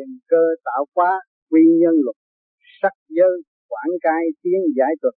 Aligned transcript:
quyền 0.00 0.18
cơ 0.28 0.44
tạo 0.64 0.84
hóa, 0.94 1.20
quy 1.50 1.62
nhân 1.80 1.94
luật, 2.04 2.16
sắc 2.82 2.94
giới, 3.08 3.36
quảng 3.68 3.94
cai, 4.00 4.24
tiến 4.42 4.60
giải 4.76 4.92
thuật, 5.02 5.14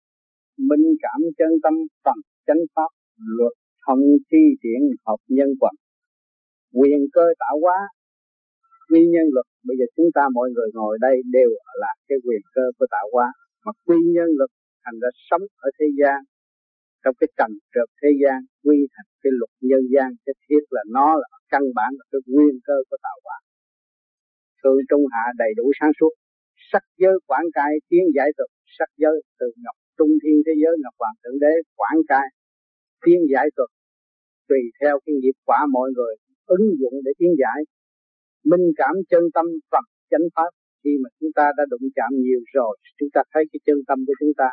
minh 0.58 0.86
cảm 1.02 1.22
chân 1.38 1.52
tâm 1.64 1.74
phần 2.04 2.18
chánh 2.48 2.64
pháp, 2.76 2.92
luật 3.38 3.54
thông 3.88 4.04
thi 4.32 4.44
triển, 4.64 4.82
hợp 5.08 5.22
nhân 5.28 5.50
quần. 5.60 5.76
Quyền 6.80 7.02
cơ 7.14 7.26
tạo 7.40 7.56
hóa, 7.64 7.80
quy 8.90 9.02
nhân 9.14 9.28
luật. 9.34 9.46
Bây 9.68 9.76
giờ 9.80 9.86
chúng 9.96 10.10
ta 10.16 10.24
mọi 10.34 10.50
người 10.54 10.70
ngồi 10.74 10.98
đây 11.02 11.16
đều 11.32 11.52
là 11.82 11.92
cái 12.08 12.18
quyền 12.26 12.42
cơ 12.56 12.66
của 12.78 12.88
tạo 12.92 13.08
hóa. 13.14 13.28
Mà 13.66 13.72
quy 13.86 13.98
nhân 14.16 14.30
luật 14.38 14.50
thành 14.84 15.00
ra 15.02 15.10
sống 15.30 15.42
ở 15.58 15.70
thế 15.80 15.86
gian. 16.00 16.20
Trong 17.04 17.16
cái 17.20 17.28
trần 17.38 17.52
trượt 17.74 17.90
thế 18.02 18.10
gian, 18.22 18.40
quy 18.64 18.78
thành 18.94 19.10
cái 19.24 19.32
luật 19.40 19.52
nhân 19.70 19.84
gian, 19.94 20.10
cái 20.26 20.34
thiết 20.46 20.64
là 20.70 20.84
nó 20.96 21.08
là 21.22 21.28
căn 21.52 21.64
bản 21.76 21.92
là 21.98 22.06
cái 22.12 22.22
nguyên 22.34 22.56
cơ 22.68 22.78
của 22.90 22.98
tạo 23.04 23.18
hóa 23.24 23.38
thượng 24.64 24.80
trung 24.90 25.06
hạ 25.14 25.26
đầy 25.42 25.52
đủ 25.60 25.66
sáng 25.80 25.92
suốt. 26.00 26.14
Sắc 26.72 26.84
giới 27.02 27.16
quảng 27.28 27.48
cai 27.54 27.72
tiến 27.90 28.04
giải 28.16 28.30
tục, 28.38 28.50
sắc 28.78 28.90
giới 29.02 29.18
từ 29.40 29.48
ngọc 29.64 29.76
trung 29.98 30.14
thiên 30.22 30.38
thế 30.46 30.54
giới, 30.62 30.74
ngọc 30.84 30.96
hoàng 31.00 31.18
thượng 31.24 31.40
đế 31.44 31.54
quảng 31.80 32.02
cai 32.12 32.28
tiến 33.06 33.20
giải 33.34 33.48
tục. 33.58 33.70
Tùy 34.50 34.62
theo 34.80 35.00
cái 35.06 35.14
nghiệp 35.16 35.38
quả 35.48 35.60
mọi 35.76 35.90
người 35.96 36.14
ứng 36.58 36.66
dụng 36.80 36.96
để 37.06 37.12
tiến 37.20 37.32
giải. 37.42 37.60
Minh 38.50 38.66
cảm 38.80 38.96
chân 39.10 39.24
tâm 39.34 39.46
Phật 39.72 39.86
chánh 40.12 40.28
pháp. 40.36 40.52
Khi 40.84 40.92
mà 41.04 41.10
chúng 41.20 41.30
ta 41.36 41.46
đã 41.58 41.64
đụng 41.70 41.86
chạm 41.96 42.12
nhiều 42.26 42.42
rồi, 42.54 42.78
chúng 42.98 43.10
ta 43.14 43.22
thấy 43.34 43.44
cái 43.52 43.60
chân 43.66 43.78
tâm 43.88 43.98
của 44.08 44.14
chúng 44.20 44.34
ta 44.38 44.50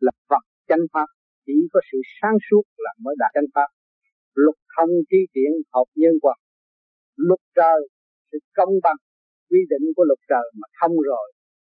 là 0.00 0.12
Phật 0.28 0.44
chánh 0.68 0.84
pháp. 0.92 1.08
Chỉ 1.46 1.52
có 1.72 1.80
sự 1.92 1.98
sáng 2.20 2.36
suốt 2.50 2.62
là 2.84 2.92
mới 3.04 3.14
đạt 3.18 3.30
chánh 3.34 3.50
pháp. 3.54 3.68
Luật 4.34 4.56
thông 4.76 4.90
chi 5.10 5.20
tiện 5.34 5.50
hợp 5.74 5.88
nhân 5.94 6.14
quật 6.22 6.36
luật 7.16 7.40
trời, 7.54 7.80
sự 8.32 8.38
công 8.54 8.74
bằng 8.82 8.96
quy 9.52 9.62
định 9.72 9.86
của 9.96 10.04
luật 10.08 10.20
trời 10.30 10.46
mà 10.60 10.66
thông 10.78 10.94
rồi, 11.10 11.26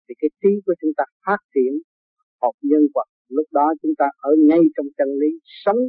thì 0.06 0.14
cái 0.22 0.30
trí 0.42 0.52
của 0.66 0.76
chúng 0.82 0.94
ta 0.98 1.04
phát 1.26 1.42
triển 1.54 1.74
học 2.42 2.56
nhân 2.70 2.84
quật 2.94 3.08
lúc 3.38 3.48
đó 3.58 3.68
chúng 3.82 3.96
ta 4.00 4.08
ở 4.30 4.32
ngay 4.50 4.64
trong 4.76 4.88
chân 4.98 5.10
lý, 5.22 5.32
sống, 5.64 5.82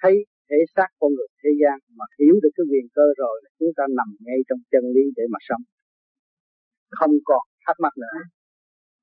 thấy 0.00 0.14
thể 0.48 0.58
xác 0.74 0.88
con 1.00 1.10
người, 1.14 1.30
thế 1.42 1.50
gian, 1.60 1.76
mà 1.98 2.04
hiểu 2.18 2.34
được 2.42 2.52
cái 2.56 2.64
quyền 2.70 2.86
cơ 2.96 3.06
rồi, 3.22 3.36
là 3.44 3.50
chúng 3.58 3.72
ta 3.76 3.84
nằm 3.98 4.08
ngay 4.26 4.38
trong 4.48 4.60
chân 4.72 4.84
lý 4.94 5.04
để 5.16 5.24
mà 5.32 5.38
sống. 5.48 5.62
Không 6.98 7.14
còn 7.24 7.42
thắc 7.66 7.76
mắc 7.84 7.94
nữa. 8.02 8.18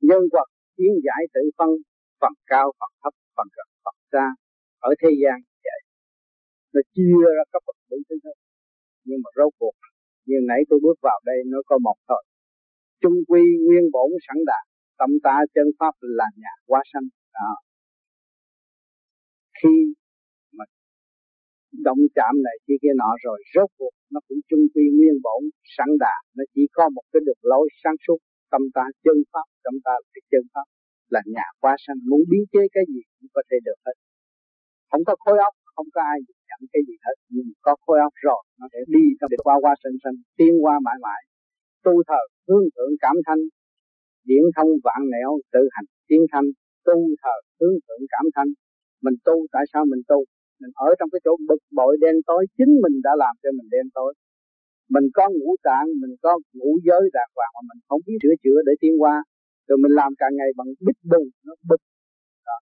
Nhân 0.08 0.22
vật, 0.34 0.48
kiến 0.78 0.94
giải 1.06 1.22
tự 1.34 1.42
phân, 1.58 1.70
phần 2.22 2.34
cao, 2.52 2.68
phần 2.80 2.92
thấp, 3.02 3.14
phần 3.36 3.48
gần 3.58 3.68
phần 3.84 3.98
xa, 4.12 4.26
ở 4.90 4.92
thế 5.02 5.10
gian 5.22 5.38
vậy. 5.68 5.82
Nó 6.74 6.82
chia 6.94 7.18
ra 7.38 7.44
các 7.52 7.62
bậc 7.68 7.76
đủ 7.90 7.98
thứ 8.10 8.16
hết. 8.26 8.38
Nhưng 9.08 9.20
mà 9.24 9.30
rốt 9.38 9.52
cuộc 9.60 9.76
như 10.28 10.38
nãy 10.50 10.62
tôi 10.70 10.80
bước 10.84 10.98
vào 11.08 11.20
đây, 11.26 11.40
nó 11.52 11.60
có 11.70 11.78
một 11.78 11.98
thôi. 12.08 12.24
Trung 13.02 13.18
quy 13.28 13.42
nguyên 13.66 13.86
bổn 13.96 14.10
sẵn 14.28 14.38
đạt 14.46 14.64
tâm 15.00 15.10
ta 15.24 15.36
chân 15.56 15.68
pháp 15.80 15.94
là 16.02 16.26
nhà 16.42 16.54
quá 16.66 16.82
sanh. 16.94 17.08
Đó. 17.34 17.52
khi 19.62 19.74
mà 20.58 20.66
động 21.88 22.02
chạm 22.16 22.34
này 22.48 22.56
kia 22.66 22.78
kia 22.82 22.96
nọ 23.02 23.12
rồi, 23.26 23.40
rốt 23.56 23.70
cuộc 23.78 23.94
nó 24.14 24.20
cũng 24.28 24.40
trung 24.50 24.66
quy 24.74 24.84
nguyên 24.98 25.16
bổn 25.26 25.42
sẵn 25.76 25.90
đạt 26.00 26.22
nó 26.38 26.44
chỉ 26.54 26.64
có 26.74 26.90
một 26.96 27.06
cái 27.12 27.22
đường 27.26 27.44
lối 27.52 27.68
sáng 27.84 27.98
suốt, 28.08 28.20
tâm 28.52 28.62
ta 28.74 28.84
chân 29.04 29.18
pháp, 29.32 29.48
tâm 29.64 29.74
ta 29.86 29.94
là 30.02 30.08
cái 30.14 30.22
chân 30.32 30.44
pháp, 30.54 30.68
là 31.10 31.22
nhà 31.26 31.48
quá 31.60 31.76
sanh. 31.88 32.00
Muốn 32.10 32.22
biến 32.30 32.44
chế 32.52 32.60
cái 32.76 32.84
gì 32.88 33.02
cũng 33.20 33.30
có 33.34 33.42
thể 33.52 33.58
được 33.68 33.80
hết. 33.86 33.96
Không 34.90 35.04
có 35.08 35.16
khối 35.20 35.38
óc 35.48 35.54
không 35.78 35.90
có 35.96 36.02
ai 36.14 36.18
nhận 36.50 36.62
cái 36.74 36.82
gì 36.88 36.96
hết. 37.06 37.16
Nhưng 37.34 37.50
có 37.66 37.72
khối 37.84 37.98
óc 38.08 38.14
rồi, 38.28 38.42
nó 38.60 38.66
sẽ 38.74 38.80
đi 38.96 39.04
trong 39.18 39.30
để 39.34 39.38
qua 39.48 39.56
qua 39.64 39.74
sinh 39.84 39.98
sinh 40.04 40.18
tiến 40.38 40.54
qua 40.64 40.76
mãi 40.86 40.98
mãi. 41.06 41.22
Tu 41.86 41.94
thờ, 42.08 42.22
hướng 42.48 42.66
thượng 42.74 42.94
cảm 43.04 43.16
thanh, 43.28 43.42
điển 44.30 44.44
thông 44.56 44.72
vạn 44.86 45.02
nẻo 45.14 45.32
tự 45.54 45.64
hành 45.76 45.88
tiến 46.08 46.22
thanh. 46.32 46.48
Tu 46.88 46.98
thờ, 47.22 47.36
hướng 47.60 47.76
thượng 47.86 48.04
cảm 48.14 48.26
thanh. 48.36 48.50
Mình 49.06 49.18
tu, 49.28 49.36
tại 49.54 49.64
sao 49.72 49.82
mình 49.92 50.04
tu? 50.12 50.20
Mình 50.62 50.72
ở 50.88 50.90
trong 50.98 51.10
cái 51.14 51.22
chỗ 51.26 51.34
bực 51.50 51.62
bội 51.78 51.94
đen 52.04 52.16
tối, 52.28 52.42
chính 52.58 52.74
mình 52.84 52.96
đã 53.06 53.12
làm 53.24 53.34
cho 53.44 53.50
mình 53.58 53.70
đen 53.76 53.86
tối. 53.98 54.14
Mình 54.90 55.08
có 55.14 55.30
ngũ 55.30 55.56
tạng, 55.68 55.88
mình 56.02 56.14
có 56.24 56.32
ngũ 56.58 56.72
giới 56.88 57.04
đàng 57.18 57.32
hoàng 57.36 57.52
mà 57.56 57.62
mình 57.70 57.80
không 57.88 58.02
biết 58.06 58.18
sửa 58.24 58.36
chữa 58.44 58.60
để 58.68 58.74
tiến 58.82 58.94
qua. 59.02 59.16
Rồi 59.68 59.78
mình 59.84 59.94
làm 60.02 60.12
cả 60.18 60.28
ngày 60.38 60.50
bằng 60.58 60.68
bích 60.86 61.00
bù 61.12 61.22
nó 61.46 61.54
bực 61.70 61.82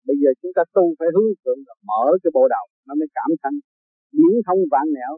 bây 0.08 0.16
giờ 0.22 0.30
chúng 0.40 0.52
ta 0.56 0.62
tu 0.76 0.84
phải 0.98 1.08
hướng 1.14 1.30
thượng 1.40 1.60
là 1.68 1.74
mở 1.88 2.04
cái 2.22 2.30
bộ 2.36 2.44
đầu, 2.54 2.66
nó 2.86 2.92
mới 3.00 3.08
cảm 3.18 3.30
thanh. 3.42 3.56
Biến 4.18 4.34
thông 4.46 4.60
vạn 4.72 4.86
nẻo, 4.96 5.12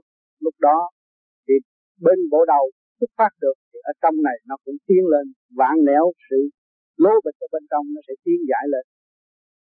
lúc 0.44 0.54
đó 0.66 0.78
thì 1.44 1.54
bên 2.04 2.18
bộ 2.32 2.40
đầu 2.54 2.64
xuất 2.98 3.10
phát 3.18 3.32
được, 3.42 3.56
thì 3.70 3.78
ở 3.90 3.92
trong 4.02 4.16
này 4.28 4.36
nó 4.48 4.56
cũng 4.64 4.78
tiến 4.86 5.02
lên. 5.12 5.26
Vạn 5.58 5.76
nẻo, 5.88 6.04
sự 6.26 6.38
lố 7.02 7.14
bịch 7.24 7.38
ở 7.44 7.46
bên 7.52 7.62
trong 7.70 7.84
nó 7.94 8.00
sẽ 8.06 8.14
tiến 8.24 8.38
giải 8.50 8.64
lên. 8.72 8.84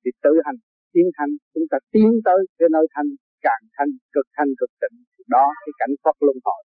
Thì 0.03 0.11
tự 0.25 0.33
hành, 0.45 0.59
tiến 0.93 1.07
thanh, 1.17 1.33
chúng 1.55 1.67
ta 1.71 1.79
tiến 1.93 2.11
tới 2.27 2.41
cái 2.59 2.69
nơi 2.77 2.87
thanh, 2.95 3.09
càng 3.47 3.65
thanh, 3.77 3.91
cực 4.15 4.27
thanh, 4.37 4.51
cực 4.61 4.73
tịnh 4.83 4.97
đó 5.35 5.47
cái 5.65 5.73
cảnh 5.81 5.95
thoát 6.03 6.17
luân 6.27 6.37
hồi. 6.47 6.63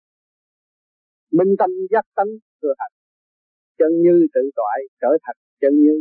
Minh 1.38 1.52
tâm 1.60 1.70
giác 1.92 2.06
tánh 2.16 2.32
thừa 2.62 2.74
hành, 2.80 2.94
chân 3.78 3.92
như 4.04 4.16
tự 4.34 4.42
toại 4.58 4.78
trở 5.00 5.12
thành 5.24 5.38
chân 5.60 5.74
như 5.84 5.96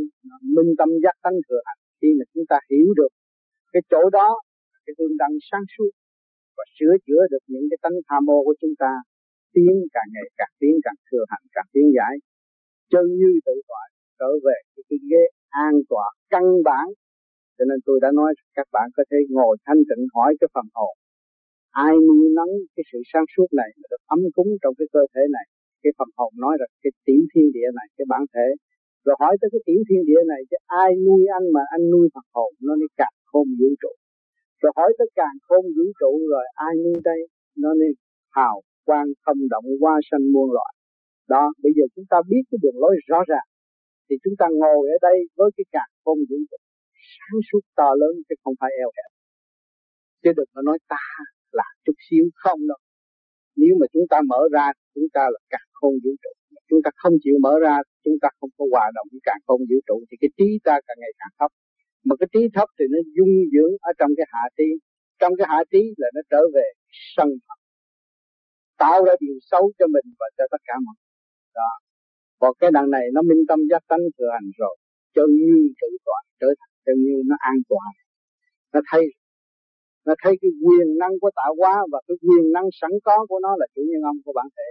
minh 0.56 0.72
tâm 0.80 0.90
giác 1.04 1.16
tánh 1.24 1.38
thừa 1.48 1.62
hành 1.68 1.82
khi 2.04 2.10
mà 2.20 2.26
chúng 2.34 2.46
ta 2.52 2.58
hiểu 2.72 2.88
được 3.00 3.12
cái 3.74 3.82
chỗ 3.92 4.10
đó 4.20 4.30
cái 4.86 4.94
tương 4.98 5.18
đăng 5.22 5.34
sáng 5.52 5.66
suốt 5.78 5.92
và 6.58 6.64
sửa 6.78 6.94
chữa 7.06 7.22
được 7.32 7.44
những 7.48 7.68
cái 7.70 7.78
tánh 7.84 7.98
tham 8.08 8.22
mô 8.26 8.38
của 8.48 8.56
chúng 8.62 8.76
ta 8.80 8.92
tiến 9.54 9.74
càng 9.96 10.10
ngày 10.14 10.28
càng 10.40 10.54
tiến 10.60 10.74
càng 10.86 11.00
thừa 11.08 11.26
hành 11.32 11.46
càng 11.56 11.70
tiến 11.74 11.88
giải. 11.98 12.14
Chân 12.92 13.06
như 13.20 13.32
tự 13.46 13.56
tại 13.72 13.88
trở 14.20 14.32
về 14.46 14.58
cái, 14.74 14.84
cái 14.90 15.00
ghế 15.10 15.24
an 15.66 15.74
tọa 15.90 16.08
căn 16.34 16.46
bản. 16.68 16.86
Cho 17.58 17.64
nên 17.70 17.80
tôi 17.86 17.98
đã 18.04 18.10
nói 18.20 18.32
các 18.58 18.68
bạn 18.76 18.88
có 18.98 19.04
thể 19.10 19.18
ngồi 19.36 19.54
thanh 19.66 19.82
tịnh 19.90 20.04
hỏi 20.14 20.32
cái 20.40 20.50
phần 20.54 20.68
hồn. 20.78 20.94
Ai 21.72 21.94
nuôi 22.08 22.26
nấng 22.38 22.54
cái 22.76 22.84
sự 22.92 23.00
sáng 23.12 23.26
suốt 23.34 23.48
này 23.60 23.70
được 23.92 24.02
ấm 24.16 24.20
cúng 24.36 24.50
trong 24.62 24.74
cái 24.80 24.88
cơ 24.96 25.04
thể 25.14 25.24
này? 25.36 25.46
Cái 25.84 25.92
phần 25.98 26.10
hồn 26.18 26.32
nói 26.44 26.54
rằng 26.60 26.72
cái 26.84 26.92
tiểu 27.06 27.22
thiên 27.32 27.48
địa 27.56 27.70
này 27.80 27.88
cái 27.98 28.06
bản 28.14 28.24
thể 28.34 28.48
rồi 29.06 29.16
hỏi 29.22 29.34
tới 29.40 29.50
cái 29.54 29.62
tiểu 29.68 29.82
thiên 29.88 30.02
địa 30.10 30.22
này, 30.32 30.42
chứ 30.50 30.58
ai 30.84 30.90
nuôi 31.06 31.24
anh 31.38 31.46
mà 31.56 31.64
anh 31.76 31.84
nuôi 31.94 32.06
phật 32.14 32.28
hồn, 32.36 32.52
nó 32.66 32.74
mới 32.82 32.90
càng 33.00 33.16
khôn 33.30 33.48
vũ 33.60 33.70
trụ. 33.82 33.94
Rồi 34.62 34.72
hỏi 34.78 34.90
tới 34.98 35.08
càng 35.20 35.36
khôn 35.48 35.64
vũ 35.76 35.86
trụ, 36.00 36.12
rồi 36.32 36.46
ai 36.68 36.74
nuôi 36.84 36.98
đây, 37.10 37.20
nó 37.64 37.70
nên 37.82 37.94
hào 38.38 38.62
quang 38.88 39.08
không 39.24 39.40
động 39.54 39.68
hoa 39.82 39.96
sanh 40.12 40.26
muôn 40.34 40.48
loại. 40.56 40.74
đó, 41.34 41.44
bây 41.64 41.72
giờ 41.76 41.84
chúng 41.96 42.06
ta 42.12 42.18
biết 42.30 42.44
cái 42.50 42.58
đường 42.64 42.78
lối 42.84 42.96
rõ 43.10 43.20
ràng, 43.32 43.48
thì 44.08 44.16
chúng 44.24 44.36
ta 44.40 44.46
ngồi 44.60 44.82
ở 44.96 44.98
đây 45.08 45.18
với 45.38 45.50
cái 45.58 45.66
càng 45.76 45.92
khôn 46.04 46.18
vũ 46.30 46.38
trụ. 46.50 46.58
Sáng 47.16 47.40
suốt 47.52 47.64
to 47.76 47.90
lớn 48.02 48.14
chứ 48.30 48.36
không 48.44 48.56
phải 48.60 48.72
eo 48.82 48.90
hẹp. 48.98 49.12
Chứ 50.24 50.30
đừng 50.38 50.50
có 50.54 50.62
nói 50.62 50.78
ta 50.88 51.04
là 51.52 51.68
chút 51.86 51.98
xíu 52.10 52.26
không 52.36 52.60
đâu. 52.68 52.82
Nếu 53.56 53.74
mà 53.80 53.86
chúng 53.94 54.06
ta 54.10 54.18
mở 54.30 54.42
ra, 54.52 54.68
chúng 54.96 55.08
ta 55.14 55.24
là 55.34 55.40
càng 55.50 55.68
khôn 55.74 55.94
vũ 56.04 56.12
trụ 56.24 56.34
chúng 56.74 56.84
ta 56.86 56.92
không 57.02 57.16
chịu 57.24 57.36
mở 57.46 57.54
ra, 57.66 57.76
chúng 58.04 58.18
ta 58.22 58.28
không 58.40 58.52
có 58.58 58.66
hòa 58.72 58.86
đồng 58.96 59.08
với 59.12 59.22
càng 59.28 59.42
khôn 59.46 59.60
vũ 59.70 59.78
trụ, 59.88 59.98
thì 60.08 60.16
cái 60.22 60.30
trí 60.38 60.48
ta 60.68 60.76
càng 60.88 60.98
ngày 61.02 61.14
càng 61.20 61.34
thấp. 61.40 61.52
Mà 62.08 62.14
cái 62.20 62.28
trí 62.34 62.42
thấp 62.56 62.68
thì 62.78 62.86
nó 62.94 63.00
dung 63.16 63.34
dưỡng 63.54 63.74
ở 63.90 63.92
trong 64.00 64.12
cái 64.18 64.26
hạ 64.34 64.44
trí. 64.58 64.70
Trong 65.20 65.34
cái 65.38 65.48
hạ 65.52 65.60
trí 65.72 65.82
là 65.98 66.08
nó 66.16 66.22
trở 66.32 66.42
về 66.56 66.68
sân 67.16 67.30
thật. 67.46 67.60
Tạo 68.84 68.98
ra 69.06 69.14
điều 69.20 69.38
xấu 69.52 69.64
cho 69.80 69.86
mình 69.96 70.08
và 70.20 70.28
cho 70.38 70.44
tất 70.52 70.62
cả 70.68 70.76
mọi 70.86 70.96
người. 71.00 71.14
Đó. 71.60 71.72
Còn 72.40 72.52
cái 72.60 72.72
đằng 72.78 72.90
này 72.96 73.06
nó 73.14 73.22
minh 73.22 73.44
tâm 73.50 73.60
giác 73.70 73.84
tánh 73.88 74.04
thừa 74.18 74.30
hành 74.36 74.50
rồi. 74.58 74.76
Cho 75.16 75.24
như 75.40 75.56
tự 75.82 75.88
toàn 76.06 76.24
trở 76.40 76.48
thành, 76.60 76.74
cho 76.86 76.94
như 77.04 77.16
nó 77.30 77.36
an 77.40 77.58
toàn. 77.70 77.92
Nó 78.74 78.80
thấy 78.92 79.04
nó 80.06 80.14
thấy 80.24 80.34
cái 80.42 80.52
quyền 80.66 80.98
năng 80.98 81.14
của 81.22 81.32
tạo 81.36 81.56
hóa 81.60 81.76
và 81.92 82.00
cái 82.08 82.18
quyền 82.28 82.52
năng 82.52 82.68
sẵn 82.80 82.92
có 83.04 83.26
của 83.30 83.40
nó 83.46 83.52
là 83.60 83.66
chủ 83.76 83.82
nhân 83.90 84.02
ông 84.02 84.18
của 84.26 84.34
bản 84.36 84.48
thể 84.58 84.70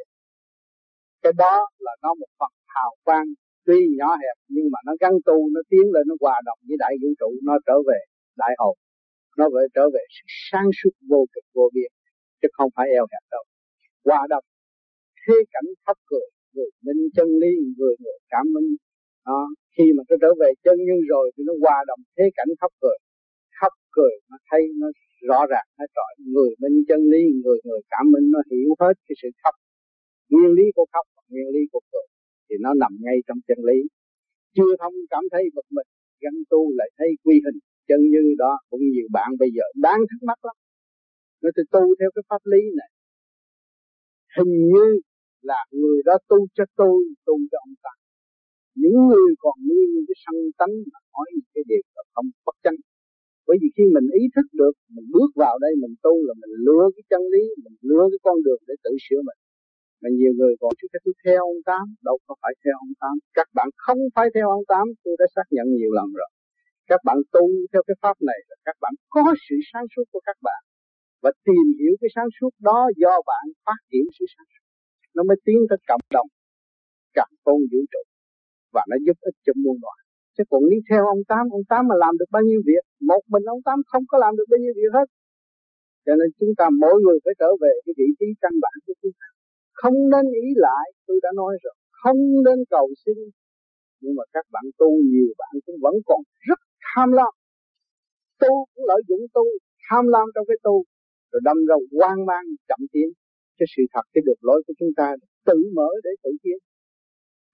cái 1.22 1.32
đó 1.44 1.56
là 1.78 1.92
nó 2.02 2.14
một 2.20 2.30
phần 2.38 2.52
hào 2.74 2.90
quang 3.04 3.28
tuy 3.66 3.80
nhỏ 3.98 4.10
hẹp, 4.22 4.36
nhưng 4.54 4.66
mà 4.72 4.78
nó 4.86 4.92
gắn 5.00 5.12
tu, 5.26 5.36
nó 5.54 5.60
tiến 5.70 5.86
lên, 5.94 6.04
nó 6.08 6.14
hòa 6.20 6.36
đồng 6.44 6.58
với 6.68 6.76
đại 6.84 6.94
vũ 7.02 7.08
trụ, 7.20 7.30
nó 7.48 7.54
trở 7.66 7.76
về 7.88 8.00
đại 8.36 8.54
hồn. 8.58 8.76
Nó 9.38 9.44
phải 9.54 9.64
trở 9.74 9.84
về 9.94 10.04
sự 10.16 10.24
sáng 10.48 10.68
suốt 10.78 10.94
vô 11.10 11.20
cực 11.32 11.44
vô 11.54 11.70
biên, 11.74 11.90
chứ 12.42 12.48
không 12.56 12.70
phải 12.76 12.86
eo 12.98 13.06
hẹp 13.12 13.24
đâu. 13.30 13.44
Hòa 14.04 14.22
đồng, 14.32 14.44
thế 15.22 15.34
cảnh 15.54 15.68
thấp 15.86 15.96
cười, 16.10 16.26
người 16.54 16.70
minh 16.84 17.02
chân 17.16 17.28
lý, 17.42 17.52
người 17.78 17.94
người 18.02 18.18
cảm 18.28 18.46
minh. 18.54 18.68
Đó. 19.26 19.40
khi 19.76 19.84
mà 19.96 20.02
nó 20.08 20.16
trở 20.22 20.30
về 20.40 20.50
chân 20.64 20.76
nhân 20.86 21.00
rồi 21.12 21.26
thì 21.34 21.42
nó 21.46 21.52
hòa 21.62 21.78
đồng 21.86 22.00
thế 22.16 22.24
cảnh 22.36 22.50
thấp 22.60 22.70
cười. 22.82 22.98
Thấp 23.60 23.72
cười 23.96 24.14
nó 24.30 24.36
thấy 24.50 24.62
nó 24.80 24.86
rõ 25.28 25.40
ràng, 25.52 25.66
nó 25.78 25.84
trọi 25.96 26.12
người 26.32 26.50
minh 26.62 26.76
chân 26.88 27.00
lý, 27.12 27.22
người 27.44 27.58
người 27.64 27.80
cảm 27.90 28.04
minh, 28.12 28.26
nó 28.34 28.40
hiểu 28.50 28.70
hết 28.80 28.94
cái 29.06 29.16
sự 29.22 29.28
khóc 29.42 29.54
nguyên 30.32 30.52
lý 30.58 30.66
của 30.76 30.86
khóc 30.92 31.06
và 31.16 31.22
nguyên 31.30 31.48
lý 31.54 31.62
của 31.72 31.82
cười 31.92 32.06
thì 32.46 32.56
nó 32.64 32.70
nằm 32.82 32.92
ngay 33.04 33.18
trong 33.26 33.38
chân 33.48 33.58
lý. 33.68 33.78
Chưa 34.56 34.70
thông 34.80 34.94
cảm 35.10 35.24
thấy 35.32 35.44
bực 35.54 35.66
mình, 35.76 35.88
gắn 36.22 36.34
tu 36.50 36.60
lại 36.78 36.90
thấy 36.98 37.08
quy 37.24 37.36
hình, 37.44 37.58
chân 37.88 38.00
như 38.12 38.24
đó 38.38 38.52
cũng 38.70 38.80
nhiều 38.94 39.08
bạn 39.16 39.30
bây 39.38 39.50
giờ 39.56 39.64
đáng 39.86 40.00
thắc 40.10 40.20
mắc 40.28 40.38
lắm. 40.46 40.56
Nó 41.42 41.50
tôi 41.56 41.64
tu 41.74 41.84
theo 41.98 42.10
cái 42.14 42.22
pháp 42.30 42.42
lý 42.52 42.62
này. 42.80 42.90
Hình 44.36 44.54
như 44.72 44.86
là 45.42 45.60
người 45.70 46.02
đó 46.04 46.14
tu 46.28 46.38
cho 46.54 46.64
tôi, 46.76 46.98
tu 47.26 47.34
cho 47.50 47.58
ông 47.66 47.74
ta. 47.82 47.90
Những 48.74 48.98
người 49.08 49.30
còn 49.38 49.56
nguyên 49.66 49.90
cái 50.08 50.16
sân 50.24 50.36
tánh 50.58 50.74
mà 50.92 50.98
nói 51.12 51.26
những 51.34 51.50
cái 51.54 51.64
điều 51.68 51.82
là 51.96 52.02
không 52.14 52.26
bất 52.46 52.56
chân 52.64 52.74
bởi 53.46 53.56
vì 53.62 53.68
khi 53.76 53.84
mình 53.94 54.06
ý 54.20 54.24
thức 54.34 54.46
được, 54.60 54.74
mình 54.94 55.06
bước 55.14 55.30
vào 55.42 55.58
đây, 55.64 55.72
mình 55.82 55.94
tu 56.02 56.14
là 56.26 56.34
mình 56.42 56.52
lừa 56.66 56.86
cái 56.94 57.04
chân 57.10 57.22
lý, 57.32 57.42
mình 57.64 57.76
lừa 57.88 58.04
cái 58.10 58.20
con 58.22 58.36
đường 58.46 58.62
để 58.68 58.74
tự 58.84 58.90
sửa 59.06 59.20
mình 59.28 59.38
mà 60.02 60.08
nhiều 60.18 60.32
người 60.38 60.54
còn 60.60 60.72
chứ 60.78 60.86
tôi 61.04 61.14
theo 61.24 61.40
ông 61.52 61.62
tám, 61.68 61.84
đâu 62.08 62.16
có 62.26 62.32
phải 62.42 62.52
theo 62.62 62.74
ông 62.84 62.94
tám. 63.02 63.14
Các 63.38 63.48
bạn 63.56 63.68
không 63.84 64.00
phải 64.14 64.26
theo 64.34 64.46
ông 64.56 64.64
tám, 64.72 64.86
tôi 65.04 65.14
đã 65.20 65.26
xác 65.34 65.46
nhận 65.54 65.66
nhiều 65.78 65.92
lần 65.98 66.08
rồi. 66.20 66.30
Các 66.90 67.00
bạn 67.06 67.18
tu 67.34 67.44
theo 67.72 67.82
cái 67.86 67.96
pháp 68.02 68.16
này 68.28 68.40
là 68.48 68.56
các 68.66 68.76
bạn 68.82 68.92
có 69.14 69.24
sự 69.46 69.56
sáng 69.72 69.86
suốt 69.96 70.06
của 70.12 70.22
các 70.28 70.38
bạn. 70.46 70.60
Và 71.22 71.30
tìm 71.48 71.66
hiểu 71.78 71.94
cái 72.00 72.10
sáng 72.14 72.30
suốt 72.40 72.52
đó 72.68 72.80
do 73.02 73.14
bạn 73.30 73.44
phát 73.66 73.80
triển 73.90 74.04
sự 74.16 74.24
sáng 74.34 74.46
suốt. 74.52 74.64
Nó 75.16 75.22
mới 75.28 75.36
tiến 75.46 75.58
tới 75.68 75.78
cộng 75.90 76.04
đồng 76.16 76.28
cảm 77.16 77.30
tôn 77.44 77.60
vũ 77.70 77.80
trụ. 77.92 78.02
Và 78.74 78.82
nó 78.90 78.96
giúp 79.06 79.16
ích 79.20 79.36
cho 79.44 79.52
muôn 79.62 79.76
loài. 79.82 80.00
Chứ 80.34 80.42
còn 80.50 80.62
đi 80.72 80.78
theo 80.90 81.02
ông 81.14 81.22
tám 81.30 81.44
ông 81.56 81.64
tám 81.70 81.82
mà 81.90 81.94
làm 82.04 82.12
được 82.18 82.30
bao 82.36 82.42
nhiêu 82.48 82.60
việc, 82.66 82.84
một 83.00 83.22
mình 83.32 83.44
ông 83.54 83.62
tám 83.66 83.78
không 83.90 84.04
có 84.10 84.16
làm 84.24 84.32
được 84.36 84.48
bao 84.50 84.58
nhiêu 84.62 84.72
việc 84.76 84.90
hết. 84.96 85.06
Cho 86.06 86.12
nên 86.20 86.28
chúng 86.38 86.52
ta 86.58 86.66
mỗi 86.82 86.96
người 87.02 87.18
phải 87.24 87.34
trở 87.40 87.50
về 87.62 87.72
cái 87.84 87.94
vị 87.98 88.08
trí 88.18 88.26
căn 88.42 88.52
bản 88.62 88.76
của 88.86 88.94
chúng 89.02 89.12
ta 89.20 89.31
không 89.80 89.96
nên 90.12 90.26
ý 90.44 90.48
lại, 90.66 90.86
tôi 91.06 91.16
đã 91.22 91.30
nói 91.40 91.52
rồi. 91.64 91.74
Không 92.02 92.20
nên 92.46 92.58
cầu 92.70 92.88
xin. 93.06 93.16
Nhưng 94.00 94.14
mà 94.18 94.24
các 94.32 94.46
bạn 94.54 94.64
tu, 94.78 94.90
nhiều 95.12 95.30
bạn 95.38 95.54
cũng 95.66 95.76
vẫn 95.84 95.94
còn 96.06 96.20
rất 96.48 96.58
tham 96.88 97.12
lam. 97.12 97.32
Tu 98.40 98.52
cũng 98.74 98.84
lợi 98.90 99.00
dụng 99.08 99.24
tu, 99.34 99.44
tham 99.88 100.04
lam 100.14 100.26
trong 100.34 100.46
cái 100.48 100.56
tu. 100.62 100.84
Rồi 101.32 101.40
đâm 101.44 101.56
ra 101.68 101.76
hoang 101.98 102.26
mang, 102.26 102.46
chậm 102.68 102.80
tiến. 102.92 103.08
Cho 103.58 103.66
sự 103.76 103.82
thật, 103.92 104.04
cái 104.12 104.22
được 104.26 104.40
lối 104.40 104.62
của 104.66 104.74
chúng 104.78 104.92
ta 104.96 105.06
tự 105.46 105.58
mở 105.76 105.88
để 106.04 106.10
tự 106.22 106.30
tiến. 106.42 106.58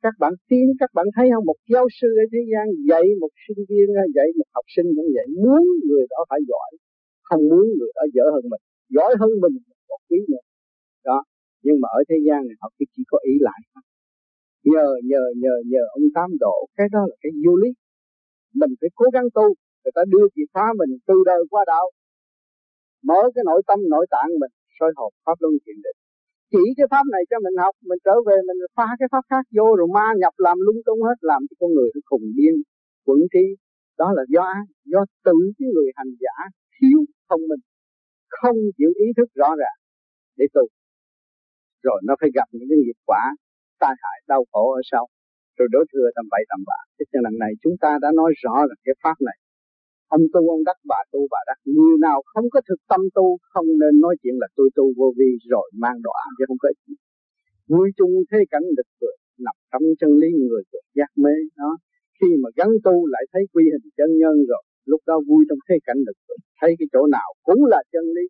Các 0.03 0.15
bạn 0.19 0.32
tiến 0.49 0.67
các 0.81 0.91
bạn 0.94 1.06
thấy 1.17 1.26
không? 1.35 1.44
Một 1.44 1.61
giáo 1.73 1.87
sư 2.00 2.09
ở 2.23 2.25
thế 2.32 2.43
gian 2.53 2.67
dạy 2.88 3.06
một 3.20 3.32
sinh 3.44 3.61
viên, 3.69 3.87
dạy 4.17 4.29
một 4.38 4.49
học 4.55 4.67
sinh 4.76 4.88
cũng 4.97 5.09
vậy. 5.17 5.26
Muốn 5.44 5.62
người 5.88 6.06
đó 6.11 6.20
phải 6.31 6.41
giỏi, 6.50 6.70
không 7.23 7.43
muốn 7.50 7.65
người 7.79 7.93
đó 7.97 8.03
dở 8.15 8.25
hơn 8.35 8.44
mình. 8.53 8.62
Giỏi 8.97 9.12
hơn 9.20 9.31
mình 9.43 9.55
còn 9.88 10.00
quý 10.09 10.19
nữa 10.29 10.44
đó 11.05 11.19
nhưng 11.64 11.76
mà 11.82 11.88
ở 11.99 12.00
thế 12.08 12.16
gian 12.26 12.40
này 12.49 12.56
họ 12.60 12.69
chỉ 12.78 13.02
có 13.12 13.19
ý 13.32 13.34
lại 13.40 13.60
nhờ 14.72 14.87
nhờ 15.10 15.22
nhờ 15.43 15.55
nhờ 15.72 15.82
ông 15.96 16.06
tám 16.16 16.31
độ, 16.44 16.56
cái 16.76 16.87
đó 16.94 17.00
là 17.10 17.16
cái 17.22 17.32
vô 17.44 17.52
lý. 17.62 17.70
Mình 18.60 18.72
phải 18.81 18.90
cố 18.99 19.06
gắng 19.14 19.28
tu, 19.37 19.46
người 19.82 19.93
ta 19.96 20.02
đưa 20.12 20.26
chìa 20.34 20.49
khóa 20.52 20.66
mình 20.78 20.90
từ 21.08 21.14
đời 21.31 21.43
qua 21.50 21.62
đạo. 21.66 21.87
Mở 23.08 23.20
cái 23.34 23.44
nội 23.49 23.62
tâm, 23.69 23.78
nội 23.94 24.06
tạng 24.10 24.31
mình, 24.43 24.52
soi 24.78 24.90
hộp 24.96 25.12
pháp 25.25 25.37
luân 25.43 25.55
thiền 25.64 25.78
định. 25.84 25.99
Chỉ 26.52 26.64
cái 26.76 26.87
pháp 26.93 27.05
này 27.14 27.22
cho 27.31 27.37
mình 27.44 27.56
học, 27.64 27.75
mình 27.88 28.00
trở 28.06 28.16
về, 28.26 28.37
mình 28.49 28.58
pha 28.76 28.88
cái 28.99 29.08
pháp 29.12 29.25
khác 29.31 29.44
vô 29.56 29.76
rồi 29.78 29.88
ma 29.96 30.06
nhập 30.22 30.34
làm 30.37 30.58
lung 30.66 30.81
tung 30.87 31.00
hết, 31.06 31.19
làm 31.20 31.43
cho 31.49 31.55
con 31.60 31.70
người 31.75 31.90
nó 31.94 32.00
khùng 32.10 32.26
điên, 32.37 32.55
quẩn 33.06 33.20
trí 33.32 33.44
đó 33.99 34.08
là 34.16 34.22
do 34.28 34.46
do 34.84 35.00
tự 35.25 35.37
cái 35.58 35.69
người 35.75 35.90
hành 35.96 36.12
giả 36.22 36.37
thiếu 36.75 36.99
thông 37.28 37.40
minh, 37.49 37.62
không 38.28 38.56
chịu 38.78 38.90
ý 39.05 39.06
thức 39.16 39.28
rõ 39.34 39.50
ràng 39.60 39.78
để 40.37 40.46
tu 40.55 40.64
rồi 41.86 41.98
nó 42.06 42.12
phải 42.20 42.30
gặp 42.38 42.48
những 42.52 42.69
cái 42.70 42.78
nghiệp 42.82 42.98
quả, 43.08 43.22
tai 43.82 43.94
hại, 44.02 44.19
đau 44.32 44.42
khổ 44.50 44.64
ở 44.78 44.80
sau. 44.90 45.04
Rồi 45.58 45.69
đối 45.75 45.84
thừa 45.92 46.08
tầm 46.16 46.26
bậy 46.32 46.42
tầm 46.50 46.60
bạ. 46.69 46.80
Thế 46.94 47.04
cho 47.12 47.19
lần 47.26 47.34
này 47.44 47.52
chúng 47.62 47.76
ta 47.82 47.90
đã 48.02 48.08
nói 48.20 48.30
rõ 48.42 48.54
là 48.69 48.75
cái 48.84 48.94
pháp 49.02 49.16
này. 49.28 49.38
Ông 50.16 50.25
tu 50.32 50.40
ông 50.54 50.64
đắc, 50.69 50.78
bà 50.92 51.00
tu 51.12 51.20
bà 51.32 51.40
đắc. 51.46 51.58
Người 51.64 51.96
nào 52.06 52.19
không 52.32 52.46
có 52.54 52.60
thực 52.69 52.80
tâm 52.90 53.00
tu, 53.16 53.26
không 53.52 53.66
nên 53.80 53.94
nói 54.04 54.14
chuyện 54.22 54.34
là 54.42 54.48
tôi 54.56 54.69
tu 54.76 54.84
vô 54.98 55.08
vi 55.19 55.30
rồi 55.52 55.66
mang 55.82 55.98
đồ 56.06 56.12
chứ 56.38 56.44
không 56.48 56.60
có 56.64 56.69
gì. 56.86 56.94
Vui 57.72 57.88
chung 57.98 58.12
thế 58.31 58.38
cảnh 58.50 58.66
lịch 58.76 58.92
vượt 59.00 59.16
nằm 59.46 59.56
trong 59.70 59.82
chân 60.00 60.10
lý 60.20 60.28
người 60.48 60.62
vượt 60.72 60.84
giác 60.98 61.10
mê, 61.16 61.34
đó. 61.56 61.70
Khi 62.20 62.28
mà 62.42 62.48
gắn 62.56 62.70
tu 62.84 63.06
lại 63.06 63.24
thấy 63.32 63.42
quy 63.52 63.64
hình 63.72 63.90
chân 63.96 64.10
nhân 64.20 64.36
rồi, 64.50 64.62
lúc 64.90 65.00
đó 65.06 65.20
vui 65.28 65.44
trong 65.48 65.58
thế 65.69 65.76
cảnh 65.86 66.00
được 66.06 66.19
vượt 66.28 66.40
thấy 66.60 66.70
cái 66.78 66.88
chỗ 66.92 67.06
nào 67.06 67.28
cũng 67.42 67.64
là 67.72 67.82
chân 67.92 68.04
lý 68.16 68.24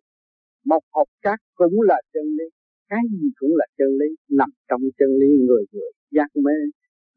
một 0.65 0.83
học 0.95 1.07
cát 1.21 1.39
cũng 1.55 1.81
là 1.81 2.01
chân 2.13 2.23
lý 2.37 2.45
cái 2.89 3.03
gì 3.11 3.23
cũng 3.39 3.53
là 3.59 3.65
chân 3.77 3.87
lý 3.99 4.09
nằm 4.39 4.49
trong 4.69 4.81
chân 4.97 5.09
lý 5.21 5.29
người 5.47 5.63
người. 5.71 5.91
Giác 6.11 6.29
mê 6.45 6.57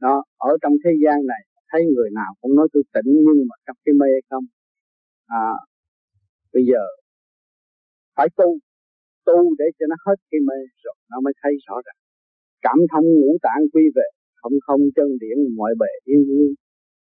đó 0.01 0.25
ở 0.37 0.53
trong 0.63 0.75
thế 0.85 0.91
gian 1.05 1.19
này 1.33 1.43
thấy 1.71 1.83
người 1.95 2.11
nào 2.11 2.33
cũng 2.41 2.55
nói 2.59 2.69
tôi 2.73 2.83
tỉnh 2.95 3.11
nhưng 3.27 3.41
mà 3.49 3.57
trong 3.67 3.77
cái 3.85 3.93
mê 4.01 4.11
không? 4.31 4.45
À, 5.27 5.49
bây 6.53 6.63
giờ 6.71 6.83
phải 8.17 8.29
tu 8.37 8.49
tu 9.27 9.39
để 9.59 9.65
cho 9.79 9.87
nó 9.91 9.97
hết 10.07 10.19
cái 10.31 10.41
mê 10.49 10.59
rồi 10.85 10.95
nó 11.11 11.21
mới 11.25 11.33
thấy 11.43 11.53
rõ 11.67 11.77
ràng. 11.87 12.01
Cảm 12.67 12.79
thông 12.93 13.05
ngũ 13.21 13.33
tạng 13.43 13.63
quy 13.73 13.85
về 13.97 14.09
không 14.41 14.53
không 14.67 14.81
chân 14.97 15.09
điển 15.21 15.37
mọi 15.57 15.73
bề 15.81 15.93
yên 16.05 16.21
vui. 16.29 16.49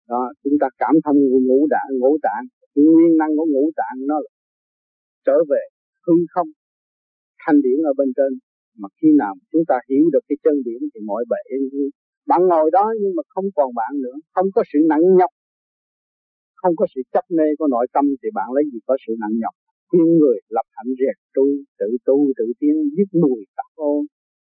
Đó 0.09 0.23
chúng 0.45 0.57
ta 0.61 0.67
cảm 0.79 0.95
thông 1.05 1.19
ngũ 1.47 1.67
tạng 1.71 1.99
ngũ 2.01 2.19
tạng. 2.23 2.45
Nguyên 2.75 3.17
năng 3.19 3.37
của 3.37 3.47
ngũ 3.53 3.71
tạng 3.77 4.07
nó 4.09 4.17
trở 5.27 5.37
về 5.51 5.63
hư 6.07 6.15
không 6.35 6.49
thanh 7.47 7.63
điển 7.63 7.79
ở 7.91 7.93
bên 7.99 8.09
trên 8.17 8.50
mà 8.81 8.89
khi 8.99 9.09
nào 9.23 9.33
chúng 9.53 9.65
ta 9.71 9.77
hiểu 9.89 10.05
được 10.13 10.25
cái 10.29 10.37
chân 10.45 10.57
điểm 10.67 10.81
thì 10.93 11.01
mọi 11.11 11.23
bể 11.31 11.43
bạn 12.31 12.41
ngồi 12.51 12.71
đó 12.77 12.85
nhưng 13.01 13.13
mà 13.17 13.23
không 13.35 13.49
còn 13.57 13.69
bạn 13.81 13.93
nữa 14.05 14.17
không 14.35 14.49
có 14.55 14.63
sự 14.73 14.79
nặng 14.91 15.07
nhọc. 15.19 15.33
Không 16.61 16.75
có 16.77 16.87
sự 16.95 17.01
chấp 17.13 17.25
mê 17.37 17.47
của 17.59 17.69
nội 17.75 17.87
tâm 17.95 18.05
thì 18.23 18.29
bạn 18.39 18.49
lấy 18.55 18.65
gì 18.73 18.79
có 18.87 18.97
sự 19.07 19.13
nặng 19.23 19.37
nhọc. 19.43 19.55
Khuyên 19.89 20.09
người 20.19 20.39
lập 20.57 20.67
hạnh 20.77 20.93
rèn 21.01 21.17
tu 21.35 21.45
tự 21.79 21.89
tu 22.07 22.17
tự 22.39 22.47
tiến 22.61 22.75
giết 22.97 23.09
mùi 23.23 23.41
tạp 23.57 23.73
ô. 23.75 23.93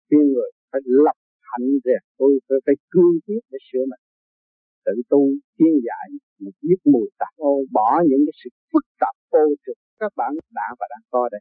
Khuyên 0.08 0.24
người 0.32 0.50
phải 0.70 0.80
lập 1.06 1.18
hạnh 1.50 1.68
rèn 1.84 2.02
tu 2.18 2.26
phải, 2.48 2.58
phải 2.66 2.74
cương 2.92 3.14
quyết 3.26 3.42
để 3.52 3.58
sửa 3.68 3.84
mình. 3.90 4.02
Tự 4.86 4.94
tu 5.10 5.22
tiên 5.58 5.74
giải 5.88 6.06
giết 6.68 6.80
mùi 6.92 7.06
tạp 7.20 7.34
ô 7.36 7.52
bỏ 7.76 7.90
những 8.08 8.22
cái 8.26 8.34
sự 8.40 8.48
phức 8.72 8.84
tạp 9.00 9.14
ô 9.28 9.44
trực 9.66 9.76
các 10.00 10.12
bạn 10.16 10.32
đã 10.58 10.68
và 10.78 10.86
đang 10.90 11.04
có 11.10 11.28
đây 11.32 11.40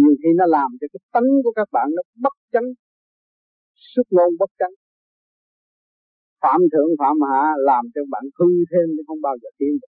nhiều 0.00 0.14
khi 0.20 0.30
nó 0.40 0.46
làm 0.56 0.70
cho 0.80 0.86
cái 0.92 1.00
tánh 1.14 1.30
của 1.44 1.52
các 1.58 1.68
bạn 1.72 1.88
nó 1.96 2.02
bất 2.24 2.34
chánh 2.52 2.68
xuất 3.94 4.06
ngôn 4.14 4.30
bất 4.40 4.50
chánh. 4.60 4.74
Phạm 6.42 6.60
thượng, 6.72 6.90
phạm 7.00 7.16
hạ 7.28 7.42
làm 7.70 7.84
cho 7.94 8.00
bạn 8.12 8.24
hư 8.38 8.50
thêm 8.70 8.86
chứ 8.94 9.02
không 9.08 9.20
bao 9.26 9.36
giờ 9.42 9.48
tiến 9.58 9.72
được. 9.80 9.92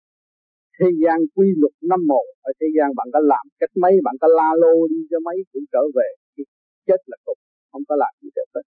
Thế 0.77 0.87
gian 1.01 1.17
quy 1.35 1.47
luật 1.61 1.75
năm 1.91 2.01
một 2.11 2.25
ở 2.49 2.51
thế 2.59 2.67
gian 2.75 2.87
bạn 2.97 3.07
có 3.13 3.19
làm 3.33 3.45
cách 3.59 3.73
mấy, 3.83 3.93
bạn 4.05 4.15
có 4.21 4.27
la 4.37 4.49
lô 4.61 4.75
đi 4.91 4.99
cho 5.11 5.19
mấy 5.27 5.37
cũng 5.51 5.65
trở 5.73 5.83
về. 5.97 6.09
Chết 6.87 6.99
là 7.11 7.17
cục 7.25 7.37
không 7.71 7.83
có 7.89 7.95
làm 8.03 8.13
gì 8.21 8.29
được 8.35 8.49
hết. 8.55 8.65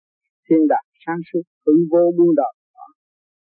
Thiên 0.47 0.63
đạt 0.73 0.85
sáng 1.07 1.21
suốt, 1.29 1.45
hư 1.67 1.75
vô 1.93 2.05
buông 2.17 2.35
đời. 2.41 2.55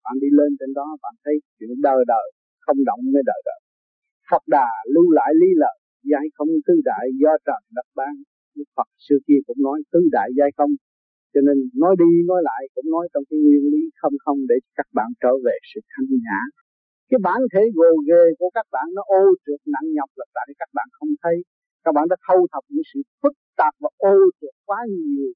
Bạn 0.05 0.15
đi 0.23 0.27
lên 0.39 0.51
trên 0.59 0.71
đó, 0.79 0.87
bạn 1.03 1.13
thấy 1.23 1.35
chuyện 1.59 1.69
đời 1.87 2.01
đời, 2.13 2.27
không 2.65 2.79
động 2.89 3.01
với 3.13 3.23
đời 3.31 3.41
đời. 3.49 3.59
Phật 4.31 4.43
đà 4.55 4.69
lưu 4.93 5.07
lại 5.17 5.31
lý 5.41 5.49
lợi 5.63 5.77
giai 6.11 6.25
không, 6.35 6.51
tứ 6.67 6.75
đại 6.89 7.05
do 7.21 7.31
trời 7.47 7.61
đặt 7.77 7.87
ban. 7.99 8.13
Phật 8.75 8.89
xưa 9.05 9.19
kia 9.27 9.39
cũng 9.47 9.59
nói 9.67 9.77
tứ 9.91 10.01
đại 10.17 10.29
giai 10.37 10.49
không. 10.57 10.71
Cho 11.33 11.41
nên 11.47 11.57
nói 11.81 11.93
đi 12.01 12.09
nói 12.29 12.41
lại 12.49 12.61
cũng 12.75 12.87
nói 12.95 13.05
trong 13.13 13.23
cái 13.29 13.37
nguyên 13.43 13.63
lý 13.73 13.81
không 13.99 14.15
không 14.25 14.39
để 14.49 14.55
các 14.77 14.87
bạn 14.97 15.09
trở 15.21 15.33
về 15.45 15.55
sự 15.71 15.79
thanh 15.91 16.09
nhã. 16.25 16.39
Cái 17.09 17.19
bản 17.27 17.39
thể 17.51 17.63
gồ 17.77 17.91
ghề 18.09 18.25
của 18.39 18.49
các 18.57 18.67
bạn 18.75 18.87
nó 18.95 19.01
ô 19.21 19.23
trượt 19.45 19.61
nặng 19.73 19.89
nhọc 19.95 20.09
là 20.19 20.25
tại 20.35 20.47
các 20.59 20.69
bạn 20.77 20.87
không 20.97 21.11
thấy. 21.23 21.35
Các 21.83 21.91
bạn 21.95 22.05
đã 22.11 22.15
thâu 22.27 22.39
thập 22.53 22.63
những 22.73 22.87
sự 22.93 22.99
phức 23.21 23.33
tạp 23.59 23.73
và 23.83 23.89
ô 23.97 24.17
trượt 24.41 24.55
quá 24.67 24.79
nhiều. 24.89 25.31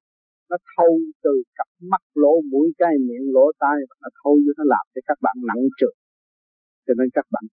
Nó 0.49 0.57
thâu 0.71 0.93
từ 1.23 1.33
cặp 1.57 1.67
mắt, 1.91 2.01
lỗ 2.13 2.33
mũi, 2.51 2.67
cái 2.77 2.93
miệng, 3.07 3.25
lỗ 3.35 3.45
tai 3.63 3.77
và 3.89 3.95
nó 4.01 4.09
thâu 4.19 4.33
cho 4.45 4.51
nó 4.57 4.63
làm 4.73 4.85
cho 4.93 5.01
các 5.09 5.17
bạn 5.25 5.37
nặng 5.49 5.63
trượt. 5.79 5.95
Cho 6.85 6.93
nên 6.97 7.07
các 7.17 7.25
bạn 7.33 7.43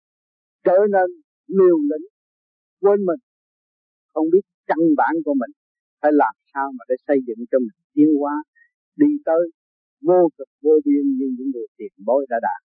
trở 0.67 0.79
nên 0.95 1.09
liều 1.59 1.79
lĩnh 1.91 2.07
quên 2.87 3.01
mình, 3.09 3.21
không 4.15 4.27
biết 4.33 4.45
căn 4.71 4.79
bản 5.01 5.15
của 5.25 5.35
mình, 5.41 5.53
phải 6.01 6.13
làm 6.23 6.35
sao 6.53 6.67
mà 6.77 6.83
để 6.89 6.97
xây 7.07 7.19
dựng 7.27 7.41
cho 7.51 7.59
mình 7.59 7.79
tiến 7.95 8.09
hóa, 8.21 8.35
đi 8.97 9.11
tới 9.25 9.43
vô 10.09 10.21
cực, 10.39 10.49
vô 10.65 10.75
biên 10.85 11.05
như 11.19 11.27
những 11.37 11.51
người 11.55 11.67
tiền 11.79 11.93
bối 12.07 12.27
đã 12.29 12.37
đạt. 12.43 12.61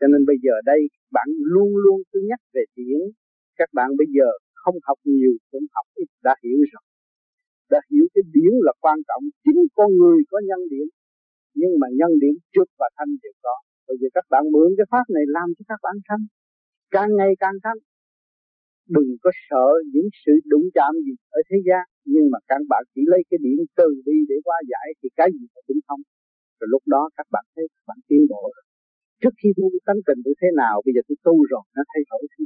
Cho 0.00 0.06
nên 0.12 0.22
bây 0.30 0.36
giờ 0.44 0.54
đây, 0.64 0.80
bạn 1.16 1.28
luôn 1.52 1.70
luôn 1.84 1.98
thứ 2.12 2.18
nhất 2.28 2.40
về 2.54 2.64
tiếng 2.74 3.02
các 3.58 3.68
bạn 3.72 3.88
bây 4.00 4.08
giờ 4.16 4.28
không 4.54 4.76
học 4.82 4.98
nhiều, 5.04 5.32
cũng 5.50 5.66
học 5.74 5.86
ít, 5.94 6.08
đã 6.26 6.34
hiểu 6.44 6.58
rồi. 6.72 6.84
Đã 7.70 7.80
hiểu 7.90 8.06
cái 8.14 8.22
điển 8.34 8.52
là 8.66 8.72
quan 8.80 8.98
trọng. 9.08 9.24
Chính 9.44 9.60
con 9.76 9.90
người 10.00 10.18
có 10.30 10.38
nhân 10.48 10.62
điển 10.70 10.86
nhưng 11.54 11.72
mà 11.80 11.86
nhân 11.98 12.12
điển 12.22 12.34
trước 12.52 12.68
và 12.78 12.88
thanh 12.96 13.12
đều 13.22 13.32
có. 13.44 13.54
Bây 13.88 13.96
giờ 14.00 14.08
các 14.14 14.24
bạn 14.30 14.44
mượn 14.52 14.68
cái 14.76 14.86
pháp 14.92 15.04
này 15.16 15.24
làm 15.26 15.48
cho 15.56 15.62
các 15.68 15.80
bạn 15.82 15.96
thanh. 16.08 16.24
Càng 16.90 17.10
ngày 17.18 17.32
càng 17.42 17.56
thanh 17.64 17.78
đừng 18.94 19.10
có 19.22 19.30
sợ 19.46 19.66
những 19.92 20.08
sự 20.22 20.32
đụng 20.52 20.66
chạm 20.76 20.92
gì 21.06 21.14
ở 21.38 21.40
thế 21.48 21.56
gian 21.68 21.84
nhưng 22.12 22.26
mà 22.32 22.38
các 22.50 22.62
bạn 22.70 22.82
chỉ 22.94 23.02
lấy 23.12 23.20
cái 23.30 23.38
điểm 23.44 23.58
từ 23.78 23.88
bi 24.06 24.16
để 24.30 24.36
qua 24.46 24.58
giải 24.72 24.88
thì 24.98 25.08
cái 25.18 25.28
gì 25.36 25.46
cũng 25.66 25.80
không. 25.86 26.02
Rồi 26.58 26.68
lúc 26.72 26.82
đó 26.94 27.02
các 27.16 27.26
bạn 27.34 27.44
thấy 27.54 27.64
các 27.74 27.84
bạn 27.88 27.98
tiến 28.08 28.22
bộ 28.30 28.42
rồi. 28.54 28.64
Trước 29.20 29.34
khi 29.40 29.48
tôi 29.56 29.70
tánh 29.86 30.00
tình 30.06 30.20
tôi 30.24 30.34
thế 30.40 30.48
nào 30.62 30.74
bây 30.84 30.92
giờ 30.94 31.00
tôi 31.08 31.16
tu 31.26 31.34
rồi 31.52 31.64
nó 31.76 31.82
thay 31.90 32.02
đổi 32.10 32.22
thứ 32.32 32.44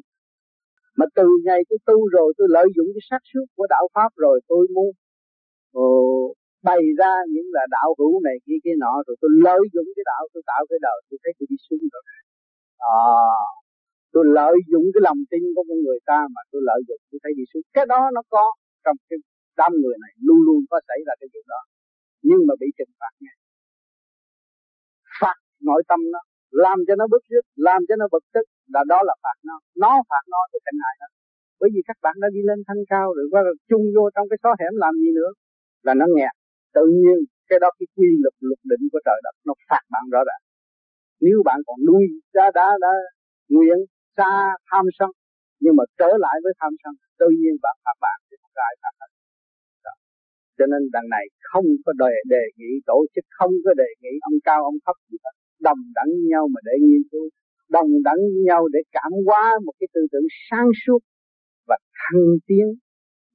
mà 0.99 1.06
từ 1.16 1.26
ngày 1.46 1.61
tôi 1.68 1.78
tu 1.88 1.99
rồi 2.16 2.28
tôi 2.38 2.46
lợi 2.56 2.68
dụng 2.76 2.88
cái 2.94 3.04
xác 3.11 3.22
suốt 3.30 3.46
của 3.56 3.66
đạo 3.75 3.88
pháp 3.94 4.11
rồi 4.16 4.40
tôi 4.49 4.66
muốn 4.75 4.88
ồ, 5.72 5.88
bày 6.62 6.82
ra 6.99 7.12
những 7.32 7.49
là 7.56 7.64
đạo 7.70 7.90
hữu 7.99 8.20
này 8.26 8.37
kia 8.46 8.58
kia 8.64 8.76
nọ 8.78 8.94
rồi 9.06 9.16
tôi 9.20 9.30
lợi 9.46 9.62
dụng 9.75 9.88
cái 9.96 10.04
đạo 10.12 10.22
tôi 10.32 10.42
tạo 10.46 10.62
cái 10.70 10.78
đời 10.87 10.99
tôi 11.08 11.18
thấy 11.22 11.32
tôi 11.38 11.46
đi 11.50 11.56
xuống 11.66 11.84
rồi. 11.92 12.02
À, 12.78 13.00
tôi 14.14 14.25
lợi 14.38 14.57
dụng 14.71 14.87
cái 14.95 15.02
lòng 15.09 15.21
tin 15.31 15.42
của 15.54 15.64
con 15.69 15.78
người 15.85 16.00
ta 16.11 16.19
mà 16.35 16.40
tôi 16.50 16.61
lợi 16.69 16.81
dụng. 16.88 17.00
Tôi 17.11 17.19
thấy 17.23 17.33
đi 17.38 17.45
xuống 17.50 17.64
cái 17.76 17.87
đó 17.92 18.00
nó 18.16 18.23
có 18.35 18.45
trong 18.85 18.97
cái 19.09 19.19
đám 19.61 19.73
người 19.83 19.97
này, 20.04 20.12
luôn 20.26 20.38
luôn 20.47 20.61
có 20.71 20.76
xảy 20.88 21.00
ra 21.07 21.12
cái 21.21 21.28
chuyện 21.33 21.47
đó. 21.54 21.61
Nhưng 22.28 22.40
mà 22.47 22.54
bị 22.61 22.69
trừng 22.78 22.92
phạt 23.00 23.14
ngay. 23.25 23.37
Phạt 25.21 25.37
nội 25.69 25.83
tâm 25.90 26.00
nó, 26.14 26.21
làm 26.64 26.78
cho 26.87 26.95
nó 27.00 27.07
bức 27.12 27.23
rứt, 27.33 27.45
làm 27.69 27.81
cho 27.88 27.95
nó 28.00 28.07
bực 28.14 28.25
tức, 28.35 28.47
là 28.75 28.83
đó 28.92 28.99
là 29.09 29.14
phạt 29.25 29.38
nó. 29.49 29.57
Nó 29.83 29.92
phạt 30.11 30.25
nó 30.33 30.40
thì 30.50 30.59
thành 30.64 30.78
hại 30.85 30.95
nó. 31.00 31.07
Bởi 31.61 31.71
vì 31.75 31.81
các 31.88 31.97
bạn 32.04 32.14
đã 32.23 32.28
đi 32.37 32.40
lên 32.49 32.59
thanh 32.69 32.83
cao 32.92 33.07
rồi, 33.16 33.26
qua 33.33 33.42
chung 33.71 33.85
vô 33.97 34.04
trong 34.14 34.26
cái 34.31 34.38
xó 34.42 34.50
hẻm 34.61 34.75
làm 34.85 34.95
gì 35.02 35.11
nữa, 35.19 35.31
là 35.87 35.92
nó 36.00 36.07
nghẹt. 36.16 36.35
Tự 36.76 36.85
nhiên, 37.00 37.19
cái 37.50 37.59
đó 37.62 37.69
cái 37.78 37.87
quy 37.97 38.09
luật 38.23 38.35
luật 38.49 38.61
định 38.71 38.85
của 38.92 39.00
trời 39.07 39.19
đất, 39.25 39.35
nó 39.47 39.54
phạt 39.69 39.85
bạn 39.92 40.04
rõ 40.12 40.21
ràng. 40.28 40.42
Nếu 41.26 41.37
bạn 41.49 41.59
còn 41.66 41.78
nuôi, 41.88 42.04
đã 42.37 42.47
đã 42.59 42.66
đã 42.85 42.92
nguyện 43.49 43.78
xa 44.16 44.33
tham 44.71 44.85
sân, 44.99 45.11
nhưng 45.62 45.75
mà 45.78 45.85
trở 45.99 46.11
lại 46.25 46.37
với 46.45 46.52
tham 46.61 46.73
sân 46.83 46.92
tự 47.21 47.28
nhiên 47.40 47.54
bạn 47.64 47.76
phạt 47.85 47.97
bạn 48.04 48.19
thì 48.26 48.35
không 48.42 48.54
ai 48.69 48.75
phạt 48.83 48.95
hết 49.00 49.11
cho 50.62 50.66
nên 50.73 50.83
đằng 50.95 51.09
này 51.16 51.25
không 51.50 51.66
có 51.85 51.92
đề 52.02 52.14
đề 52.35 52.45
nghị 52.57 52.73
tổ 52.90 52.99
chức, 53.14 53.25
không 53.38 53.54
có 53.64 53.73
đề 53.83 53.90
nghị 54.02 54.14
ông 54.28 54.38
cao, 54.49 54.61
ông 54.71 54.78
thấp 54.87 54.97
gì 55.09 55.16
hết. 55.25 55.35
Đồng 55.69 55.81
đẳng 55.97 56.11
với 56.16 56.26
nhau 56.33 56.45
mà 56.54 56.61
để 56.69 56.75
nghiên 56.87 57.02
cứu, 57.11 57.26
đồng 57.76 57.90
đẳng 58.09 58.21
với 58.33 58.42
nhau 58.50 58.62
để 58.75 58.81
cảm 58.97 59.12
hóa 59.26 59.45
một 59.64 59.75
cái 59.81 59.88
tư 59.95 60.00
tưởng 60.12 60.28
sáng 60.50 60.69
suốt 60.83 61.00
và 61.69 61.76
thăng 62.00 62.26
tiến 62.47 62.66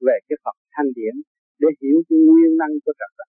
về 0.06 0.16
cái 0.28 0.36
Phật 0.44 0.56
thanh 0.74 0.90
điển 0.96 1.14
để 1.62 1.68
hiểu 1.80 1.98
cái 2.08 2.18
nguyên 2.26 2.52
năng 2.60 2.74
của 2.84 2.92
trật 3.00 3.12
tự 3.18 3.26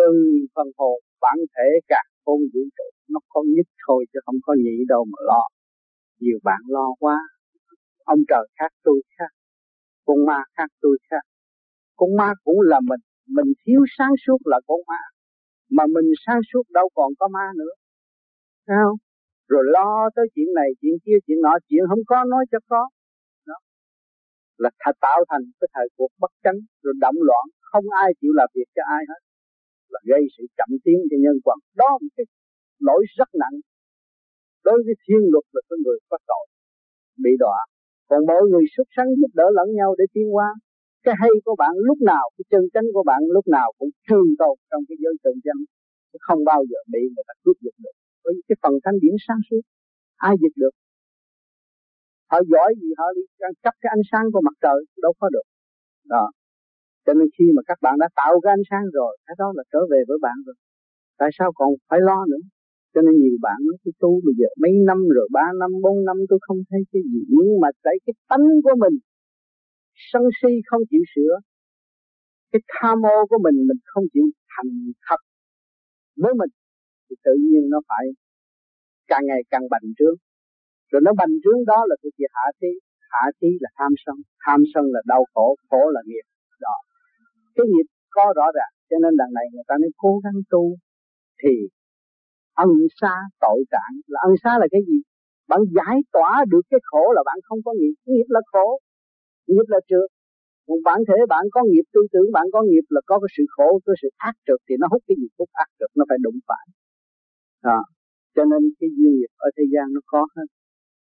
từ 0.00 0.10
phần 0.54 0.68
hồn 0.78 0.98
bản 1.20 1.38
thể 1.54 1.68
cả 1.88 2.02
không 2.24 2.42
vũ 2.52 2.62
trụ, 2.76 2.88
nó 3.12 3.20
có 3.28 3.40
nhất 3.56 3.66
thôi 3.86 4.04
chứ 4.12 4.18
không 4.24 4.38
có 4.46 4.52
nhị 4.64 4.76
đâu 4.88 5.04
mà 5.12 5.18
lo 5.28 5.42
nhiều 6.20 6.38
bạn 6.42 6.60
lo 6.68 6.86
quá. 6.98 7.18
Ông 8.04 8.18
trời 8.28 8.46
khác 8.58 8.72
tôi 8.82 9.02
khác. 9.18 9.32
Con 10.06 10.16
ma 10.26 10.42
khác 10.56 10.70
tôi 10.80 10.98
khác. 11.10 11.24
Con 11.96 12.16
ma 12.16 12.32
cũng 12.44 12.60
là 12.60 12.80
mình. 12.80 13.00
Mình 13.26 13.52
thiếu 13.66 13.80
sáng 13.98 14.14
suốt 14.26 14.38
là 14.44 14.60
con 14.66 14.80
ma. 14.86 15.02
Mà 15.70 15.84
mình 15.94 16.10
sáng 16.26 16.40
suốt 16.52 16.62
đâu 16.70 16.88
còn 16.94 17.12
có 17.18 17.28
ma 17.28 17.46
nữa. 17.56 17.74
Sao 18.66 18.96
rồi 19.52 19.64
lo 19.76 20.10
tới 20.16 20.26
chuyện 20.34 20.50
này, 20.60 20.68
chuyện 20.80 20.94
kia, 21.04 21.18
chuyện 21.26 21.38
nọ. 21.44 21.54
Chuyện 21.68 21.84
không 21.90 22.04
có 22.10 22.24
nói 22.32 22.44
cho 22.50 22.58
có. 22.70 22.82
Đó. 23.48 23.56
Là 24.62 24.70
thật 24.82 24.96
tạo 25.00 25.18
thành 25.30 25.44
cái 25.60 25.68
thời 25.74 25.86
cuộc 25.96 26.12
bất 26.22 26.32
chánh, 26.44 26.58
rồi 26.82 26.94
động 27.04 27.18
loạn. 27.28 27.44
Không 27.70 27.86
ai 28.04 28.08
chịu 28.20 28.32
làm 28.34 28.48
việc 28.54 28.68
cho 28.76 28.82
ai 28.96 29.02
hết. 29.10 29.20
Là 29.92 30.00
gây 30.10 30.22
sự 30.34 30.44
chậm 30.58 30.70
tiến 30.84 30.98
cho 31.10 31.16
nhân 31.24 31.36
quần 31.44 31.58
đó 31.80 31.88
là 31.92 31.98
một 32.02 32.12
cái 32.16 32.26
lỗi 32.88 33.02
rất 33.18 33.28
nặng 33.42 33.56
đối 34.66 34.78
với 34.84 34.94
thiên 35.04 35.22
luật 35.32 35.44
là 35.54 35.60
cái 35.68 35.78
người 35.84 35.98
có 36.10 36.16
tội, 36.30 36.46
bị 37.24 37.32
đọa. 37.44 37.58
Còn 38.08 38.20
mọi 38.30 38.42
người 38.50 38.64
xuất 38.74 38.88
sẵn 38.96 39.06
giúp 39.18 39.32
đỡ 39.40 39.46
lẫn 39.58 39.68
nhau 39.78 39.90
để 39.98 40.04
tiến 40.14 40.26
hóa. 40.34 40.48
Cái 41.04 41.14
hay 41.20 41.30
của 41.44 41.56
bạn 41.62 41.72
lúc 41.88 41.98
nào, 42.12 42.24
cái 42.36 42.44
chân 42.50 42.64
chánh 42.74 42.88
của 42.94 43.04
bạn 43.10 43.20
lúc 43.36 43.46
nào 43.56 43.68
cũng 43.78 43.90
trường 44.08 44.30
tồn 44.40 44.54
trong 44.70 44.82
cái 44.88 44.96
giới 45.02 45.14
chân 45.24 45.34
chánh. 45.44 45.60
Không 46.26 46.40
bao 46.50 46.60
giờ 46.70 46.78
bị 46.92 47.02
người 47.14 47.24
ta 47.28 47.34
cướp 47.42 47.56
giật 47.64 47.76
được. 47.84 47.94
Với 48.24 48.34
cái 48.48 48.56
phần 48.62 48.74
thanh 48.84 48.98
điển 49.02 49.14
sáng 49.26 49.40
suốt, 49.50 49.62
ai 50.16 50.34
giật 50.40 50.54
được? 50.62 50.74
Họ 52.30 52.38
giỏi 52.52 52.70
gì 52.80 52.90
họ 52.98 53.06
đi 53.16 53.22
chấp 53.64 53.74
cái 53.82 53.90
ánh 53.96 54.04
sáng 54.10 54.26
của 54.32 54.40
mặt 54.46 54.56
trời, 54.64 54.78
đâu 55.04 55.12
có 55.20 55.28
được. 55.34 55.46
Đó. 56.04 56.30
Cho 57.06 57.12
nên 57.14 57.28
khi 57.38 57.44
mà 57.56 57.62
các 57.66 57.78
bạn 57.84 57.94
đã 58.02 58.08
tạo 58.20 58.40
cái 58.42 58.52
ánh 58.56 58.66
sáng 58.70 58.84
rồi, 58.92 59.12
cái 59.26 59.34
đó 59.38 59.52
là 59.56 59.62
trở 59.72 59.80
về 59.90 60.00
với 60.08 60.18
bạn 60.22 60.36
rồi. 60.46 60.54
Tại 61.18 61.30
sao 61.38 61.52
còn 61.54 61.68
phải 61.88 62.00
lo 62.02 62.26
nữa? 62.30 62.42
Cho 62.92 63.00
nên 63.04 63.14
nhiều 63.22 63.36
bạn 63.46 63.58
nói, 63.66 63.76
tôi 63.82 63.92
tu 64.02 64.10
bây 64.26 64.34
giờ 64.38 64.48
mấy 64.62 64.72
năm 64.88 64.98
rồi, 65.16 65.28
ba 65.36 65.46
năm, 65.60 65.70
bốn 65.84 65.96
năm, 66.08 66.16
tôi 66.30 66.38
không 66.46 66.60
thấy 66.70 66.80
cái 66.92 67.02
gì. 67.12 67.20
Nhưng 67.36 67.60
mà 67.62 67.68
tại 67.84 67.94
cái 68.04 68.14
tánh 68.30 68.46
của 68.64 68.76
mình 68.82 68.96
sân 70.10 70.22
si 70.38 70.52
không 70.68 70.82
chịu 70.90 71.04
sửa, 71.14 71.34
cái 72.52 72.60
tham 72.74 72.98
ô 73.16 73.18
của 73.30 73.38
mình 73.44 73.56
mình 73.68 73.80
không 73.84 74.04
chịu 74.12 74.26
thành 74.52 74.70
thật 75.06 75.20
với 76.22 76.32
mình, 76.40 76.52
thì 77.06 77.16
tự 77.24 77.34
nhiên 77.46 77.62
nó 77.72 77.78
phải 77.88 78.04
càng 79.10 79.24
ngày 79.28 79.42
càng 79.52 79.64
bành 79.70 79.88
trướng. 79.98 80.16
Rồi 80.90 81.00
nó 81.06 81.12
bành 81.20 81.34
trướng 81.42 81.60
đó 81.70 81.78
là 81.88 81.96
cái 82.02 82.10
gì? 82.18 82.24
Hạ 82.36 82.46
thí 82.60 82.72
hạ 83.14 83.24
thí 83.38 83.48
là 83.60 83.70
tham 83.78 83.92
sân 84.04 84.16
tham 84.44 84.60
sân 84.74 84.84
là 84.94 85.00
đau 85.06 85.22
khổ 85.34 85.46
khổ 85.68 85.82
là 85.94 86.00
nghiệp. 86.06 86.26
Đó. 86.60 86.74
Cái 87.54 87.66
nghiệp 87.70 87.86
có 88.16 88.24
rõ 88.36 88.46
ràng, 88.56 88.72
cho 88.90 88.96
nên 89.02 89.12
đằng 89.20 89.32
này 89.38 89.46
người 89.52 89.66
ta 89.68 89.74
mới 89.80 89.90
cố 89.96 90.12
gắng 90.24 90.38
tu 90.50 90.64
thì 91.42 91.52
ân 92.64 92.70
xa 93.00 93.14
tội 93.44 93.60
trạng. 93.72 93.94
Là 94.12 94.18
ân 94.28 94.32
xa 94.42 94.52
là 94.60 94.66
cái 94.74 94.82
gì? 94.88 94.98
Bạn 95.50 95.60
giải 95.76 95.96
tỏa 96.14 96.44
được 96.52 96.64
cái 96.70 96.80
khổ 96.88 97.04
là 97.16 97.22
bạn 97.28 97.38
không 97.46 97.60
có 97.66 97.72
nghiệp. 97.78 97.94
Nghiệp 98.12 98.28
là 98.28 98.40
khổ. 98.52 98.66
Nghiệp 99.46 99.66
là 99.74 99.80
trượt. 99.88 100.08
Một 100.68 100.80
bản 100.84 100.98
thể 101.08 101.18
bạn 101.28 101.44
có 101.54 101.60
nghiệp, 101.68 101.84
tư 101.94 102.00
tưởng 102.12 102.28
bạn 102.36 102.46
có 102.52 102.60
nghiệp 102.62 102.86
là 102.88 103.00
có 103.06 103.18
cái 103.22 103.30
sự 103.36 103.44
khổ, 103.54 103.68
có 103.84 103.92
sự 104.02 104.08
ác 104.16 104.34
trượt 104.46 104.60
thì 104.68 104.74
nó 104.80 104.86
hút 104.90 105.02
cái 105.08 105.16
gì? 105.20 105.26
Hút 105.38 105.48
ác 105.52 105.68
trượt, 105.78 105.90
nó 105.98 106.04
phải 106.08 106.18
đụng 106.20 106.38
phải. 106.48 106.66
Đó. 107.64 107.80
cho 108.36 108.44
nên 108.50 108.62
cái 108.80 108.90
duyên 108.96 109.12
nghiệp 109.16 109.32
ở 109.36 109.48
thế 109.56 109.64
gian 109.72 109.86
nó 109.94 110.00
có 110.06 110.26
hết 110.36 110.46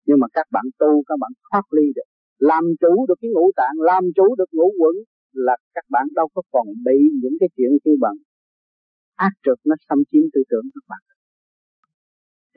nhưng 0.09 0.19
mà 0.23 0.27
các 0.33 0.47
bạn 0.55 0.67
tu, 0.81 0.91
các 1.09 1.17
bạn 1.23 1.33
thoát 1.47 1.67
ly 1.77 1.87
được. 1.97 2.09
Làm 2.39 2.65
chủ 2.81 3.07
được 3.09 3.19
cái 3.23 3.31
ngũ 3.35 3.47
tạng, 3.57 3.77
làm 3.91 4.05
chủ 4.17 4.27
được 4.39 4.51
ngũ 4.53 4.69
quẩn 4.81 4.95
là 5.33 5.57
các 5.75 5.85
bạn 5.91 6.07
đâu 6.15 6.29
có 6.35 6.43
còn 6.51 6.67
bị 6.87 6.99
những 7.23 7.37
cái 7.41 7.49
chuyện 7.57 7.71
như 7.85 7.93
bằng 8.01 8.17
ác 9.17 9.33
trượt 9.45 9.59
nó 9.65 9.75
xâm 9.89 9.99
chiếm 10.11 10.23
tư 10.33 10.41
tưởng 10.51 10.67
các 10.75 10.85
bạn 10.89 11.03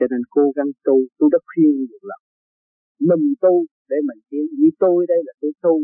cho 0.02 0.08
nên 0.12 0.22
cố 0.36 0.44
gắng 0.56 0.70
tu. 0.86 0.96
Tôi 1.18 1.28
đã 1.34 1.38
khuyên 1.48 1.72
nhiều 1.88 2.02
lần. 2.10 2.20
Mình 3.08 3.24
tu 3.44 3.54
để 3.90 3.98
mình 4.08 4.20
tiến. 4.28 4.44
Như 4.60 4.68
tôi 4.82 4.98
đây 5.12 5.20
là 5.26 5.32
tôi 5.40 5.52
tu. 5.64 5.74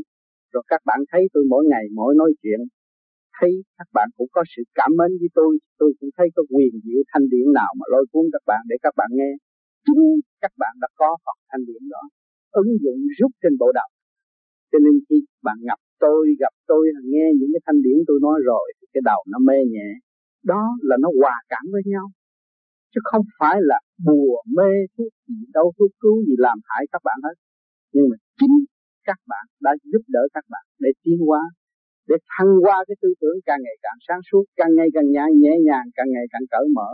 Rồi 0.52 0.62
các 0.72 0.80
bạn 0.88 1.00
thấy 1.10 1.22
tôi 1.32 1.44
mỗi 1.52 1.64
ngày 1.70 1.84
mỗi 1.98 2.12
nói 2.20 2.30
chuyện. 2.42 2.60
Thấy 3.36 3.52
các 3.78 3.88
bạn 3.96 4.08
cũng 4.16 4.30
có 4.36 4.42
sự 4.52 4.62
cảm 4.78 4.90
mến 4.98 5.10
với 5.20 5.30
tôi. 5.38 5.52
Tôi 5.80 5.90
cũng 5.98 6.10
thấy 6.16 6.28
có 6.36 6.42
quyền 6.54 6.72
diệu 6.84 7.00
thanh 7.10 7.26
điển 7.32 7.46
nào 7.58 7.70
mà 7.78 7.84
lôi 7.92 8.04
cuốn 8.12 8.24
các 8.34 8.44
bạn 8.50 8.62
để 8.70 8.76
các 8.84 8.94
bạn 8.96 9.10
nghe. 9.18 9.32
Chính 9.86 10.02
các 10.42 10.52
bạn 10.62 10.74
đã 10.82 10.88
có 11.00 11.10
Phật 11.24 11.38
thanh 11.50 11.64
điển 11.68 11.82
đó. 11.94 12.02
Ứng 12.62 12.70
dụng 12.82 13.00
rút 13.18 13.32
trên 13.42 13.52
bộ 13.60 13.68
đầu. 13.78 13.88
Cho 14.70 14.78
nên 14.84 14.94
khi 15.06 15.16
bạn 15.46 15.58
gặp 15.68 15.80
tôi 16.04 16.22
gặp 16.42 16.54
tôi, 16.66 16.82
nghe 17.12 17.26
những 17.38 17.50
cái 17.54 17.62
thanh 17.66 17.82
điển 17.84 17.98
tôi 18.08 18.18
nói 18.22 18.36
rồi 18.44 18.66
thì 18.78 18.86
cái 18.92 19.02
đầu 19.10 19.20
nó 19.32 19.38
mê 19.48 19.58
nhẹ. 19.74 19.88
Đó 20.44 20.62
là 20.88 20.96
nó 21.00 21.08
hòa 21.20 21.36
cảm 21.48 21.64
với 21.72 21.82
nhau 21.92 22.06
chứ 22.92 23.00
không 23.10 23.24
phải 23.38 23.56
là 23.70 23.78
bùa, 24.06 24.36
mê 24.56 24.70
thuốc 24.94 25.12
gì 25.28 25.40
đâu 25.56 25.66
thuốc 25.78 25.90
cứu 26.02 26.16
gì, 26.26 26.34
làm 26.38 26.58
hại 26.68 26.82
các 26.92 27.02
bạn 27.04 27.18
hết. 27.26 27.36
Nhưng 27.92 28.06
mà 28.10 28.16
chính 28.38 28.56
các 29.08 29.20
bạn 29.30 29.44
đã 29.60 29.72
giúp 29.92 30.02
đỡ 30.08 30.22
các 30.34 30.44
bạn 30.52 30.64
để 30.78 30.90
tiến 31.02 31.18
hóa, 31.26 31.42
để 32.08 32.16
thăng 32.32 32.52
qua 32.64 32.76
cái 32.88 32.96
tư 33.02 33.08
tưởng 33.20 33.38
càng 33.48 33.60
ngày 33.64 33.76
càng 33.84 33.98
sáng 34.06 34.20
suốt, 34.28 34.44
càng 34.56 34.72
ngày 34.76 34.88
càng 34.94 35.06
nhẹ 35.14 35.24
nhẹ 35.42 35.54
nhàng, 35.68 35.86
càng 35.96 36.10
ngày 36.14 36.26
càng 36.32 36.44
cởi 36.50 36.66
mở. 36.76 36.90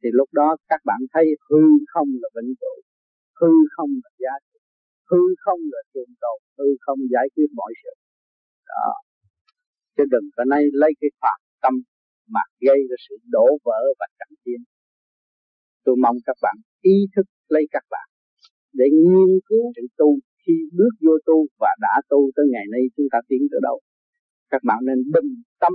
Thì 0.00 0.08
lúc 0.18 0.28
đó 0.32 0.48
các 0.68 0.80
bạn 0.84 1.00
thấy 1.12 1.24
hư 1.48 1.62
không 1.92 2.08
là 2.22 2.28
vĩnh 2.36 2.52
cửu, 2.60 2.78
hư 3.40 3.52
không 3.74 3.90
là 4.04 4.10
giá 4.24 4.34
trị, 4.48 4.60
hư 5.10 5.22
không 5.44 5.60
là 5.72 5.80
trường 5.94 6.12
tồn, 6.22 6.38
hư 6.58 6.68
không 6.84 6.98
giải 7.14 7.26
quyết 7.34 7.48
mọi 7.60 7.72
sự. 7.82 7.92
Đó. 8.68 8.92
Chứ 9.96 10.02
đừng 10.10 10.26
có 10.36 10.44
nay 10.44 10.62
lấy 10.72 10.92
cái 11.00 11.10
phạm 11.20 11.40
tâm 11.62 11.74
mà 12.34 12.40
gây 12.60 12.78
ra 12.90 12.96
sự 13.08 13.14
đổ 13.34 13.46
vỡ 13.64 13.80
và 13.98 14.06
chậm 14.18 14.28
tiến 14.44 14.60
tôi 15.84 15.96
mong 16.04 16.16
các 16.26 16.36
bạn 16.42 16.56
ý 16.80 16.96
thức 17.16 17.26
lấy 17.48 17.64
các 17.70 17.84
bạn 17.90 18.08
để 18.78 18.86
nghiên 18.92 19.32
cứu 19.48 19.64
sự 19.76 19.82
tu 19.96 20.08
khi 20.42 20.52
bước 20.78 20.94
vô 21.04 21.14
tu 21.26 21.46
và 21.60 21.70
đã 21.80 21.94
tu 22.10 22.30
tới 22.36 22.46
ngày 22.52 22.66
nay 22.72 22.82
chúng 22.96 23.06
ta 23.12 23.18
tiến 23.28 23.42
tới 23.50 23.60
đâu. 23.62 23.80
Các 24.50 24.62
bạn 24.68 24.78
nên 24.88 24.98
bình 25.14 25.30
tâm, 25.60 25.72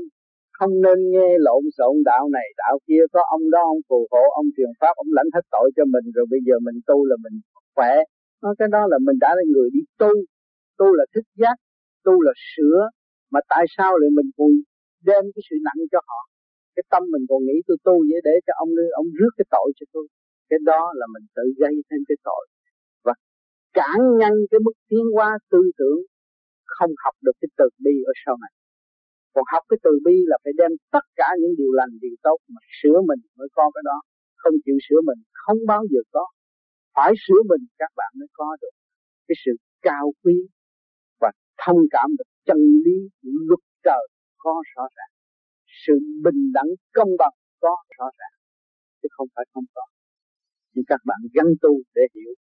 không 0.57 0.73
nên 0.85 0.99
nghe 1.13 1.29
lộn 1.45 1.63
xộn 1.77 1.95
đạo 2.05 2.29
này, 2.37 2.47
đạo 2.57 2.79
kia. 2.87 3.03
Có 3.13 3.21
ông 3.29 3.49
đó, 3.53 3.61
ông 3.73 3.81
phù 3.89 4.07
hộ, 4.11 4.23
ông 4.41 4.45
truyền 4.57 4.71
pháp, 4.79 4.93
ông 4.95 5.11
lãnh 5.17 5.29
hết 5.35 5.45
tội 5.51 5.71
cho 5.75 5.83
mình, 5.93 6.05
rồi 6.15 6.25
bây 6.29 6.39
giờ 6.47 6.55
mình 6.67 6.77
tu 6.87 7.05
là 7.05 7.15
mình 7.23 7.35
khỏe. 7.75 7.93
Nói 8.43 8.55
cái 8.59 8.67
đó 8.71 8.87
là 8.91 8.97
mình 9.05 9.17
đã 9.19 9.29
là 9.37 9.43
người 9.53 9.69
đi 9.73 9.79
tu. 9.97 10.11
Tu 10.77 10.85
là 10.93 11.05
thức 11.15 11.25
giác, 11.35 11.55
tu 12.03 12.21
là 12.21 12.33
sửa. 12.55 12.79
Mà 13.31 13.39
tại 13.49 13.65
sao 13.77 13.97
lại 13.97 14.09
mình 14.17 14.29
còn 14.37 14.51
đem 15.05 15.23
cái 15.35 15.41
sự 15.49 15.55
nặng 15.67 15.81
cho 15.91 15.99
họ? 16.07 16.19
Cái 16.77 16.85
tâm 16.93 17.03
mình 17.13 17.23
còn 17.29 17.39
nghĩ 17.47 17.57
tôi 17.67 17.77
tu 17.87 17.95
vậy 18.09 18.21
để 18.27 18.35
cho 18.45 18.53
ông 18.63 18.71
ông 19.01 19.09
rước 19.17 19.33
cái 19.37 19.47
tội 19.55 19.69
cho 19.77 19.85
tôi. 19.93 20.05
Cái 20.49 20.59
đó 20.71 20.81
là 20.99 21.05
mình 21.13 21.25
tự 21.35 21.45
gây 21.61 21.73
thêm 21.87 22.01
cái 22.09 22.17
tội. 22.27 22.43
Và 23.05 23.13
cản 23.79 23.99
ngăn 24.19 24.33
cái 24.51 24.59
mức 24.65 24.75
tiến 24.89 25.05
hóa 25.15 25.29
tư 25.51 25.61
tưởng 25.79 25.99
không 26.75 26.91
học 27.03 27.15
được 27.25 27.35
cái 27.41 27.49
từ 27.59 27.67
bi 27.83 27.95
ở 28.11 28.13
sau 28.23 28.35
này. 28.43 28.53
Còn 29.33 29.43
học 29.53 29.63
cái 29.69 29.79
từ 29.85 29.91
bi 30.05 30.15
là 30.31 30.37
phải 30.43 30.53
đem 30.61 30.71
tất 30.95 31.05
cả 31.19 31.29
những 31.41 31.55
điều 31.59 31.71
lành, 31.79 31.93
điều 32.03 32.15
tốt 32.27 32.39
mà 32.53 32.61
sửa 32.79 32.97
mình 33.09 33.21
mới 33.37 33.47
có 33.57 33.65
cái 33.75 33.83
đó. 33.89 33.97
Không 34.41 34.55
chịu 34.65 34.77
sửa 34.89 35.01
mình, 35.09 35.19
không 35.43 35.59
bao 35.71 35.83
giờ 35.91 36.01
có. 36.15 36.25
Phải 36.95 37.13
sửa 37.27 37.41
mình, 37.51 37.63
các 37.81 37.91
bạn 37.99 38.11
mới 38.19 38.27
có 38.33 38.57
được 38.61 38.73
cái 39.27 39.35
sự 39.45 39.51
cao 39.81 40.05
quý 40.23 40.35
và 41.21 41.31
thông 41.65 41.81
cảm 41.91 42.09
được 42.17 42.29
chân 42.47 42.57
lý 42.85 42.97
luật 43.21 43.63
trời 43.83 44.03
có 44.37 44.53
rõ 44.75 44.83
ràng 44.95 45.16
sự 45.85 45.93
bình 46.23 46.41
đẳng 46.53 46.71
công 46.93 47.11
bằng 47.19 47.35
có 47.61 47.75
rõ 47.97 48.07
ràng, 48.19 48.37
chứ 49.01 49.07
không 49.11 49.27
phải 49.35 49.45
không 49.53 49.65
có 49.75 49.81
nhưng 50.77 50.87
các 50.91 51.01
bạn 51.09 51.21
gắn 51.35 51.47
tu 51.61 51.73
để 51.95 52.03
hiểu. 52.15 52.33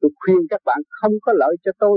Tôi 0.00 0.10
khuyên 0.20 0.40
các 0.52 0.62
bạn 0.68 0.80
không 1.00 1.14
có 1.24 1.32
lợi 1.40 1.54
cho 1.64 1.72
tôi, 1.78 1.96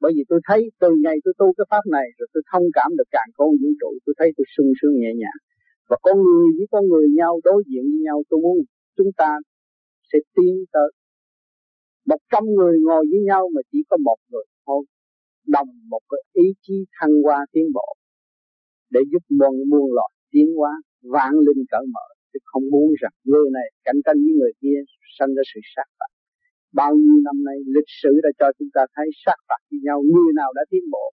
bởi 0.00 0.12
vì 0.16 0.22
tôi 0.28 0.40
thấy 0.48 0.60
từ 0.80 0.90
ngày 1.04 1.16
tôi 1.24 1.34
tu 1.38 1.46
cái 1.56 1.66
pháp 1.70 1.84
này 1.96 2.06
rồi 2.18 2.28
tôi 2.32 2.42
thông 2.52 2.66
cảm 2.72 2.90
được 2.98 3.08
càng 3.10 3.30
con 3.38 3.50
vũ 3.60 3.70
trụ, 3.80 3.90
tôi 4.04 4.14
thấy 4.18 4.28
tôi 4.36 4.44
sung 4.56 4.70
sướng 4.78 4.94
nhẹ 5.00 5.12
nhàng. 5.22 5.40
Và 5.88 5.96
con 6.02 6.16
người 6.24 6.48
với 6.56 6.66
con 6.72 6.84
người 6.90 7.06
nhau, 7.18 7.40
đối 7.44 7.62
diện 7.68 7.84
với 7.92 8.00
nhau, 8.06 8.22
tôi 8.28 8.40
muốn 8.44 8.56
chúng 8.96 9.10
ta 9.16 9.30
sẽ 10.12 10.18
tiến 10.34 10.54
tới 10.72 10.88
một 12.06 12.20
trăm 12.32 12.44
người 12.56 12.74
ngồi 12.86 13.04
với 13.10 13.20
nhau 13.30 13.42
mà 13.54 13.60
chỉ 13.72 13.78
có 13.90 13.96
một 13.96 14.16
người 14.30 14.44
thôi, 14.66 14.84
đồng 15.46 15.68
một 15.88 16.02
cái 16.10 16.22
ý 16.32 16.46
chí 16.62 16.74
thăng 17.00 17.14
hoa 17.24 17.46
tiến 17.52 17.66
bộ 17.74 17.88
để 18.94 19.00
giúp 19.10 19.22
muôn 19.38 19.54
muôn 19.70 19.86
loài 19.96 20.12
tiến 20.32 20.48
hóa, 20.58 20.72
vạn 21.14 21.32
linh 21.46 21.62
cởi 21.72 21.84
mở. 21.94 22.06
Chứ 22.30 22.38
không 22.50 22.64
muốn 22.72 22.86
rằng 23.00 23.14
người 23.30 23.48
này 23.56 23.66
cạnh 23.86 24.00
tranh 24.04 24.18
với 24.24 24.34
người 24.38 24.52
kia 24.60 24.78
sanh 25.16 25.32
ra 25.36 25.42
sự 25.54 25.60
sát 25.74 25.88
phạt. 25.98 26.10
Bao 26.80 26.92
nhiêu 27.02 27.18
năm 27.26 27.36
nay, 27.48 27.58
lịch 27.76 27.90
sử 28.02 28.12
đã 28.24 28.30
cho 28.38 28.46
chúng 28.58 28.70
ta 28.76 28.82
thấy 28.94 29.06
sát 29.24 29.38
phạt 29.48 29.60
với 29.70 29.80
nhau. 29.86 29.98
Người 30.12 30.30
nào 30.40 30.50
đã 30.58 30.62
tiến 30.70 30.84
bộ, 30.94 31.06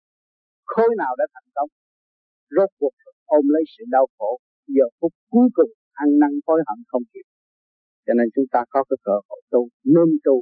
khối 0.73 0.91
nào 1.03 1.13
đã 1.21 1.25
thành 1.35 1.49
công, 1.57 1.71
rốt 2.55 2.71
cuộc 2.79 2.95
ôm 3.39 3.45
lấy 3.55 3.63
sự 3.75 3.85
đau 3.97 4.07
khổ. 4.19 4.31
Giờ 4.77 4.87
phút 5.01 5.13
cuối 5.33 5.49
cùng, 5.57 5.73
ăn 5.93 6.09
năn 6.21 6.33
hối 6.47 6.61
hận 6.69 6.79
không 6.91 7.05
kịp. 7.13 7.27
Cho 8.07 8.13
nên 8.19 8.27
chúng 8.35 8.49
ta 8.53 8.61
có 8.73 8.85
cái 8.89 8.99
cơ 9.07 9.17
hội 9.29 9.41
tu, 9.53 9.63
nên 9.95 10.09
tu, 10.25 10.37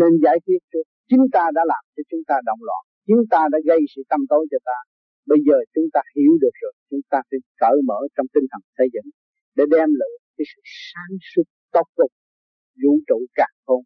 nên 0.00 0.12
giải 0.24 0.38
quyết 0.44 0.60
trước. 0.72 0.86
Chính 1.08 1.24
ta 1.32 1.44
đã 1.56 1.62
làm 1.72 1.84
cho 1.96 2.02
chúng 2.10 2.24
ta 2.28 2.36
động 2.48 2.62
loạn 2.68 2.82
chúng 3.08 3.22
ta 3.30 3.40
đã 3.52 3.58
gây 3.64 3.80
sự 3.96 4.02
tâm 4.10 4.20
tối 4.28 4.46
cho 4.50 4.58
ta 4.64 4.78
bây 5.30 5.38
giờ 5.46 5.56
chúng 5.74 5.88
ta 5.94 6.00
hiểu 6.16 6.32
được 6.42 6.54
rồi. 6.62 6.72
Chúng 6.90 7.04
ta 7.10 7.18
phải 7.28 7.38
cởi 7.62 7.76
mở 7.88 8.00
trong 8.14 8.26
tinh 8.34 8.46
thần 8.50 8.62
xây 8.78 8.88
dựng 8.94 9.08
để 9.56 9.64
đem 9.74 9.88
lại 10.00 10.12
cái 10.36 10.44
sự 10.52 10.60
sáng 10.88 11.12
suốt 11.30 11.46
tốt 11.74 11.86
cục 11.96 12.10
vũ 12.82 12.92
trụ 13.08 13.18
cả 13.34 13.46
không 13.66 13.84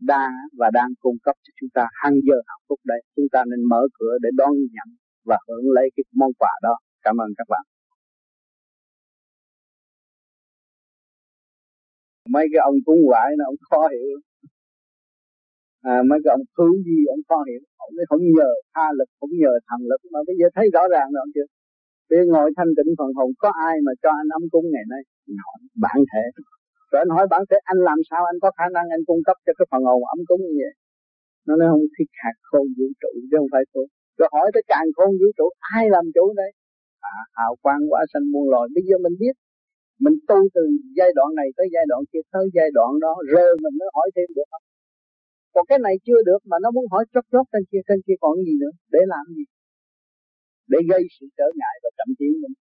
đa 0.00 0.28
và 0.58 0.70
đang 0.72 0.90
cung 1.00 1.18
cấp 1.22 1.36
cho 1.44 1.52
chúng 1.60 1.70
ta 1.74 1.84
hàng 1.92 2.16
giờ 2.26 2.34
hạnh 2.48 2.64
phúc 2.68 2.80
đây 2.84 3.00
chúng 3.16 3.26
ta 3.32 3.44
nên 3.50 3.60
mở 3.68 3.82
cửa 3.98 4.14
để 4.22 4.28
đón 4.36 4.52
nhận 4.74 4.88
và 5.24 5.36
hưởng 5.48 5.70
lấy 5.76 5.90
cái 5.96 6.04
món 6.12 6.30
quà 6.38 6.50
đó. 6.62 6.74
Cảm 7.02 7.16
ơn 7.20 7.30
các 7.38 7.46
bạn. 7.48 7.64
Mấy 12.28 12.46
cái 12.52 12.60
ông 12.64 12.74
cúng 12.84 13.00
quải 13.06 13.30
nó 13.38 13.44
ông 13.44 13.56
khó 13.70 13.88
hiểu 13.88 14.20
à, 15.90 15.94
mấy 16.08 16.18
cái 16.24 16.30
ông 16.36 16.44
thứ 16.56 16.68
gì 16.88 16.98
ông 17.14 17.22
khó 17.28 17.38
hiểu 17.48 17.62
ông 17.86 17.94
ấy 18.00 18.06
không 18.10 18.22
nhờ 18.36 18.50
tha 18.74 18.86
lực 18.98 19.10
không 19.18 19.32
nhờ 19.42 19.52
thần 19.68 19.80
lực 19.90 20.00
mà 20.12 20.20
bây 20.28 20.36
giờ 20.38 20.46
thấy 20.56 20.66
rõ 20.74 20.82
ràng 20.94 21.08
rồi 21.16 21.26
chưa 21.34 21.46
bây 22.12 22.16
giờ 22.18 22.24
ngồi 22.34 22.48
thanh 22.56 22.72
tịnh 22.76 22.90
phần 22.98 23.10
hồn 23.18 23.30
có 23.42 23.50
ai 23.70 23.76
mà 23.86 23.92
cho 24.02 24.10
anh 24.20 24.28
ấm 24.38 24.44
cúng 24.52 24.66
ngày 24.72 24.86
nay? 24.92 25.02
Hỏi 25.44 25.58
bản 25.84 25.98
thể. 26.10 26.24
Rồi 26.90 26.98
anh 27.04 27.10
hỏi 27.16 27.26
bản 27.32 27.42
thể 27.48 27.56
anh 27.72 27.80
làm 27.88 27.98
sao? 28.10 28.22
Anh 28.32 28.38
có 28.44 28.48
khả 28.58 28.66
năng 28.76 28.86
anh 28.96 29.02
cung 29.08 29.22
cấp 29.28 29.36
cho 29.44 29.52
cái 29.58 29.66
phần 29.70 29.82
hồn 29.88 30.00
ấm 30.14 30.20
cúng 30.28 30.40
như 30.46 30.54
vậy? 30.62 30.72
Nó 31.46 31.52
nói 31.56 31.68
không 31.72 31.86
thiết 31.94 32.08
hạt 32.22 32.36
khôn 32.48 32.66
vũ 32.76 32.86
trụ 33.00 33.12
chứ 33.28 33.36
không 33.40 33.52
phải 33.54 33.64
tôi 33.74 33.86
rồi 34.18 34.28
hỏi 34.34 34.46
tới 34.54 34.62
càng 34.72 34.88
khôn 34.96 35.10
vũ 35.20 35.28
trụ 35.38 35.46
ai 35.76 35.84
làm 35.94 36.04
chủ 36.14 36.24
đây? 36.42 36.50
À 37.14 37.16
hào 37.38 37.52
quang 37.62 37.82
quá 37.90 38.00
xanh 38.12 38.26
muôn 38.32 38.44
loài. 38.52 38.66
Bây 38.74 38.84
giờ 38.88 38.96
mình 39.04 39.16
biết 39.22 39.34
mình 40.04 40.16
tu 40.28 40.38
từ 40.54 40.62
giai 40.98 41.10
đoạn 41.16 41.30
này 41.40 41.48
tới 41.56 41.66
giai 41.74 41.84
đoạn 41.90 42.02
kia 42.10 42.22
tới 42.32 42.44
giai 42.56 42.68
đoạn 42.76 42.90
đó 43.04 43.14
rồi 43.32 43.48
mình 43.64 43.74
mới 43.80 43.88
hỏi 43.94 44.08
thêm 44.16 44.28
được. 44.36 44.48
không 44.50 44.64
còn 45.54 45.64
cái 45.70 45.78
này 45.86 45.94
chưa 46.06 46.20
được 46.28 46.40
mà 46.50 46.56
nó 46.62 46.70
muốn 46.70 46.86
hỏi 46.92 47.04
chót 47.12 47.24
chót 47.32 47.46
trên 47.52 47.62
kia 47.70 47.82
trên 47.88 47.98
kia 48.06 48.18
còn 48.20 48.34
gì 48.46 48.54
nữa, 48.62 48.72
để 48.94 49.00
làm 49.14 49.24
gì? 49.36 49.44
Để 50.72 50.78
gây 50.90 51.02
sự 51.16 51.26
trở 51.38 51.48
ngại 51.58 51.76
và 51.82 51.90
chậm 51.98 52.08
tiến 52.18 52.32
mình 52.42 52.54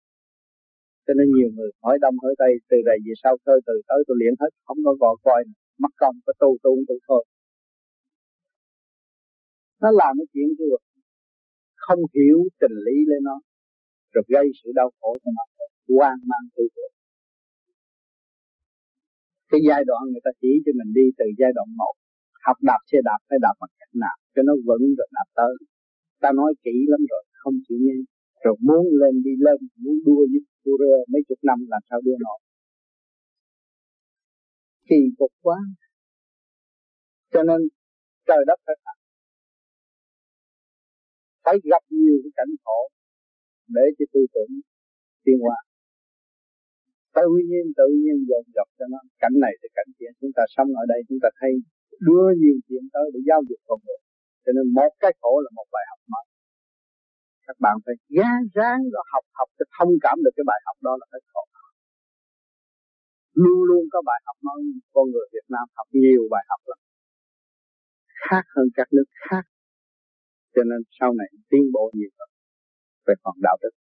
cho 1.06 1.14
nên 1.18 1.28
nhiều 1.36 1.50
người 1.56 1.72
hỏi 1.84 1.98
đông 2.02 2.16
hỏi 2.24 2.34
tây, 2.42 2.54
từ 2.70 2.78
đây 2.86 2.98
về 3.06 3.14
sau 3.24 3.34
thôi 3.46 3.58
từ 3.68 3.74
tới 3.88 4.00
tôi 4.08 4.16
luyện 4.20 4.34
hết, 4.42 4.52
không 4.66 4.78
có 4.86 4.92
gọi 5.02 5.16
coi 5.24 5.44
mất 5.84 5.94
công, 6.02 6.16
có 6.26 6.34
tu 6.40 6.50
tu 6.64 6.72
tu 6.88 6.96
thôi. 7.08 7.26
Nó 9.82 9.90
làm 9.92 10.14
cái 10.20 10.28
chuyện 10.34 10.50
chưa? 10.60 10.78
Không 11.76 12.00
hiểu 12.16 12.40
tình 12.62 12.76
lý 12.86 12.98
lên 13.10 13.22
nó, 13.24 13.38
rồi 14.14 14.24
gây 14.28 14.46
sự 14.64 14.72
đau 14.76 14.90
khổ 15.00 15.18
cho 15.24 15.32
nó. 15.38 15.44
Hoang 15.96 16.20
mang 16.30 16.46
tư 16.56 16.64
tưởng 16.76 16.94
cái 19.52 19.62
giai 19.68 19.84
đoạn 19.90 20.02
người 20.12 20.24
ta 20.26 20.32
chỉ 20.42 20.52
cho 20.66 20.72
mình 20.80 20.92
đi 20.98 21.06
từ 21.18 21.26
giai 21.40 21.52
đoạn 21.56 21.70
một 21.82 21.94
học 22.46 22.58
đạp 22.70 22.82
xe 22.90 22.98
đạp 23.10 23.20
phải 23.30 23.40
đạp 23.46 23.56
bằng 23.62 23.74
cách 23.80 23.94
nào 24.04 24.16
cho 24.34 24.42
nó 24.48 24.54
vững 24.68 24.86
rồi 24.98 25.08
đạp 25.18 25.28
tới. 25.38 25.54
Ta 26.24 26.30
nói 26.40 26.52
kỹ 26.66 26.76
lắm 26.92 27.02
rồi, 27.12 27.24
không 27.42 27.56
chịu 27.66 27.78
nghe. 27.82 27.98
Rồi 28.44 28.56
muốn 28.68 28.84
lên 29.02 29.14
đi 29.26 29.34
lên, 29.46 29.60
muốn 29.84 29.96
đua 30.06 30.22
với 30.32 30.42
đua 30.66 30.78
rơ 30.82 30.94
mấy 31.12 31.22
chục 31.28 31.40
năm 31.50 31.60
làm 31.74 31.82
sao 31.90 32.00
đua 32.06 32.18
nổi? 32.26 32.40
Kỳ 34.90 35.02
cục 35.18 35.32
quá. 35.42 35.58
Cho 37.34 37.44
nên 37.44 37.60
trời 38.28 38.44
đất 38.48 38.60
phải 38.66 38.76
thật 38.86 38.98
phải 41.44 41.56
gặp 41.72 41.84
nhiều 41.90 42.18
cái 42.24 42.32
cảnh 42.38 42.54
khổ 42.64 42.80
để 43.76 43.86
cho 43.98 44.06
tư 44.14 44.22
tưởng 44.34 44.52
tiến 45.24 45.38
hóa. 45.44 45.58
Tự 47.18 47.28
nhiên 47.50 47.66
tự 47.80 47.88
nhiên 48.02 48.18
dồn 48.30 48.46
dập 48.56 48.68
cho 48.78 48.86
nó. 48.94 49.00
Cảnh 49.24 49.36
này 49.44 49.54
thì 49.62 49.68
cảnh 49.78 49.92
kia. 49.98 50.12
Chúng 50.22 50.32
ta 50.38 50.44
sống 50.56 50.70
ở 50.82 50.84
đây, 50.92 51.00
chúng 51.10 51.20
ta 51.24 51.30
thấy 51.40 51.52
đưa 52.08 52.28
nhiều 52.42 52.58
chuyện 52.68 52.84
tới 52.94 53.06
để 53.14 53.20
giao 53.30 53.42
dịch 53.50 53.62
con 53.68 53.80
người. 53.86 54.02
Cho 54.44 54.52
nên 54.56 54.66
một 54.80 54.92
cái 55.04 55.12
khổ 55.22 55.34
là 55.46 55.50
một 55.58 55.68
bài 55.76 55.86
học 55.92 56.02
mới. 56.14 56.26
Các 57.48 57.58
bạn 57.66 57.76
phải 57.86 57.96
gán 58.18 58.40
ráng 58.56 58.82
rồi 58.94 59.04
học 59.14 59.26
học 59.38 59.50
cho 59.58 59.66
thông 59.78 59.94
cảm 60.06 60.16
được 60.24 60.34
cái 60.38 60.46
bài 60.52 60.60
học 60.68 60.78
đó 60.88 60.94
là 61.02 61.06
cái 61.12 61.22
khổ. 61.32 61.44
Luôn 63.34 63.60
luôn 63.70 63.84
có 63.94 64.00
bài 64.10 64.20
học 64.28 64.38
mới 64.48 64.62
con 64.94 65.06
người 65.12 65.28
Việt 65.34 65.48
Nam 65.54 65.66
học 65.78 65.88
nhiều 65.92 66.22
bài 66.34 66.44
học 66.50 66.62
lắm. 66.70 66.80
Khác 68.24 68.44
hơn 68.56 68.68
các 68.78 68.88
nước 68.96 69.08
khác. 69.24 69.44
Cho 70.54 70.64
nên 70.70 70.80
sau 71.00 71.10
này 71.20 71.30
tiến 71.50 71.64
bộ 71.74 71.92
nhiều 71.94 72.12
hơn. 72.20 72.30
Về 73.06 73.14
phần 73.24 73.36
đạo 73.48 73.58
đức. 73.62 73.74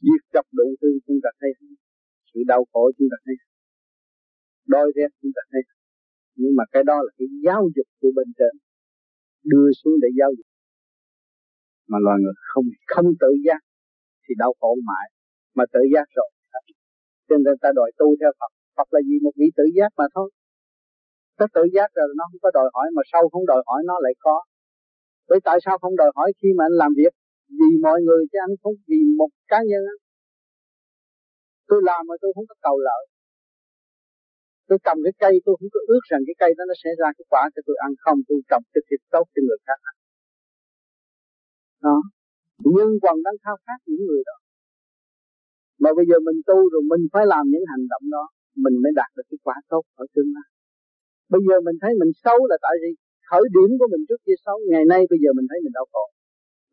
Giết 0.00 0.20
chóc 0.32 0.46
đủ 0.52 0.66
thứ 0.80 0.88
chúng 1.06 1.20
ta 1.24 1.30
thấy. 1.40 1.50
Sự 2.34 2.40
đau 2.46 2.62
khổ 2.72 2.90
chúng 2.98 3.08
ta 3.12 3.16
thấy. 3.24 3.34
Đói 4.66 4.86
rét 4.96 5.10
chúng 5.22 5.32
ta 5.36 5.42
thấy 5.50 5.62
nhưng 6.40 6.54
mà 6.58 6.64
cái 6.72 6.82
đó 6.90 6.96
là 7.04 7.10
cái 7.18 7.28
giáo 7.44 7.62
dục 7.76 7.88
của 8.00 8.10
bên 8.16 8.28
trên. 8.38 8.52
Đưa 9.52 9.68
xuống 9.80 9.96
để 10.02 10.08
giáo 10.18 10.30
dục. 10.36 10.48
Mà 11.90 11.98
loài 12.04 12.16
người 12.22 12.36
không 12.50 12.66
không 12.92 13.08
tự 13.22 13.30
giác 13.46 13.60
thì 14.24 14.32
đau 14.42 14.52
khổ 14.60 14.72
mãi. 14.88 15.06
Mà 15.56 15.64
tự 15.72 15.80
giác 15.94 16.06
rồi. 16.18 16.30
Cho 17.28 17.36
nên 17.44 17.54
ta 17.62 17.68
đòi 17.78 17.90
tu 17.98 18.06
theo 18.20 18.32
Phật. 18.38 18.52
Phật 18.76 18.88
là 18.94 19.00
gì 19.08 19.16
một 19.22 19.34
vị 19.40 19.48
tự 19.56 19.64
giác 19.76 19.90
mà 19.96 20.04
thôi. 20.14 20.30
Ta 21.38 21.46
tự 21.54 21.62
giác 21.74 21.88
rồi 21.94 22.08
nó 22.18 22.24
không 22.30 22.40
có 22.42 22.50
đòi 22.54 22.68
hỏi 22.74 22.86
mà 22.96 23.02
sau 23.12 23.28
không 23.32 23.46
đòi 23.46 23.62
hỏi 23.66 23.82
nó 23.86 23.96
lại 24.04 24.14
có 24.18 24.36
bởi 25.30 25.40
tại 25.44 25.58
sao 25.64 25.78
không 25.78 25.96
đòi 25.96 26.10
hỏi 26.16 26.32
khi 26.42 26.48
mà 26.58 26.64
anh 26.64 26.76
làm 26.82 26.92
việc? 26.96 27.12
Vì 27.48 27.70
mọi 27.82 27.98
người 28.02 28.22
chứ 28.32 28.38
anh 28.46 28.54
không, 28.62 28.74
vì 28.88 28.96
một 29.18 29.28
cá 29.48 29.58
nhân 29.70 29.82
tôi 31.68 31.80
làm 31.84 32.06
mà 32.08 32.14
tôi 32.20 32.32
không 32.34 32.46
có 32.48 32.54
cầu 32.62 32.76
lợi 32.78 33.02
tôi 34.70 34.78
cầm 34.86 34.96
cái 35.06 35.14
cây, 35.22 35.34
tôi 35.44 35.54
không 35.58 35.70
có 35.74 35.80
ước 35.92 36.04
rằng 36.10 36.22
cái 36.26 36.36
cây 36.42 36.50
đó 36.58 36.62
nó 36.70 36.74
sẽ 36.82 36.90
ra 37.00 37.08
cái 37.16 37.26
quả 37.32 37.42
cho 37.54 37.60
tôi 37.66 37.76
ăn 37.86 37.92
không. 38.04 38.18
Tôi 38.28 38.38
trồng 38.50 38.64
cái 38.74 38.82
thịt 38.88 39.00
tốt 39.14 39.24
cho 39.32 39.40
người 39.46 39.60
khác 39.66 39.78
ăn. 39.90 39.94
Đó. 41.86 41.98
Nhưng 42.74 42.90
còn 43.04 43.16
đang 43.26 43.36
khao 43.44 43.56
khát 43.64 43.78
những 43.86 44.04
người 44.08 44.22
đó. 44.28 44.36
Mà 45.82 45.90
bây 45.98 46.04
giờ 46.08 46.16
mình 46.26 46.38
tu 46.48 46.58
rồi, 46.72 46.82
mình 46.92 47.02
phải 47.12 47.24
làm 47.32 47.44
những 47.52 47.64
hành 47.72 47.84
động 47.92 48.04
đó, 48.16 48.24
mình 48.64 48.74
mới 48.82 48.92
đạt 49.00 49.10
được 49.16 49.26
cái 49.30 49.38
quả 49.46 49.56
tốt 49.72 49.82
ở 50.02 50.04
tương 50.14 50.30
lai 50.36 50.48
bây 51.32 51.42
giờ 51.46 51.56
mình 51.66 51.76
thấy 51.82 51.92
mình 52.00 52.12
xấu 52.24 52.38
là 52.50 52.56
tại 52.66 52.76
vì 52.82 52.90
khởi 53.30 53.44
điểm 53.56 53.70
của 53.78 53.88
mình 53.92 54.02
trước 54.08 54.20
kia 54.26 54.38
xấu, 54.44 54.56
ngày 54.70 54.84
nay 54.92 55.00
bây 55.12 55.18
giờ 55.22 55.30
mình 55.38 55.46
thấy 55.50 55.58
mình 55.64 55.74
đau 55.78 55.86
khổ. 55.92 56.04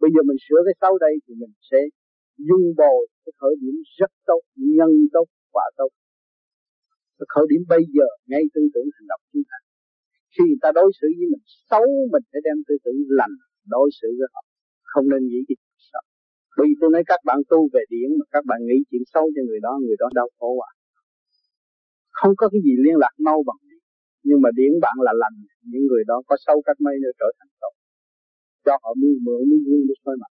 Bây 0.02 0.10
giờ 0.14 0.22
mình 0.30 0.40
sửa 0.46 0.62
cái 0.68 0.76
xấu 0.82 0.94
đây 1.06 1.14
thì 1.24 1.34
mình 1.42 1.54
sẽ 1.70 1.80
dung 2.48 2.66
bồi 2.82 3.02
cái 3.24 3.34
khởi 3.40 3.54
điểm 3.62 3.76
rất 4.00 4.12
tốt, 4.30 4.42
nhân 4.78 4.92
tốt, 5.16 5.28
quả 5.56 5.66
tốt. 5.80 5.90
Và 7.17 7.25
khởi 7.34 7.45
điểm 7.51 7.62
bây 7.73 7.84
giờ 7.95 8.08
ngay 8.30 8.43
tư 8.53 8.62
tưởng 8.73 8.89
hành 8.95 9.08
động 9.12 9.21
chúng 9.32 9.45
ta. 9.49 9.58
Khi 10.34 10.43
người 10.47 10.62
ta 10.63 10.69
đối 10.80 10.89
xử 10.97 11.08
với 11.17 11.27
mình 11.34 11.43
xấu 11.69 11.88
mình 12.13 12.25
phải 12.32 12.41
đem 12.47 12.58
tư 12.67 12.75
tưởng 12.84 12.99
lành 13.19 13.36
đối 13.75 13.88
xử 13.99 14.08
với 14.19 14.27
họ. 14.34 14.41
Không 14.91 15.06
nên 15.12 15.21
nghĩ 15.30 15.39
cái 15.47 15.56
chuyện 15.62 15.77
xấu. 15.91 16.06
Bởi 16.58 16.65
vì 16.69 16.75
tôi 16.82 16.89
nói 16.95 17.03
các 17.12 17.19
bạn 17.27 17.39
tu 17.51 17.60
về 17.73 17.84
điển 17.93 18.10
mà 18.19 18.25
các 18.34 18.43
bạn 18.49 18.60
nghĩ 18.67 18.77
chuyện 18.89 19.03
xấu 19.13 19.25
cho 19.36 19.41
người 19.47 19.62
đó 19.65 19.73
người 19.84 19.97
đó 20.01 20.08
đau 20.19 20.30
khổ 20.38 20.51
à. 20.69 20.71
Không 22.19 22.34
có 22.39 22.45
cái 22.51 22.62
gì 22.65 22.73
liên 22.86 22.95
lạc 23.03 23.13
mau 23.27 23.39
bằng 23.47 23.60
điển. 23.67 23.82
Nhưng 24.27 24.39
mà 24.43 24.49
điển 24.60 24.71
bạn 24.86 24.95
là 25.08 25.13
lành 25.21 25.38
những 25.71 25.86
người 25.89 26.03
đó 26.12 26.17
có 26.27 26.36
sâu 26.45 26.58
cách 26.65 26.80
mấy 26.86 26.95
nữa 27.03 27.13
trở 27.19 27.30
thành 27.38 27.51
tốt. 27.62 27.73
Cho 28.65 28.73
họ 28.84 28.91
mưu 29.01 29.15
mượn 29.25 29.41
mưu 29.49 29.60
gương 29.65 29.84
để 29.89 29.95
soi 30.06 30.15
mà 30.21 30.27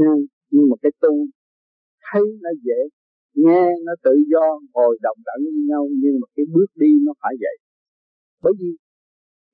nhưng, 0.00 0.26
nhưng 0.50 0.66
mà 0.70 0.76
cái 0.82 0.92
tu 1.00 1.12
thấy 2.06 2.22
nó 2.42 2.50
dễ 2.66 2.80
nghe 3.34 3.64
nó 3.86 3.92
tự 4.04 4.14
do, 4.32 4.46
ngồi 4.74 4.98
đồng 5.02 5.18
đẳng 5.28 5.40
với 5.44 5.62
nhau, 5.68 5.82
nhưng 6.02 6.14
mà 6.20 6.26
cái 6.36 6.46
bước 6.54 6.70
đi 6.74 6.90
nó 7.06 7.12
phải 7.22 7.34
vậy. 7.40 7.56
Bởi 8.42 8.52
vì 8.60 8.70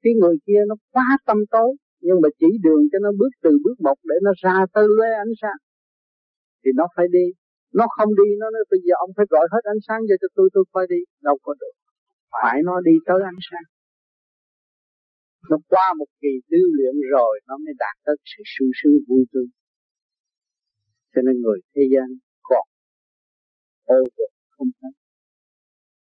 cái 0.02 0.12
người 0.20 0.36
kia 0.46 0.60
nó 0.68 0.74
quá 0.92 1.08
tâm 1.26 1.38
tối, 1.50 1.76
nhưng 2.00 2.18
mà 2.22 2.28
chỉ 2.38 2.46
đường 2.64 2.82
cho 2.92 2.98
nó 2.98 3.10
bước 3.20 3.32
từ 3.42 3.50
bước 3.64 3.76
một 3.80 3.98
để 4.04 4.16
nó 4.22 4.32
ra 4.42 4.56
tới 4.74 4.84
lưới 4.96 5.12
ánh 5.24 5.34
sáng. 5.40 5.60
Thì 6.64 6.70
nó 6.74 6.86
phải 6.96 7.06
đi. 7.16 7.26
Nó 7.78 7.86
không 7.96 8.10
đi, 8.20 8.28
nó 8.40 8.46
nói, 8.50 8.64
bây 8.70 8.80
giờ 8.84 8.94
ông 9.04 9.10
phải 9.16 9.26
gọi 9.30 9.46
hết 9.52 9.62
ánh 9.64 9.82
sáng 9.86 10.00
cho 10.08 10.14
tôi 10.36 10.48
tôi 10.54 10.64
phải 10.72 10.84
đi. 10.88 11.00
Đâu 11.22 11.38
có 11.42 11.54
được. 11.60 11.74
Phải 12.32 12.56
nó 12.68 12.80
đi 12.80 12.94
tới 13.06 13.20
ánh 13.32 13.40
sáng. 13.50 13.66
Nó 15.50 15.56
qua 15.68 15.86
một 15.98 16.10
kỳ 16.20 16.32
tu 16.50 16.62
luyện 16.76 16.94
rồi, 17.10 17.40
nó 17.48 17.54
mới 17.64 17.74
đạt 17.78 17.96
tới 18.04 18.16
sự 18.24 18.42
sung 18.54 18.70
sướng 18.78 18.98
vui 19.08 19.24
tươi. 19.32 19.46
Cho 21.14 21.22
nên 21.26 21.40
người 21.40 21.60
thế 21.74 21.82
gian 21.92 22.08
ô 23.86 23.98
tục 24.16 24.30
không 24.54 24.70
thấy. 24.80 24.92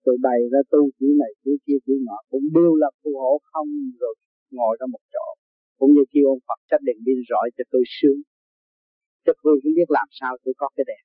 Tôi 0.05 0.15
bày 0.25 0.39
ra 0.51 0.59
tu 0.71 0.81
kiểu 0.97 1.13
này, 1.21 1.31
kiểu 1.43 1.57
kia, 1.65 1.79
kiểu 1.85 1.97
nọ, 2.07 2.17
cũng 2.31 2.45
đều 2.57 2.75
là 2.75 2.89
phù 3.03 3.11
hộ 3.21 3.33
không 3.51 3.69
rồi 4.01 4.15
ngồi 4.51 4.77
ra 4.79 4.85
một 4.93 5.03
chỗ. 5.13 5.25
Cũng 5.79 5.91
như 5.95 6.03
kêu 6.11 6.25
ông 6.33 6.43
Phật 6.47 6.59
trách 6.69 6.81
đèn 6.87 6.97
pin 7.05 7.17
rọi 7.29 7.47
cho 7.57 7.63
tôi 7.71 7.83
sướng. 7.97 8.19
Cho 9.25 9.33
tôi 9.43 9.55
cũng 9.63 9.73
biết 9.77 9.89
làm 9.97 10.07
sao 10.19 10.37
tôi 10.43 10.53
có 10.57 10.69
cái 10.75 10.83
đèn. 10.87 11.03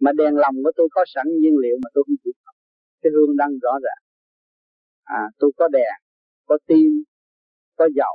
Mà 0.00 0.10
đèn 0.18 0.34
lòng 0.44 0.56
của 0.64 0.72
tôi 0.76 0.88
có 0.90 1.04
sẵn 1.14 1.26
nhiên 1.40 1.56
liệu 1.62 1.76
mà 1.82 1.88
tôi 1.94 2.04
không 2.06 2.16
chịu 2.24 2.32
học? 2.44 2.56
Cái 3.02 3.10
hương 3.14 3.36
đăng 3.36 3.52
rõ 3.64 3.74
ràng. 3.84 4.02
À 5.04 5.22
tôi 5.38 5.50
có 5.56 5.68
đèn, 5.68 5.94
có 6.48 6.58
tim, 6.66 6.90
có 7.78 7.88
dầu. 7.98 8.14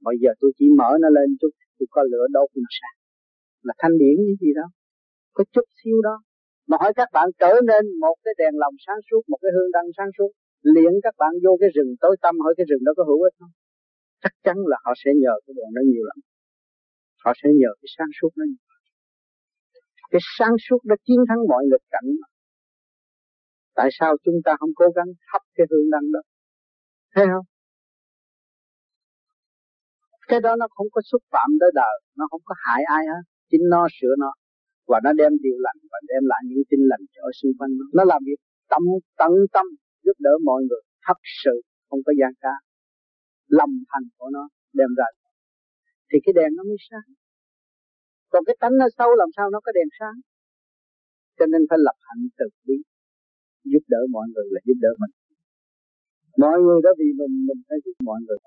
Bây 0.00 0.16
giờ 0.22 0.30
tôi 0.40 0.52
chỉ 0.58 0.66
mở 0.78 0.90
nó 1.02 1.08
lên 1.08 1.36
chút, 1.40 1.50
tôi 1.78 1.86
có 1.90 2.02
lửa 2.02 2.26
đốt 2.32 2.48
nó 2.54 2.68
sáng 2.80 2.96
là 3.62 3.74
thanh 3.78 3.98
điển 3.98 4.14
như 4.26 4.34
gì 4.40 4.50
đó. 4.54 4.66
Có 5.32 5.44
chút 5.52 5.66
xíu 5.84 5.96
đó 6.02 6.22
mà 6.68 6.76
hỏi 6.80 6.92
các 6.96 7.08
bạn 7.12 7.28
trở 7.38 7.52
nên 7.70 7.82
một 8.04 8.16
cái 8.24 8.34
đèn 8.38 8.54
lòng 8.62 8.74
sáng 8.86 9.00
suốt, 9.10 9.22
một 9.30 9.38
cái 9.42 9.50
hương 9.54 9.70
đăng 9.76 9.88
sáng 9.96 10.10
suốt. 10.18 10.30
Liền 10.74 10.92
các 11.02 11.14
bạn 11.18 11.32
vô 11.44 11.52
cái 11.60 11.70
rừng, 11.76 11.90
tối 12.00 12.16
tăm 12.22 12.34
hỏi 12.44 12.54
cái 12.56 12.66
rừng 12.70 12.84
đó 12.86 12.92
có 12.96 13.04
hữu 13.04 13.22
ích 13.22 13.34
không? 13.40 13.54
Chắc 14.22 14.34
chắn 14.44 14.56
là 14.70 14.76
họ 14.84 14.92
sẽ 15.04 15.10
nhờ 15.22 15.34
cái 15.44 15.54
đèn 15.58 15.70
đó 15.76 15.82
nhiều 15.90 16.04
lắm. 16.10 16.18
Họ 17.24 17.32
sẽ 17.42 17.48
nhờ 17.60 17.70
cái 17.80 17.88
sáng 17.96 18.10
suốt 18.20 18.32
đó 18.36 18.44
nhiều 18.50 18.62
cái 20.12 20.20
sáng 20.38 20.54
suốt 20.68 20.80
đã 20.84 20.96
chiến 21.06 21.20
thắng 21.28 21.38
mọi 21.48 21.64
nghịch 21.70 21.86
cảnh 21.90 22.08
tại 23.74 23.88
sao 23.92 24.16
chúng 24.24 24.34
ta 24.44 24.52
không 24.60 24.70
cố 24.74 24.84
gắng 24.96 25.06
thắp 25.32 25.42
cái 25.54 25.66
hương 25.70 25.90
đăng 25.90 26.12
đó? 26.12 26.20
Thấy 27.14 27.26
không? 27.32 27.46
Cái 30.28 30.40
đó 30.40 30.56
nó 30.56 30.66
không 30.70 30.86
có 30.92 31.00
xúc 31.04 31.22
phạm 31.30 31.50
tới 31.60 31.70
đời, 31.74 31.96
nó 32.16 32.26
không 32.30 32.40
có 32.44 32.54
hại 32.58 32.82
ai 32.84 33.04
hết. 33.06 33.22
Chính 33.50 33.60
nó 33.70 33.86
sửa 34.00 34.14
nó 34.18 34.32
và 34.90 34.98
nó 35.04 35.10
đem 35.20 35.32
điều 35.44 35.58
lành 35.66 35.80
và 35.92 35.98
đem 36.10 36.22
lại 36.30 36.42
những 36.48 36.64
tin 36.70 36.80
lành 36.90 37.04
cho 37.14 37.22
xung 37.38 37.52
quanh 37.58 37.72
nó. 37.78 37.86
Nó 37.96 38.02
làm 38.12 38.20
việc 38.28 38.40
tâm, 38.72 38.82
tận 39.20 39.32
tâm 39.54 39.66
giúp 40.04 40.16
đỡ 40.26 40.34
mọi 40.48 40.60
người. 40.68 40.82
Thật 41.06 41.18
sự 41.42 41.54
không 41.88 42.00
có 42.06 42.12
gian 42.20 42.32
ca. 42.40 42.54
Lòng 43.58 43.72
thành 43.90 44.06
của 44.18 44.30
nó 44.36 44.44
đem 44.78 44.90
ra. 44.98 45.08
Thì 46.08 46.18
cái 46.24 46.32
đèn 46.38 46.50
nó 46.56 46.62
mới 46.70 46.78
sáng. 46.90 47.08
Còn 48.32 48.42
cái 48.46 48.56
tánh 48.60 48.74
nó 48.80 48.86
sâu, 48.98 49.10
làm 49.20 49.30
sao 49.36 49.46
nó 49.50 49.58
có 49.64 49.70
đèn 49.78 49.88
sáng? 49.98 50.16
Cho 51.38 51.46
nên 51.52 51.62
phải 51.70 51.78
lập 51.86 51.96
hạnh 52.06 52.22
từ 52.38 52.46
bi. 52.66 52.76
Giúp 53.72 53.84
đỡ 53.92 54.00
mọi 54.10 54.26
người 54.32 54.46
là 54.54 54.60
giúp 54.66 54.78
đỡ 54.84 54.92
mình. 55.02 55.14
Mọi 56.42 56.56
người 56.64 56.78
đó 56.84 56.90
vì 57.00 57.08
mình 57.20 57.34
mình 57.48 57.60
phải 57.68 57.78
giúp 57.84 57.96
mọi 58.08 58.20
người. 58.26 58.38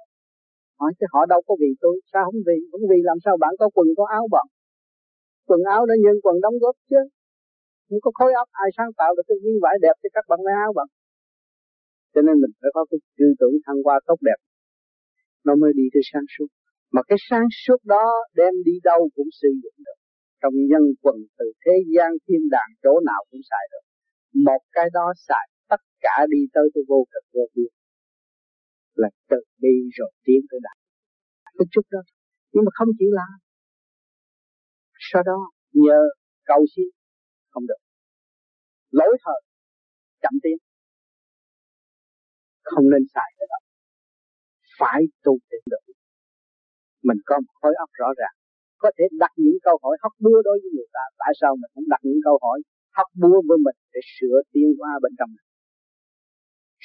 Hỏi 0.80 0.92
chứ 1.00 1.06
họ 1.14 1.26
đâu 1.34 1.42
có 1.48 1.54
vì 1.62 1.72
tôi, 1.84 1.96
sao 2.12 2.24
không 2.26 2.42
vì? 2.48 2.58
Không 2.72 2.86
vì 2.92 3.00
làm 3.10 3.18
sao 3.26 3.34
bạn 3.44 3.54
có 3.60 3.70
quần, 3.76 3.88
có 3.98 4.06
áo 4.20 4.26
bận 4.32 4.48
quần 5.48 5.62
áo 5.76 5.82
đã 5.90 5.96
nhân 6.04 6.16
quần 6.24 6.38
đóng 6.46 6.58
góp 6.64 6.76
chứ. 6.90 7.02
Không 7.88 8.02
có 8.06 8.12
khối 8.18 8.32
óc 8.44 8.50
ai 8.64 8.70
sáng 8.78 8.92
tạo 9.00 9.12
được 9.16 9.26
cái 9.30 9.38
viên 9.44 9.58
vải 9.64 9.76
đẹp 9.86 9.96
cho 10.02 10.10
các 10.16 10.26
bạn 10.30 10.40
lấy 10.46 10.56
áo 10.66 10.72
bằng. 10.78 10.92
Cho 12.14 12.22
nên 12.26 12.36
mình 12.42 12.54
phải 12.60 12.72
có 12.76 12.82
cái 12.90 13.00
tư 13.18 13.28
tưởng 13.40 13.56
thăng 13.66 13.80
hoa 13.86 13.98
tốt 14.08 14.20
đẹp. 14.30 14.40
Nó 15.46 15.54
mới 15.62 15.72
đi 15.80 15.86
tới 15.94 16.04
sáng 16.12 16.28
suốt. 16.34 16.50
Mà 16.94 17.02
cái 17.10 17.18
sáng 17.30 17.48
suốt 17.64 17.80
đó 17.94 18.06
đem 18.40 18.54
đi 18.68 18.76
đâu 18.90 19.02
cũng 19.16 19.30
sử 19.42 19.50
dụng 19.64 19.78
được. 19.86 19.98
Trong 20.42 20.56
nhân 20.72 20.84
quần 21.04 21.18
từ 21.40 21.46
thế 21.64 21.76
gian 21.94 22.12
thiên 22.26 22.44
đàng 22.56 22.72
chỗ 22.84 22.94
nào 23.10 23.22
cũng 23.30 23.44
xài 23.50 23.66
được. 23.72 23.84
Một 24.48 24.62
cái 24.72 24.88
đó 24.94 25.08
xài, 25.28 25.46
tất 25.72 25.82
cả 26.06 26.16
đi 26.30 26.42
tới 26.54 26.66
cái 26.74 26.84
vô 26.90 27.00
cực 27.14 27.26
vô 27.34 27.44
biên. 27.56 27.72
Là 29.02 29.10
từ 29.30 29.38
bi 29.62 29.76
rồi 29.98 30.12
tiến 30.26 30.42
tới 30.50 30.60
đạt 30.64 30.78
cái 31.58 31.68
chút 31.72 31.86
đó. 31.92 32.02
Nhưng 32.54 32.64
mà 32.66 32.72
không 32.74 32.88
chịu 33.00 33.12
làm 33.20 33.45
sau 35.12 35.24
đó, 35.30 35.40
nhờ 35.74 36.00
cầu 36.46 36.62
xin, 36.76 36.88
không 37.50 37.66
được. 37.70 37.82
Lỗi 38.92 39.18
thời, 39.24 39.42
chậm 40.22 40.34
tiến. 40.44 40.58
Không 42.64 42.86
nên 42.90 43.04
xài 43.14 43.30
cái 43.38 43.48
đó. 43.52 43.60
Phải 44.80 45.02
tu 45.24 45.34
để 45.52 45.58
được. 45.72 45.94
Mình 47.04 47.18
có 47.26 47.36
một 47.40 47.54
khối 47.62 47.74
óc 47.84 47.90
rõ 48.00 48.08
ràng. 48.18 48.36
Có 48.78 48.92
thể 48.98 49.06
đặt 49.12 49.32
những 49.36 49.58
câu 49.64 49.76
hỏi 49.84 49.98
hóc 50.02 50.14
búa 50.20 50.42
đối 50.48 50.58
với 50.62 50.72
người 50.76 50.90
ta. 50.94 51.04
Tại 51.22 51.34
sao 51.42 51.56
mình 51.62 51.72
không 51.74 51.88
đặt 51.94 52.02
những 52.04 52.22
câu 52.24 52.40
hỏi 52.42 52.60
hóc 52.98 53.08
búa 53.22 53.38
với 53.48 53.58
mình 53.66 53.78
để 53.94 54.00
sửa 54.16 54.38
tiến 54.52 54.70
qua 54.80 54.92
bên 55.04 55.12
trong 55.20 55.30
này 55.38 55.46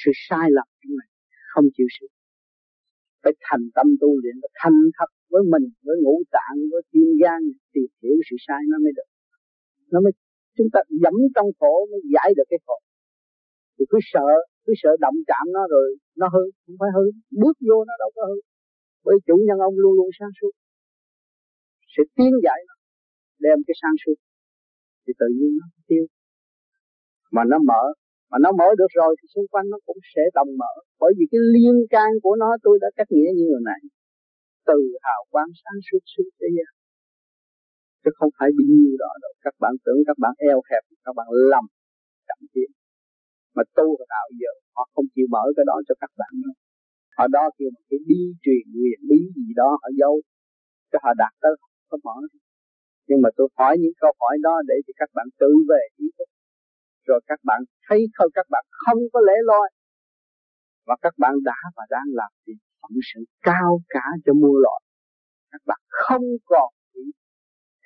sự 0.05 0.11
sai 0.29 0.47
lầm 0.57 0.69
của 0.81 0.95
này 1.01 1.09
không 1.53 1.65
chịu 1.77 1.87
sửa. 1.97 2.13
Phải 3.23 3.33
thành 3.47 3.65
tâm 3.75 3.87
tu 4.01 4.09
luyện 4.23 4.37
và 4.43 4.49
thanh 4.61 4.79
thật 4.99 5.11
với 5.33 5.43
mình, 5.53 5.65
với 5.87 5.97
ngũ 6.03 6.15
tạng, 6.37 6.57
với 6.73 6.83
tim 6.93 7.09
gan 7.23 7.41
thì 7.73 7.81
hiểu 8.03 8.17
sự 8.29 8.37
sai 8.47 8.61
nó 8.71 8.77
mới 8.85 8.93
được. 8.99 9.09
Nó 9.93 9.99
mới, 10.05 10.13
chúng 10.57 10.71
ta 10.73 10.81
dẫm 11.03 11.17
trong 11.35 11.49
khổ 11.59 11.75
mới 11.91 12.01
giải 12.15 12.29
được 12.37 12.49
cái 12.53 12.61
khổ. 12.67 12.79
Thì 13.77 13.85
cứ 13.91 13.99
sợ 14.13 14.29
cứ 14.65 14.73
sợ 14.83 14.91
động 15.05 15.19
chạm 15.31 15.45
nó 15.57 15.63
rồi 15.75 15.87
nó 16.21 16.27
hư, 16.35 16.45
không 16.63 16.77
phải 16.81 16.91
hư, 16.97 17.05
bước 17.43 17.57
vô 17.69 17.79
nó 17.89 17.95
đâu 18.03 18.11
có 18.17 18.23
hư. 18.31 18.39
Bởi 19.05 19.17
chủ 19.27 19.37
nhân 19.47 19.59
ông 19.69 19.75
luôn 19.83 19.93
luôn 19.99 20.09
sáng 20.19 20.33
suốt. 20.41 20.53
Sẽ 21.93 22.03
tiến 22.17 22.33
giải 22.47 22.61
nó 22.69 22.75
đem 23.45 23.59
cái 23.67 23.75
sáng 23.83 23.97
suốt. 24.03 24.17
Thì 25.05 25.13
tự 25.21 25.27
nhiên 25.37 25.53
nó 25.61 25.67
tiêu. 25.89 26.05
Mà 27.35 27.43
nó 27.51 27.59
mở, 27.69 27.83
mà 28.31 28.39
nó 28.45 28.51
mở 28.53 28.69
được 28.79 28.91
rồi 29.01 29.17
thì 29.19 29.27
xung 29.35 29.49
quanh 29.53 29.67
nó 29.71 29.79
cũng 29.87 30.01
sẽ 30.15 30.23
đồng 30.35 30.51
mở. 30.61 30.73
Bởi 31.01 31.13
vì 31.19 31.25
cái 31.31 31.41
liên 31.55 31.77
can 31.95 32.11
của 32.23 32.37
nó, 32.43 32.49
tôi 32.63 32.79
đã 32.83 32.89
cách 32.97 33.07
nghĩa 33.11 33.31
như 33.37 33.45
người 33.51 33.65
này 33.71 33.81
từ 34.69 34.79
hào 35.07 35.23
quang 35.33 35.51
sáng 35.63 35.79
suốt 35.87 36.03
suốt 36.13 36.29
thế 36.41 36.49
gian. 36.57 36.73
Chứ 38.03 38.11
không 38.19 38.33
phải 38.39 38.49
bị 38.59 38.65
nhiêu 38.81 38.95
đó 39.05 39.11
đâu. 39.23 39.33
Các 39.45 39.55
bạn 39.63 39.75
tưởng, 39.85 40.01
các 40.09 40.19
bạn 40.23 40.33
eo 40.51 40.61
hẹp, 40.71 40.83
các 41.05 41.15
bạn 41.19 41.27
lầm, 41.53 41.65
chậm 42.29 42.41
tiến. 42.53 42.71
Mà 43.57 43.63
tu 43.77 43.87
và 43.99 44.07
đạo 44.15 44.29
giờ, 44.41 44.53
họ 44.77 44.85
không 44.95 45.07
chịu 45.15 45.27
mở 45.35 45.45
cái 45.57 45.65
đó 45.71 45.77
cho 45.89 45.95
các 46.03 46.13
bạn 46.21 46.33
nữa 46.43 46.55
họ 47.21 47.27
đó 47.37 47.45
kêu 47.57 47.71
một 47.77 47.85
cái 47.91 48.01
đi 48.11 48.21
truyền 48.43 48.65
quyền 48.77 49.01
bí 49.09 49.19
gì 49.37 49.49
đó 49.61 49.71
họ 49.83 49.89
giấu 50.01 50.15
cho 50.93 50.99
họ 51.05 51.13
đạt 51.23 51.33
tới 51.43 51.55
có 51.89 51.99
mở. 52.05 52.17
Nhưng 53.09 53.21
mà 53.23 53.29
tôi 53.37 53.49
hỏi 53.59 53.77
những 53.83 53.97
câu 54.03 54.13
hỏi 54.21 54.37
đó 54.47 54.55
để 54.69 54.75
cho 54.87 54.93
các 54.97 55.11
bạn 55.17 55.27
tự 55.41 55.53
về 55.71 55.83
ý 55.97 56.07
thức. 56.19 56.29
Rồi 57.09 57.21
các 57.27 57.41
bạn 57.49 57.61
thấy 57.87 58.01
không 58.15 58.31
các 58.35 58.47
bạn 58.51 58.65
không 58.83 58.99
có 59.13 59.21
lẽ 59.29 59.37
loi. 59.51 59.69
Và 60.87 60.97
các 61.03 61.15
bạn 61.19 61.35
đã 61.45 61.61
và 61.77 61.85
đang 61.91 62.09
làm 62.21 62.31
gì 62.47 62.55
phận 62.91 63.01
sự 63.15 63.21
cao 63.43 63.81
cả 63.89 64.07
cho 64.25 64.33
muôn 64.41 64.55
loài 64.65 64.81
các 65.53 65.63
bạn 65.67 65.81
không 65.89 66.27
còn 66.45 66.69
bị 66.95 67.03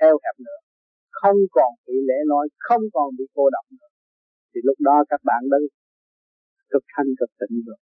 theo 0.01 0.15
hẹp 0.25 0.37
nữa 0.47 0.59
không 1.25 1.37
còn 1.51 1.73
bị 1.87 1.95
lẽ 2.09 2.19
nói, 2.27 2.49
không 2.59 2.83
còn 2.93 3.09
bị 3.19 3.25
cô 3.35 3.45
độc 3.51 3.67
nữa. 3.71 3.91
Thì 4.51 4.61
lúc 4.65 4.79
đó 4.81 5.05
các 5.09 5.21
bạn 5.25 5.43
đã 5.51 5.59
cực 6.71 6.85
thanh 6.93 7.07
cực 7.21 7.31
tịnh 7.41 7.57
rồi. 7.67 7.79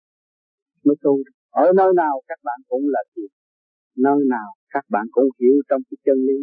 Mới 0.85 0.96
tu 1.02 1.12
ở 1.50 1.66
nơi 1.76 1.92
nào 1.96 2.14
các 2.28 2.38
bạn 2.44 2.59
cũng 2.68 2.85
là 2.94 3.02
thiền. 3.12 3.30
Nơi 3.96 4.20
nào 4.35 4.48
các 4.74 4.85
bạn 4.88 5.06
cũng 5.11 5.28
hiểu 5.40 5.56
trong 5.68 5.83
cái 5.90 5.98
chân 6.04 6.18
lý. 6.28 6.38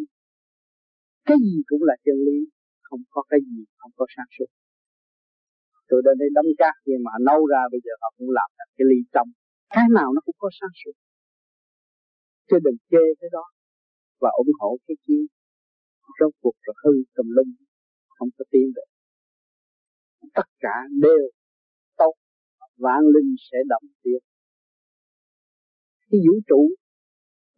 Cái 1.26 1.38
gì 1.46 1.58
cũng 1.68 1.84
là 1.90 1.96
chân 2.06 2.16
lý 2.28 2.38
không 2.82 3.00
có 3.10 3.24
cái 3.30 3.40
gì 3.50 3.60
không 3.78 3.92
có 3.96 4.06
sáng 4.16 4.30
suốt 4.38 4.50
tôi 5.90 6.02
đã 6.06 6.12
đây 6.20 6.30
đóng 6.38 6.52
cát 6.58 6.76
nhưng 6.86 7.02
mà 7.06 7.12
nấu 7.28 7.42
ra 7.52 7.62
bây 7.72 7.80
giờ 7.86 7.94
họ 8.02 8.10
cũng 8.18 8.32
làm 8.38 8.50
cái 8.78 8.86
ly 8.90 9.00
trong 9.14 9.30
cái 9.70 9.86
nào 9.98 10.14
nó 10.16 10.22
cũng 10.26 10.36
có 10.38 10.50
sáng 10.60 10.74
suốt. 10.80 10.96
Chứ 12.48 12.58
đừng 12.66 12.78
chê 12.92 13.04
cái 13.20 13.30
đó 13.32 13.46
và 14.22 14.30
ủng 14.38 14.54
hộ 14.60 14.78
cái 14.88 14.96
kia. 15.08 15.24
Rốt 16.20 16.34
cuộc 16.42 16.56
là 16.66 16.74
hư 16.84 16.92
tùm 17.16 17.28
lum, 17.36 17.50
không 18.08 18.30
có 18.38 18.46
tiến 18.52 18.68
được. 18.76 18.90
Tất 20.34 20.48
cả 20.60 20.76
đều 21.02 21.24
tốt, 21.98 22.14
vạn 22.78 23.02
linh 23.14 23.36
sẽ 23.52 23.58
động 23.70 23.84
tiền 24.04 24.22
cái 26.12 26.20
vũ 26.26 26.36
trụ 26.50 26.62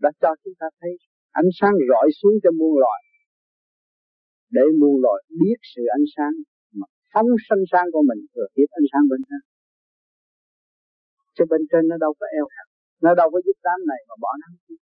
đã 0.03 0.09
cho 0.21 0.29
chúng 0.43 0.53
ta 0.59 0.67
thấy 0.79 0.91
ánh 1.31 1.49
sáng 1.59 1.73
rọi 1.89 2.07
xuống 2.19 2.35
cho 2.43 2.51
muôn 2.59 2.73
loài. 2.79 3.01
Để 4.55 4.65
muôn 4.79 5.01
loài 5.03 5.19
biết 5.39 5.59
sự 5.75 5.83
ánh 5.97 6.07
sáng 6.15 6.33
mà 6.77 6.85
phóng 7.13 7.29
sanh 7.49 7.63
sáng 7.71 7.87
của 7.93 8.03
mình, 8.09 8.25
thừa 8.35 8.47
tiếp 8.55 8.67
ánh 8.79 8.87
sáng 8.91 9.03
bên 9.09 9.21
trên 9.29 9.41
chứ 11.39 11.45
bên 11.51 11.61
trên 11.71 11.83
nó 11.91 11.95
đâu 12.05 12.11
có 12.19 12.25
eo 12.37 12.45
hẹp. 12.53 12.67
Nó 13.03 13.11
đâu 13.21 13.27
có 13.33 13.39
giúp 13.45 13.57
đám 13.67 13.79
này 13.91 14.01
mà 14.09 14.15
bỏ 14.23 14.31
đám 14.41 14.53
kia. 14.63 14.79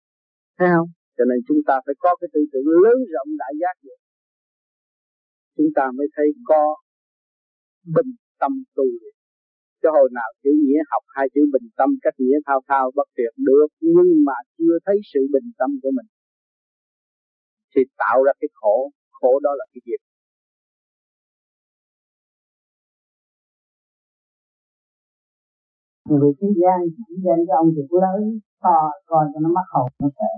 Thấy 0.57 0.69
không? 0.75 0.89
Cho 1.17 1.23
nên 1.29 1.39
chúng 1.47 1.61
ta 1.67 1.75
phải 1.85 1.95
có 2.03 2.11
cái 2.19 2.27
tư 2.33 2.41
tưởng 2.51 2.67
lớn 2.83 2.97
rộng 3.13 3.29
đại 3.43 3.53
giác 3.61 3.75
vậy 3.85 3.97
chúng 5.57 5.71
ta 5.75 5.85
mới 5.97 6.07
thấy 6.15 6.27
có 6.49 6.61
bình 7.95 8.11
tâm 8.39 8.51
tu 8.75 8.87
cho 9.81 9.89
hồi 9.97 10.09
nào 10.19 10.29
chữ 10.43 10.51
nghĩa 10.63 10.81
học 10.91 11.03
hai 11.15 11.27
chữ 11.33 11.41
bình 11.53 11.67
tâm, 11.77 11.89
cách 12.01 12.17
nghĩa 12.17 12.39
thao 12.47 12.59
thao, 12.67 12.91
bất 12.95 13.07
tuyệt 13.17 13.33
được, 13.37 13.67
nhưng 13.79 14.11
mà 14.27 14.37
chưa 14.57 14.75
thấy 14.85 14.97
sự 15.13 15.19
bình 15.33 15.47
tâm 15.59 15.69
của 15.81 15.91
mình, 15.97 16.09
thì 17.75 17.81
tạo 17.97 18.17
ra 18.25 18.33
cái 18.39 18.49
khổ. 18.53 18.91
Khổ 19.11 19.39
đó 19.45 19.51
là 19.59 19.65
cái 19.73 19.81
việc 19.85 20.01
người 26.09 26.31
thế 26.39 26.47
gian 26.61 26.77
chỉ 26.95 27.13
dành 27.25 27.41
cho 27.47 27.53
ông 27.61 27.69
việc 27.75 27.89
lớn 28.03 28.21
to, 28.63 28.77
coi 29.09 29.23
cho 29.33 29.39
nó 29.43 29.49
mắc 29.57 29.67
hồn, 29.73 29.89
nó 30.01 30.07
sợ. 30.17 30.31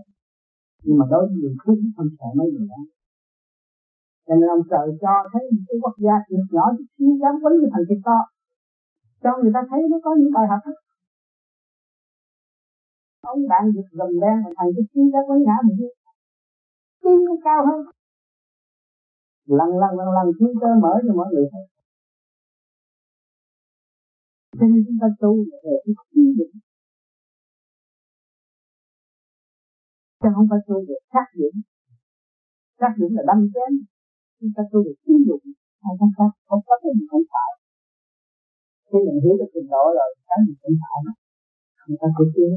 Nhưng 0.83 0.97
mà 0.99 1.05
đối 1.11 1.23
với 1.27 1.35
người 1.41 1.55
khác 1.63 1.77
không 1.95 2.09
sợ 2.17 2.29
mấy 2.37 2.47
người 2.53 2.67
đó. 2.73 2.81
Cho 4.27 4.33
nên 4.35 4.47
ông 4.55 4.63
trời 4.71 4.87
cho 5.01 5.13
thấy 5.31 5.43
cái 5.67 5.77
quốc 5.81 5.95
gia 6.05 6.15
việc 6.29 6.47
nhỏ 6.55 6.65
chút 6.77 6.87
xíu, 6.97 7.11
dám 7.21 7.35
quấn 7.41 7.53
cái 7.61 7.69
thằng 7.73 7.85
kia 7.89 8.01
to, 8.07 8.19
cho 9.23 9.31
người 9.39 9.51
ta 9.55 9.61
thấy 9.69 9.81
nó 9.91 9.97
có 10.03 10.11
những 10.19 10.33
bài 10.35 10.47
học 10.51 10.61
ông 13.33 13.47
bạn 13.51 13.63
giật 13.75 13.87
gầm 13.91 14.11
đen 14.23 14.35
là 14.43 14.51
thằng 14.57 14.69
chút 14.75 14.87
xíu 14.93 15.03
dám 15.13 15.23
quấn 15.27 15.39
ngã 15.43 15.57
mình 15.65 15.77
đi 15.77 15.87
nó 17.27 17.35
cao 17.43 17.61
hơn. 17.67 17.81
Lần 19.45 19.69
lần 19.81 19.91
lần 19.99 20.09
lần 20.17 20.27
thiên 20.39 20.53
cơ 20.61 20.67
mở 20.83 20.93
cho 21.07 21.13
mọi 21.13 21.27
người 21.33 21.45
thấy 21.51 21.76
cho 24.57 24.65
nên 24.71 24.79
chúng 24.87 24.97
ta 25.01 25.07
tu 25.21 25.31
về 25.63 25.75
cái 25.83 25.93
khí 26.09 26.21
định. 26.39 26.55
Chứ 30.21 30.29
không 30.35 30.47
phải 30.49 30.59
tu 30.67 30.75
về 30.87 30.97
sát 31.13 31.27
dụng 31.39 31.57
sát 32.79 32.91
dụng 32.99 33.13
là 33.17 33.23
đâm 33.29 33.39
chém. 33.53 33.71
Chúng 34.39 34.51
ta 34.55 34.63
tu 34.71 34.77
về 34.85 34.93
khí 35.01 35.13
dụng 35.27 35.43
hay 35.83 35.93
không 35.99 36.11
khác 36.17 36.31
không 36.47 36.61
có 36.67 36.73
cái 36.81 36.91
gì 36.97 37.03
không 37.11 37.25
phải. 37.33 37.51
Khi 38.87 38.97
mình 39.05 39.19
hiểu 39.23 39.35
được 39.39 39.49
trình 39.53 39.69
độ 39.73 39.83
rồi 39.97 40.09
cái 40.27 40.39
gì 40.45 40.53
cũng 40.61 40.77
phải. 40.81 40.99
Người 41.87 41.97
ta 42.01 42.07
cũng 42.17 42.31
tiến 42.35 42.51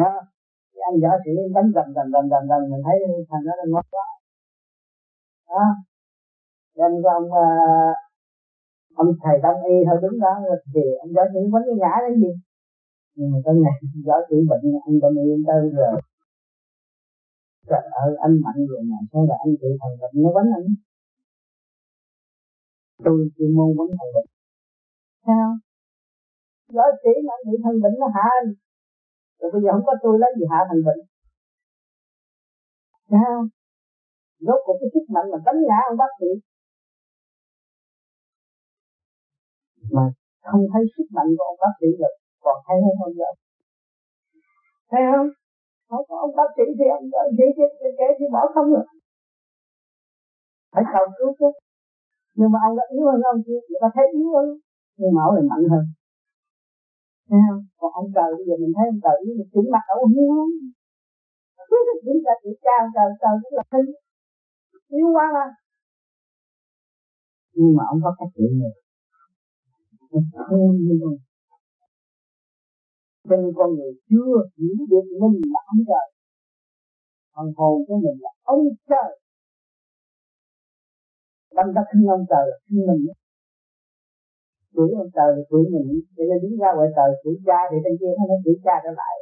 đó. 0.00 0.12
Cái 0.72 0.82
anh 0.88 0.96
võ 1.02 1.12
sĩ 1.24 1.32
đánh 1.56 1.68
dần 1.74 1.86
dần 1.96 2.06
dần 2.14 2.24
dần 2.32 2.42
dần 2.50 2.60
mình 2.70 2.82
thấy 2.86 2.96
thằng 3.30 3.44
đó 3.46 3.52
là 3.60 3.64
ngốc, 3.72 3.86
quá. 3.94 4.06
Đó. 5.50 5.64
Nên 6.76 6.90
ông 7.18 7.28
uh, 7.42 8.05
ông 9.02 9.10
thầy 9.22 9.36
đông 9.44 9.58
y 9.72 9.76
thôi, 9.86 9.96
đứng 10.02 10.16
đó, 10.24 10.32
thì 10.74 10.84
ông 11.02 11.10
giáo 11.16 11.26
sĩ 11.32 11.40
vẫn 11.52 11.62
cái 11.66 11.76
ngã 11.80 11.94
đấy 12.04 12.14
gì 12.22 12.32
nhưng 13.16 13.28
mà 13.32 13.38
có 13.44 13.52
ngày 13.52 13.78
giáo 14.06 14.20
sĩ 14.28 14.36
bệnh 14.50 14.64
anh 14.86 14.96
đông 15.02 15.16
y 15.24 15.30
tới 15.46 15.62
rồi. 15.78 16.00
Trời 17.68 17.84
ơi, 18.04 18.10
anh 18.26 18.34
mạnh 18.44 18.60
rồi 18.70 18.82
mà, 18.90 18.98
sao 19.12 19.22
là 19.28 19.36
anh 19.44 19.52
chịu 19.60 19.72
thần 19.80 19.92
bệnh? 20.00 20.14
Nó 20.22 20.28
vấn 20.36 20.46
anh. 20.58 20.66
Tôi 23.04 23.16
chuyên 23.36 23.50
môn 23.56 23.68
vấn 23.78 23.88
thần 23.98 24.08
bệnh. 24.14 24.28
Sao? 25.26 25.48
Giáo 26.76 26.90
sĩ 27.02 27.12
mà 27.28 27.34
bị 27.46 27.54
thần 27.64 27.76
bệnh 27.82 27.94
nó 28.00 28.06
hạ 28.16 28.26
anh 28.40 28.48
rồi 29.38 29.50
bây 29.52 29.60
giờ 29.62 29.70
không 29.72 29.86
có 29.88 29.94
tôi 30.02 30.14
lấy 30.22 30.30
gì 30.38 30.44
hạ 30.52 30.60
thần 30.68 30.80
bệnh. 30.86 31.00
Sao? 33.10 33.34
Rốt 34.46 34.58
cuộc 34.64 34.76
cái 34.80 34.88
sức 34.94 35.06
mạnh 35.14 35.26
mà 35.32 35.38
đánh 35.46 35.58
ngã 35.68 35.78
ông 35.90 35.98
bác 36.02 36.12
sĩ. 36.20 36.30
Mà 39.96 40.04
không 40.48 40.62
thấy 40.72 40.82
sức 40.94 41.06
mạnh 41.16 41.30
của 41.36 41.44
ông 41.50 41.58
bác 41.62 41.72
sĩ 41.80 41.88
được 42.00 42.14
còn 42.44 42.56
thấy 42.66 42.76
hơn 42.84 42.94
không 43.00 43.14
vậy 43.20 43.34
thấy 44.90 45.02
không 45.10 45.28
không 45.88 46.04
có 46.08 46.14
ông 46.24 46.34
bác 46.38 46.50
sĩ 46.56 46.64
thì 46.78 46.86
ông 46.98 47.06
bác 47.14 47.26
sĩ 47.36 47.46
thì 47.56 47.88
kế 47.98 48.08
thì 48.18 48.26
bỏ 48.34 48.42
không 48.54 48.68
được 48.74 48.86
phải 50.72 50.84
cầu 50.94 51.06
cứu 51.16 51.30
chứ 51.38 51.48
nhưng 52.38 52.50
mà 52.52 52.58
ông 52.66 52.74
đã 52.78 52.84
yếu 52.94 53.04
hơn 53.10 53.20
ông 53.32 53.40
kia 53.46 53.60
người 53.68 53.80
ta 53.82 53.88
thấy 53.94 54.06
yếu 54.18 54.28
hơn 54.34 54.46
nhưng 55.00 55.12
mà 55.14 55.20
ông 55.26 55.34
lại 55.36 55.46
mạnh 55.50 55.64
hơn 55.72 55.84
thấy 57.28 57.40
không 57.46 57.62
còn 57.80 57.90
ông 58.00 58.08
trời 58.16 58.30
bây 58.36 58.44
giờ 58.48 58.54
mình 58.62 58.72
thấy 58.76 58.84
ông 58.92 59.00
trời 59.04 59.16
mình 59.38 59.50
chỉnh 59.52 59.68
mặt 59.74 59.84
ông 60.02 60.12
hiếu 60.14 60.28
không 60.38 60.52
chúng 62.04 62.20
ta 62.26 62.32
chỉ 62.42 62.50
ông 62.82 62.90
trời 62.96 63.08
trời 63.22 63.34
cũng 63.42 63.54
là 63.58 63.64
thân 63.70 63.84
yếu 64.96 65.08
quá 65.16 65.26
mà 65.36 65.46
nhưng 67.58 67.76
mà 67.76 67.84
ông 67.92 68.00
có 68.04 68.10
cách 68.18 68.32
trị 68.34 68.44
người 70.16 70.44
thương 70.48 70.74
như 70.84 70.94
mình 71.02 71.18
cho 73.28 73.36
nên 73.36 73.52
con 73.58 73.68
người 73.76 73.92
chưa 74.10 74.34
hiểu 74.56 74.78
được 74.90 75.06
mình 75.20 75.36
là 75.52 75.60
ông 75.72 75.82
trời 75.88 76.06
phần 77.34 77.48
hồn 77.56 77.76
của 77.86 77.96
mình 78.04 78.18
là 78.24 78.30
ông 78.42 78.62
trời 78.90 79.10
đâm 81.56 81.66
ta 81.74 81.82
khinh 81.88 82.06
ông 82.16 82.24
trời 82.30 82.44
là 82.50 82.56
khinh 82.64 82.82
mình 82.88 83.02
chửi 84.74 84.90
ông 85.02 85.10
trời 85.16 85.28
là 85.34 85.42
chửi 85.50 85.64
mình 85.72 85.86
để 86.16 86.24
nó 86.30 86.36
đứng 86.42 86.54
ra 86.62 86.68
ngoài 86.76 86.88
trời 86.96 87.10
chửi 87.22 87.34
cha 87.46 87.58
để 87.70 87.76
trên 87.84 87.94
kia 88.00 88.12
nó 88.18 88.22
nói 88.30 88.38
chửi 88.44 88.56
cha 88.64 88.74
trở 88.84 88.92
lại 89.00 89.16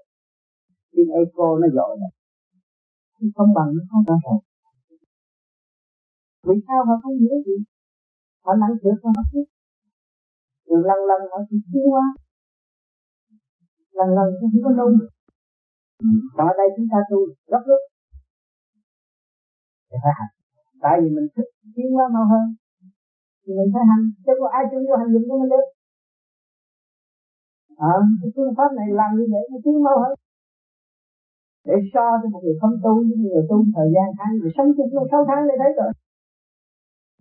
tin 0.92 1.08
eco 1.20 1.46
nó 1.60 1.68
dội 1.76 1.92
này 2.02 2.12
không 3.36 3.50
bằng 3.56 3.70
nó 3.76 3.82
không 3.90 4.04
bằng 4.08 4.20
rồi 4.26 4.40
vì 6.46 6.56
sao 6.66 6.80
họ 6.88 6.94
không 7.02 7.16
hiểu 7.22 7.36
gì? 7.46 7.56
Họ 8.44 8.52
nặng 8.60 8.74
chữa 8.82 8.94
không? 9.02 9.12
biết 9.32 9.46
rồi 10.74 10.82
lần 10.90 11.00
lần 11.10 11.20
họ 11.30 11.38
chỉ 11.48 11.56
chua 11.72 12.00
lần 13.98 14.08
lần 14.16 14.28
không 14.40 14.50
có 14.64 14.70
nung. 14.78 14.96
còn 16.36 16.46
ở 16.52 16.54
đây 16.60 16.68
chúng 16.76 16.88
ta 16.92 16.98
tu 17.10 17.18
gấp 17.50 17.62
rút. 17.68 17.82
Thì 19.88 19.96
phải 20.02 20.14
hành. 20.18 20.32
Tại 20.82 20.94
vì 21.00 21.08
mình 21.16 21.28
thích 21.34 21.50
tiến 21.74 21.88
hóa 21.94 22.04
mau 22.14 22.26
hơn. 22.32 22.46
Thì 23.42 23.50
mình 23.58 23.70
phải 23.74 23.84
hành. 23.90 24.04
Chứ 24.24 24.32
có 24.40 24.48
ai 24.58 24.64
chung 24.70 24.84
vô 24.88 24.94
hành 25.00 25.12
dụng 25.12 25.26
của 25.28 25.38
mình 25.40 25.50
được. 25.54 25.66
À, 27.92 27.94
cái 28.20 28.30
phương 28.34 28.54
pháp 28.56 28.70
này 28.78 28.88
làm 29.00 29.10
như 29.16 29.24
vậy 29.32 29.44
nó 29.50 29.58
tiến 29.64 29.76
mau 29.86 29.96
hơn. 30.02 30.14
Để 31.68 31.76
so 31.92 32.06
cho 32.20 32.28
một 32.32 32.40
người 32.44 32.56
không 32.60 32.76
tu 32.84 32.92
với 33.08 33.16
người 33.22 33.44
tu 33.50 33.56
thời 33.76 33.88
gian 33.94 34.08
hai 34.18 34.30
người 34.38 34.52
sống 34.56 34.70
chung 34.76 34.90
trong 34.92 35.06
sáu 35.10 35.22
tháng 35.28 35.42
để 35.48 35.54
thấy 35.62 35.70
rồi. 35.78 35.92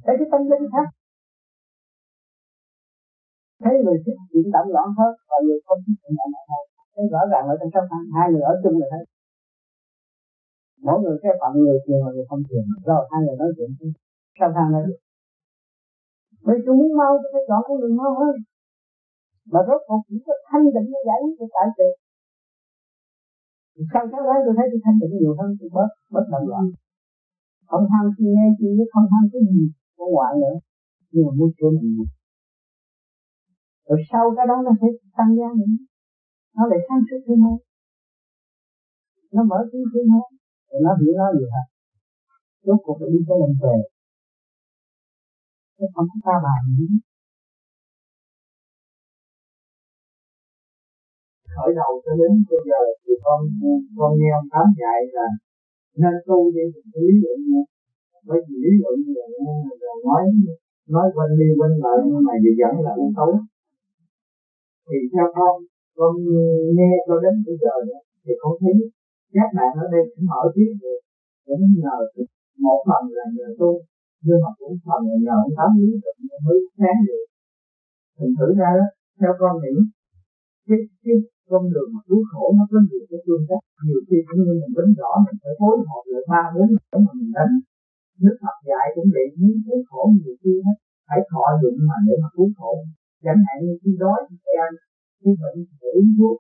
Thấy 0.06 0.16
cái 0.20 0.28
tâm 0.32 0.42
linh 0.52 0.66
khác 0.74 0.88
thấy 3.63 3.73
người 3.84 3.97
thích 4.04 4.19
chuyển 4.32 4.47
động 4.56 4.69
loạn 4.76 4.88
hơn 4.97 5.12
và 5.30 5.38
người 5.45 5.60
không 5.65 5.80
thích 5.86 5.97
chuyển 6.02 6.15
động 6.19 6.32
loạn 6.34 6.45
hơn 6.52 6.63
thấy 6.95 7.06
rõ 7.13 7.21
ràng 7.32 7.45
ở 7.52 7.56
trong 7.60 7.71
sáu 7.73 7.84
tháng 7.91 8.06
hai 8.15 8.26
người 8.32 8.43
ở 8.52 8.54
chung 8.63 8.76
là 8.80 8.88
thấy. 8.91 9.04
Mỗi 10.86 10.97
người 11.02 11.17
cái 11.21 11.32
phận 11.39 11.54
người 11.63 11.78
thiền 11.84 11.99
và 12.06 12.10
người 12.13 12.26
không 12.30 12.43
thiền 12.47 12.63
rồi 12.88 13.02
hai 13.12 13.19
người 13.23 13.38
nói 13.41 13.49
chuyện 13.56 13.69
sáu 14.39 14.49
tháng 14.56 14.69
này 14.76 14.86
bây 16.47 16.58
tôi 16.65 16.73
muốn 16.80 16.91
mau 16.99 17.12
tôi 17.21 17.30
phải 17.34 17.43
chọn 17.49 17.62
con 17.67 17.78
đường 17.82 17.95
mau 18.02 18.12
hơn. 18.21 18.36
Mà 19.52 19.60
rốt 19.67 19.82
cuộc 19.88 20.02
chỉ 20.08 20.15
có 20.26 20.34
thanh 20.49 20.65
định 20.76 20.88
mới 20.91 21.02
giải 21.08 21.19
quyết 21.21 21.36
được 21.39 21.52
tại 21.56 21.67
sự 21.78 21.89
sau 23.93 24.04
cái 24.12 24.21
đó 24.28 24.36
tôi 24.45 24.54
thấy 24.58 24.65
tôi 24.71 24.82
thanh 24.86 24.97
định 25.02 25.13
nhiều 25.19 25.34
hơn, 25.39 25.49
tôi 25.60 25.69
bớt 25.76 25.89
bớt 26.13 26.26
động 26.34 26.47
loạn. 26.52 26.65
Không 27.69 27.86
tham 27.91 28.06
chi 28.15 28.26
nghe 28.36 28.47
chi, 28.58 28.69
không 28.93 29.08
tham 29.12 29.23
cái 29.32 29.41
gì 29.52 29.62
của 29.97 30.08
ngoại 30.13 30.34
nữa. 30.43 30.56
Nhưng 31.12 31.23
mà 31.26 31.32
muốn 31.38 31.49
sửa 31.58 31.69
mình 31.78 31.91
rồi 33.88 34.00
sau 34.12 34.24
cái 34.38 34.46
đó 34.50 34.56
nó 34.65 34.72
sẽ 34.82 34.88
tăng 35.17 35.32
giá 35.38 35.48
nữa. 35.60 35.74
Nó 36.56 36.63
lại 36.72 36.80
sáng 36.88 37.02
suốt 37.08 37.22
thêm 37.28 37.39
hơn 37.46 37.58
nó 39.36 39.41
mở 39.50 39.60
trí 39.72 39.80
thêm 39.91 40.06
hơn 40.13 40.30
rồi 40.69 40.80
nó 40.86 40.91
hiểu 41.00 41.13
nó 41.22 41.28
gì 41.39 41.46
hả? 41.56 41.63
Rốt 42.65 42.80
cuộc 42.84 42.96
phải 43.00 43.10
đi 43.13 43.19
tới 43.28 43.38
lần 43.41 43.52
về. 43.63 43.78
Nó 45.80 45.86
không 45.93 46.08
có 46.12 46.17
ta 46.26 46.36
bài 46.46 46.60
gì 46.78 46.88
khởi 51.56 51.72
đầu 51.80 51.91
cho 52.04 52.13
đến 52.19 52.32
bây 52.50 52.62
giờ 52.69 52.82
thì 53.04 53.13
con 53.26 53.39
con 53.98 54.12
nghe 54.17 54.30
ông 54.39 54.48
tám 54.54 54.67
dạy 54.82 55.00
là 55.17 55.28
nên 56.02 56.15
tu 56.28 56.38
đi 56.56 56.65
lý 57.06 57.13
luận 57.24 57.39
bởi 58.28 58.39
vì 58.46 58.56
lý 58.63 58.72
luận 58.82 58.96
là, 59.17 59.26
là 59.84 59.93
nói 60.06 60.24
nói 60.93 61.08
quanh 61.15 61.34
đi 61.39 61.48
quanh 61.60 61.76
lại 61.84 61.98
nhưng 62.10 62.24
mà 62.28 62.34
gì 62.43 62.52
vẫn 62.62 62.74
là 62.86 62.91
u 63.04 63.08
tối 63.17 63.34
thì 64.88 64.98
theo 65.13 65.28
con 65.38 65.54
con 65.98 66.13
nghe 66.78 66.91
cho 67.08 67.15
đến 67.24 67.36
bây 67.46 67.56
giờ 67.63 67.74
thì 68.24 68.34
con 68.41 68.54
thấy 68.62 68.76
các 69.36 69.50
bạn 69.58 69.72
ở 69.84 69.86
đây 69.93 70.04
cũng 70.12 70.26
mở 70.32 70.41
tiếng 70.56 70.74
được, 70.82 71.00
cũng 71.46 71.63
nhờ 71.84 71.96
một 72.65 72.80
phần 72.88 73.04
là 73.17 73.26
nhờ 73.36 73.48
tu, 73.60 73.72
nhưng 74.26 74.39
mà 74.43 74.52
cũng 74.60 74.76
phần 74.86 75.02
là 75.10 75.15
nhờ 75.26 75.36
ông 75.43 75.54
tám 75.58 75.69
lý 75.80 75.91
luận 76.02 76.17
mới 76.46 76.60
sáng 76.78 77.00
được. 77.08 77.24
Thành 78.17 78.34
thử 78.38 78.48
ra 78.60 78.69
đó, 78.80 78.88
theo 79.19 79.32
con 79.39 79.54
nghĩ, 79.62 79.76
cái 80.67 80.80
cái 81.04 81.15
con 81.52 81.63
đường 81.74 81.89
mà 81.93 82.02
cứu 82.08 82.22
khổ 82.32 82.46
nó 82.58 82.63
có 82.72 82.78
nhiều 82.88 83.04
cái 83.10 83.19
phương 83.26 83.43
cách. 83.50 83.63
Nhiều 83.88 84.02
khi 84.08 84.17
cũng 84.28 84.39
như 84.46 84.54
mình 84.62 84.74
đánh 84.78 84.91
rõ, 85.00 85.12
mình 85.26 85.38
phải 85.41 85.54
phối 85.60 85.76
hợp 85.89 86.04
lại 86.12 86.24
ba 86.32 86.41
bốn 86.56 86.67
để 86.91 86.98
mà 87.06 87.12
mình 87.19 87.32
đánh. 87.38 87.54
Nước 88.24 88.38
Phật 88.41 88.58
dạy 88.69 88.86
cũng 88.96 89.10
vậy 89.15 89.28
những 89.39 89.60
cứu 89.65 89.80
khổ 89.89 90.02
nhiều 90.19 90.36
khi 90.41 90.54
hết 90.65 90.78
phải 91.08 91.19
thọ 91.32 91.46
dụng 91.62 91.78
mà 91.88 91.96
để 92.08 92.15
mà 92.24 92.30
cứu 92.36 92.48
khổ 92.58 92.74
chẳng 93.26 93.42
hạn 93.46 93.58
như 93.66 93.74
khi 93.82 93.92
đói 94.04 94.20
thì 94.28 94.36
phải 94.44 94.56
ăn 94.66 94.74
khi 95.20 95.32
bệnh 95.42 95.58
thì 95.68 95.74
phải 95.80 95.92
uống 95.98 96.10
thuốc 96.18 96.38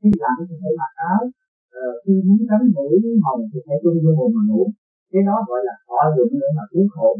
khi 0.00 0.10
lạnh 0.22 0.40
thì 0.48 0.54
phải 0.62 0.72
mặc 0.80 0.92
áo 1.12 1.22
ờ, 1.80 1.86
khi 2.02 2.12
muốn 2.26 2.40
tránh 2.48 2.64
mũi 2.74 2.94
hồng 3.26 3.42
thì 3.50 3.58
phải 3.66 3.76
tuân 3.82 3.96
vô 4.02 4.10
buồn 4.18 4.30
mà 4.36 4.42
ngủ. 4.48 4.62
Cái 5.12 5.22
đó 5.28 5.36
gọi 5.48 5.60
là 5.68 5.74
thọ 5.86 6.00
dụng 6.16 6.32
để 6.42 6.48
mà 6.58 6.64
cứu 6.72 6.84
khổ. 6.94 7.10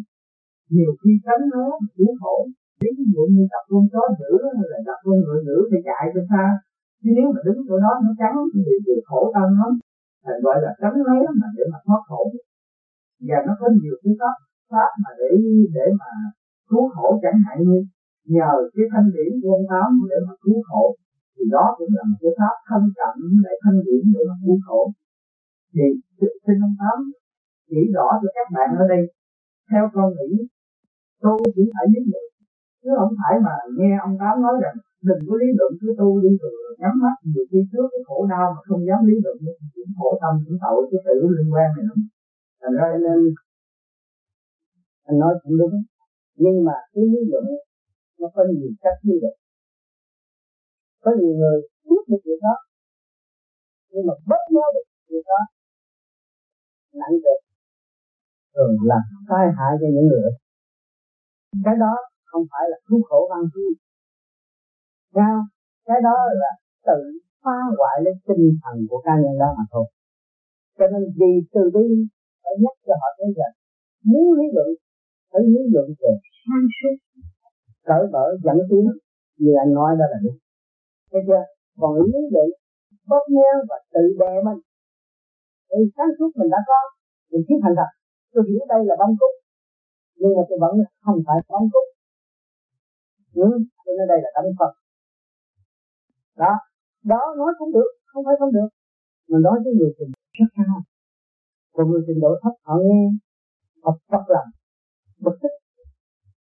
Nhiều 0.74 0.92
khi 1.00 1.10
tránh 1.26 1.42
nó 1.54 1.64
cứu 1.96 2.10
khổ 2.20 2.36
ví 2.82 2.90
dụ 3.12 3.22
như 3.34 3.42
tập 3.52 3.62
con 3.70 3.84
chó 3.92 4.02
dữ 4.20 4.32
hay 4.56 4.66
là 4.72 4.78
tập 4.86 4.98
con 5.04 5.16
ngựa 5.22 5.38
dữ 5.46 5.56
thì 5.70 5.78
chạy 5.88 6.04
cho 6.14 6.22
xa 6.30 6.44
chứ 7.00 7.10
nếu 7.16 7.26
mà 7.34 7.40
đứng 7.46 7.60
chỗ 7.68 7.76
đó 7.84 7.92
nó 8.04 8.10
trắng 8.20 8.36
thì, 8.52 8.60
điều 8.86 9.00
khổ 9.08 9.20
tâm 9.34 9.48
lắm. 9.60 9.72
Thành 10.24 10.40
gọi 10.44 10.56
là 10.64 10.70
tránh 10.80 10.96
né 11.06 11.18
mà 11.40 11.46
để 11.56 11.64
mà 11.72 11.78
thoát 11.86 12.02
khổ. 12.08 12.22
Và 13.28 13.38
nó 13.46 13.52
có 13.60 13.66
nhiều 13.78 13.94
cái 14.02 14.12
pháp 14.20 14.36
pháp 14.70 14.90
mà 15.02 15.10
để 15.20 15.30
để 15.76 15.86
mà 16.00 16.10
cứu 16.70 16.84
khổ 16.94 17.06
chẳng 17.22 17.38
hạn 17.46 17.58
như 17.68 17.78
nhờ 18.36 18.52
cái 18.74 18.86
thanh 18.92 19.08
điển 19.14 19.30
của 19.40 19.50
ông 19.58 19.66
tám 19.72 19.88
để 20.10 20.18
mà 20.26 20.34
cứu 20.44 20.58
khổ, 20.68 20.84
thì 21.34 21.44
đó 21.54 21.64
cũng 21.78 21.92
là 21.96 22.02
một 22.10 22.18
cái 22.22 22.32
pháp 22.38 22.56
thân 22.68 22.82
cận 22.98 23.14
để 23.44 23.52
thanh 23.62 23.78
điển 23.86 24.02
để 24.14 24.22
mà 24.28 24.36
cứu 24.44 24.56
khổ. 24.66 24.80
Thì 25.74 25.84
xin 26.44 26.56
ông 26.66 26.76
tám 26.82 26.96
chỉ 27.70 27.80
rõ 27.94 28.08
cho 28.20 28.28
các 28.36 28.46
bạn 28.54 28.68
ở 28.82 28.84
đây, 28.92 29.02
theo 29.70 29.84
con 29.94 30.08
nghĩ 30.16 30.30
tu 31.22 31.34
chỉ 31.54 31.64
phải 31.74 31.86
lý 31.92 32.00
luận 32.10 32.26
chứ 32.82 32.90
không 32.98 33.14
phải 33.20 33.34
mà 33.46 33.54
nghe 33.78 33.92
ông 34.06 34.14
tám 34.20 34.34
nói 34.44 34.54
rằng, 34.62 34.76
đừng 35.08 35.22
có 35.26 35.34
lý 35.40 35.48
luận, 35.58 35.72
cứ 35.80 35.88
tu 36.00 36.08
đi 36.24 36.30
rồi 36.42 36.52
nhắm 36.80 36.94
mắt 37.02 37.16
nhiều 37.30 37.44
khi 37.50 37.60
trước 37.70 37.86
cái 37.92 38.02
khổ 38.06 38.18
đau 38.32 38.46
mà 38.54 38.60
không 38.68 38.82
dám 38.88 39.00
lý 39.08 39.16
luận 39.24 39.36
cũng 39.74 39.92
khổ 39.98 40.10
tâm, 40.22 40.32
cũng 40.44 40.58
tội 40.64 40.80
cái 40.90 41.00
sự 41.04 41.14
liên 41.36 41.48
quan 41.54 41.68
này 41.76 41.84
lắm 41.88 41.98
thành 42.60 42.74
ra 42.78 42.86
nên 43.04 43.18
anh 45.08 45.18
nói 45.22 45.32
cũng 45.42 45.56
đúng. 45.60 45.76
Nhưng 46.42 46.56
mà 46.66 46.76
cái 46.92 47.04
lý 47.12 47.20
luận 47.30 47.44
nó 48.22 48.28
có 48.34 48.42
nhiều 48.50 48.70
cách 48.84 48.98
như 49.08 49.16
vậy. 49.22 49.36
Có 51.04 51.10
nhiều 51.18 51.34
người 51.40 51.58
biết 51.88 52.02
được 52.10 52.22
việc 52.26 52.40
đó, 52.46 52.56
nhưng 53.90 54.06
mà 54.08 54.14
bất 54.30 54.42
nhớ 54.54 54.66
được 54.74 54.86
việc 55.10 55.24
đó 55.32 55.40
nặng 57.00 57.16
được, 57.24 57.40
rồi 58.54 58.68
làm 58.90 59.04
tai 59.28 59.44
hại 59.56 59.72
cho 59.80 59.86
những 59.94 60.08
người. 60.10 60.30
Cái 61.64 61.74
đó 61.84 61.94
không 62.30 62.44
phải 62.50 62.64
là 62.70 62.78
cứu 62.86 63.00
khổ 63.08 63.20
văn 63.30 63.42
chi 63.54 63.66
sao? 65.14 65.36
Cái 65.88 65.98
đó 66.06 66.16
là 66.42 66.50
tự 66.86 66.98
phá 67.42 67.56
hoại 67.78 67.96
lên 68.04 68.14
tinh 68.26 68.44
thần 68.62 68.76
của 68.88 69.00
cá 69.06 69.14
nhân 69.22 69.34
đó 69.42 69.48
mà 69.58 69.64
thôi. 69.72 69.86
Cho 70.78 70.86
nên 70.92 71.02
vì 71.18 71.32
từ 71.54 71.62
bi 71.74 71.86
phải 72.42 72.54
nhắc 72.62 72.76
cho 72.86 72.94
họ 73.00 73.08
thấy 73.18 73.28
rằng, 73.38 73.54
muốn 74.10 74.26
lý 74.38 74.46
luận, 74.54 74.68
phải 75.30 75.42
lý 75.54 75.62
luận 75.74 75.86
về 76.00 76.12
sáng 76.42 76.66
suốt 76.76 76.96
cởi 77.88 78.02
mở 78.12 78.24
dẫn 78.44 78.58
tiến. 78.70 78.86
Như 79.38 79.52
anh 79.64 79.74
nói 79.78 79.90
đó 80.00 80.06
là 80.12 80.18
đúng 80.24 80.38
thấy 81.10 81.22
chưa? 81.26 81.42
Còn 81.80 81.92
lý 82.12 82.20
luận 82.32 82.48
bóp 83.08 83.24
méo 83.36 83.56
và 83.68 83.76
tự 83.94 84.04
đè 84.20 84.32
mình. 84.46 84.60
Thì 85.70 85.80
sáng 85.96 86.10
suốt 86.18 86.30
mình 86.38 86.50
đã 86.54 86.58
có 86.68 86.78
mình 87.30 87.42
biết 87.48 87.58
thành 87.62 87.76
thật 87.78 87.90
tôi 88.32 88.42
hiểu 88.48 88.62
đây 88.72 88.80
là 88.88 88.94
bông 89.00 89.14
cúc 89.20 89.34
nhưng 90.20 90.32
mà 90.36 90.42
tôi 90.48 90.58
vẫn 90.64 90.72
không 91.04 91.18
phải 91.26 91.38
bông 91.48 91.68
cúc 91.72 91.86
ừ, 93.34 93.48
tôi 93.84 93.92
nói 93.98 94.06
đây 94.12 94.18
là 94.24 94.30
tâm 94.34 94.44
Phật. 94.58 94.72
Đó. 96.42 96.52
Đó 97.04 97.20
nói 97.38 97.52
cũng 97.58 97.72
được 97.72 97.90
không 98.10 98.24
phải 98.26 98.34
không 98.38 98.52
được. 98.52 98.68
Mà 99.28 99.38
nói 99.46 99.56
với 99.64 99.72
người 99.78 99.92
trình 99.98 100.10
rất 100.38 100.50
cao. 100.56 100.76
Còn 101.74 101.90
người 101.90 102.02
trình 102.06 102.20
độ 102.20 102.32
thấp 102.42 102.52
họ 102.62 102.74
nghe 102.86 103.02
họ 103.82 103.98
phật 104.10 104.24
lòng. 104.34 104.48
Bực 105.24 105.36
tức 105.42 105.54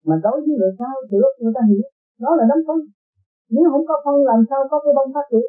mà 0.08 0.16
đối 0.26 0.38
với 0.44 0.54
người 0.60 0.74
cao 0.82 0.96
được 1.12 1.32
người 1.40 1.54
ta 1.58 1.62
hiểu 1.70 1.88
nó 2.24 2.30
là 2.40 2.44
đấm 2.52 2.60
phân 2.68 2.80
nếu 3.56 3.66
không 3.72 3.86
có 3.90 3.96
phân 4.06 4.16
làm 4.30 4.40
sao 4.50 4.60
có 4.72 4.78
cái 4.84 4.94
bông 4.98 5.10
phát 5.16 5.26
triển? 5.32 5.48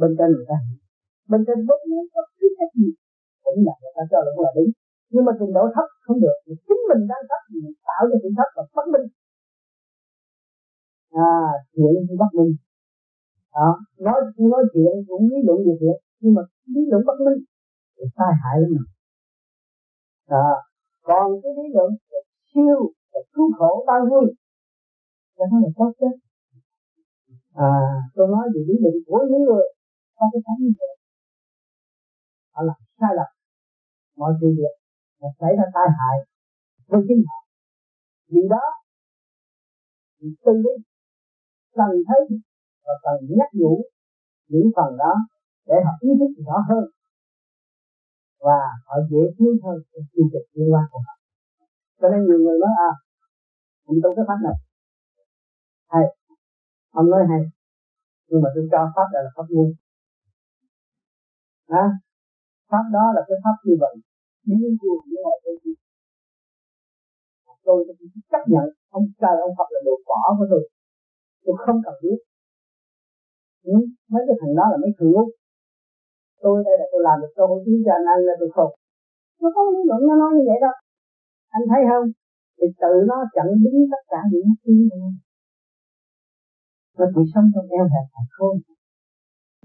Bên 0.00 0.10
trên 0.18 0.28
người 0.34 0.48
ta 0.50 0.56
hiểu. 0.64 0.80
Bên 1.30 1.40
trên 1.46 1.58
bất 1.68 1.78
cứ 1.88 1.98
có 2.14 2.20
cái 2.38 2.50
trách 2.58 2.72
gì 2.80 2.88
cũng 3.44 3.58
là 3.66 3.74
người 3.80 3.94
ta 3.96 4.02
cho 4.10 4.18
là 4.26 4.32
là 4.44 4.50
đúng. 4.56 4.70
Nhưng 5.12 5.24
mà 5.26 5.32
trình 5.38 5.52
độ 5.56 5.64
thấp 5.74 5.88
không 6.04 6.18
được. 6.24 6.36
Thì 6.44 6.52
chính 6.66 6.82
mình 6.90 7.02
đang 7.10 7.24
thấp 7.30 7.40
thì 7.48 7.56
mình 7.64 7.76
tạo 7.88 8.02
cho 8.10 8.16
sự 8.22 8.28
thấp 8.38 8.48
và 8.56 8.62
bất 8.76 8.86
minh. 8.94 9.06
À 11.30 11.36
chuyện 11.74 11.96
thì 12.06 12.14
bất 12.22 12.30
minh. 12.38 12.52
Đó 13.54 13.70
nói 14.06 14.18
nói 14.52 14.62
chuyện 14.72 14.94
cũng 15.08 15.24
lý 15.30 15.38
luận 15.46 15.58
về 15.66 15.74
chuyện 15.80 15.98
nhưng 16.20 16.34
mà 16.36 16.42
lý 16.74 16.82
luận 16.90 17.02
bất 17.08 17.18
minh 17.26 17.38
thì 17.96 18.04
tai 18.18 18.32
hại 18.42 18.56
lắm 18.62 18.70
mà. 18.76 18.84
À, 20.46 20.50
còn 21.08 21.26
cái 21.42 21.52
lý 21.58 21.64
luận 21.74 21.90
siêu 22.50 22.78
và 23.14 23.20
cứu 23.34 23.46
khổ 23.58 23.84
ban 23.88 24.00
vui. 24.10 24.26
Cho 25.36 25.44
nó 25.50 25.56
là 25.64 25.70
tốt 25.76 25.90
chứ 26.00 26.10
à 27.54 27.72
tôi 28.14 28.26
nói 28.34 28.44
về 28.54 28.60
lý 28.68 28.74
định 28.84 28.98
của 29.06 29.20
những 29.30 29.44
người 29.48 29.66
có 30.16 30.24
cái 30.32 30.40
tánh 30.46 30.60
như 30.62 30.72
vậy. 30.78 30.94
Họ 32.52 32.62
làm 32.68 32.78
sai 33.00 33.12
lầm. 33.18 33.30
Mọi 34.16 34.32
sự 34.40 34.46
việc 34.58 34.74
và 35.20 35.28
xảy 35.40 35.52
ra 35.58 35.66
tai 35.74 35.88
hại 35.98 36.16
với 36.88 37.00
chính 37.08 37.22
họ. 37.28 37.38
Vì 38.32 38.42
đó 38.54 38.64
thì 40.18 40.26
tư 40.44 40.52
lý, 40.64 40.74
cần 41.76 41.90
thấy 42.08 42.20
và 42.84 42.94
cần 43.04 43.16
nhắc 43.38 43.50
nhủ 43.60 43.74
những 44.48 44.68
phần 44.76 44.90
đó 45.02 45.14
để 45.66 45.76
họ 45.84 45.92
ý 46.00 46.10
thức 46.18 46.32
rõ 46.46 46.56
hơn. 46.68 46.84
Và 48.46 48.60
họ 48.86 48.96
dễ 49.10 49.22
tiến 49.38 49.54
hơn 49.64 49.76
trong 49.90 50.04
chương 50.12 50.28
trình 50.32 50.46
liên 50.54 50.68
quan 50.72 50.84
của 50.92 50.98
họ 51.06 51.14
cho 52.00 52.08
nên 52.12 52.20
nhiều 52.26 52.38
người 52.44 52.58
nói 52.62 52.72
à 52.90 52.92
ông 53.90 53.98
tu 54.02 54.08
cái 54.16 54.24
pháp 54.28 54.38
này. 54.46 54.56
Hay 55.92 56.04
ông 56.90 57.10
nói 57.10 57.22
hay 57.30 57.40
nhưng 58.28 58.42
mà 58.42 58.48
tôi 58.54 58.68
cho 58.72 58.80
pháp 58.96 59.08
là 59.12 59.20
pháp 59.36 59.46
ngu. 59.48 59.66
À, 61.82 61.84
pháp 62.70 62.84
đó 62.96 63.04
là 63.14 63.22
cái 63.28 63.36
pháp 63.44 63.56
như 63.66 63.74
vậy 63.82 63.94
biến 64.46 64.76
cuồng 64.80 65.02
với 65.10 65.20
mọi 65.24 65.38
thứ 65.44 65.74
tôi 67.66 67.78
tôi 67.86 67.96
chấp 68.32 68.42
nhận 68.52 68.66
ông 68.96 69.06
trời 69.20 69.36
ông 69.46 69.54
Phật 69.58 69.68
là 69.74 69.80
đồ 69.86 69.94
cỏ 70.08 70.20
của 70.38 70.46
tôi. 70.50 70.62
Tôi 71.44 71.54
không 71.64 71.78
cần 71.84 71.94
biết. 72.02 72.18
Ừ, 73.72 73.76
mấy 74.12 74.22
cái 74.26 74.36
thằng 74.40 74.54
đó 74.58 74.64
là 74.72 74.76
mấy 74.82 74.90
thằng 74.98 75.10
tôi 76.42 76.56
đây 76.66 76.74
là 76.80 76.86
tôi 76.92 77.00
làm 77.06 77.16
được 77.22 77.32
tôi 77.36 77.62
tiếng 77.64 77.80
cho 77.84 77.92
anh 77.98 78.06
ăn 78.14 78.18
là 78.28 78.34
tôi 78.40 78.50
không? 78.56 78.72
Nó 79.40 79.48
có 79.54 79.60
lý 79.74 79.80
luận 79.88 80.00
nó 80.08 80.14
nói 80.22 80.30
như 80.36 80.44
vậy 80.48 80.58
đâu 80.64 80.74
anh 81.56 81.64
thấy 81.70 81.82
không? 81.90 82.06
Thì 82.56 82.66
tự 82.80 82.92
nó 83.10 83.16
chặn 83.34 83.48
đứng 83.64 83.78
tất 83.92 84.02
cả 84.12 84.20
những 84.32 84.48
thứ 84.60 84.72
này. 84.90 85.10
Nó 86.98 87.04
chỉ 87.14 87.22
sống 87.32 87.46
trong 87.54 87.68
eo 87.78 87.86
hẹp 87.92 88.06
mà 88.14 88.22
thôi. 88.34 88.52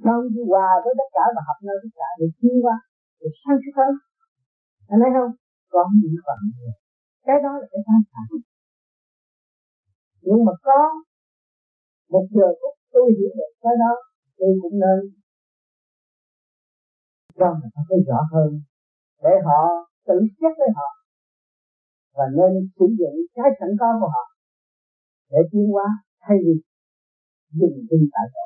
Nó 0.06 0.14
đi 0.34 0.42
hòa 0.52 0.70
với 0.84 0.94
tất 1.00 1.10
cả 1.16 1.26
và 1.36 1.42
hợp 1.48 1.60
nơi 1.68 1.78
tất 1.84 1.92
cả. 2.00 2.08
Để 2.20 2.28
chi 2.40 2.52
qua 2.66 2.78
để 3.20 3.28
sang 3.42 3.60
suốt 3.64 3.76
hơn 3.80 3.94
anh 4.92 5.00
thấy 5.02 5.12
không? 5.18 5.34
Có 5.74 5.82
những 6.02 6.22
phận 6.26 6.40
cái 7.28 7.38
đó 7.46 7.52
là 7.62 7.68
cái 7.72 7.82
tham 7.88 8.02
sản. 8.12 8.28
Nhưng 10.22 10.46
mà 10.46 10.54
có 10.68 10.80
một 12.14 12.26
giờ 12.38 12.48
phút 12.60 12.74
tôi 12.94 13.06
hiểu 13.18 13.32
được 13.40 13.52
cái 13.64 13.74
đó, 13.84 13.94
tôi 14.38 14.52
cũng 14.62 14.78
nên 14.84 15.00
cho 17.40 17.48
người 17.58 17.72
ta 17.76 17.82
thấy 17.90 18.00
rõ 18.08 18.20
hơn. 18.34 18.50
Để 19.24 19.34
họ 19.46 19.62
tự 20.08 20.16
xét 20.38 20.54
với 20.60 20.70
họ 20.78 20.90
và 22.18 22.26
nên 22.38 22.52
sử 22.78 22.86
dụng 23.00 23.16
cái 23.36 23.50
sẵn 23.60 23.70
có 23.80 23.90
của 24.00 24.10
họ 24.16 24.26
để 25.32 25.42
tiến 25.52 25.66
hóa 25.74 25.88
thay 26.24 26.38
vì 26.46 26.54
dừng 27.60 27.78
đi 27.90 28.00
tại 28.14 28.26
chỗ. 28.34 28.46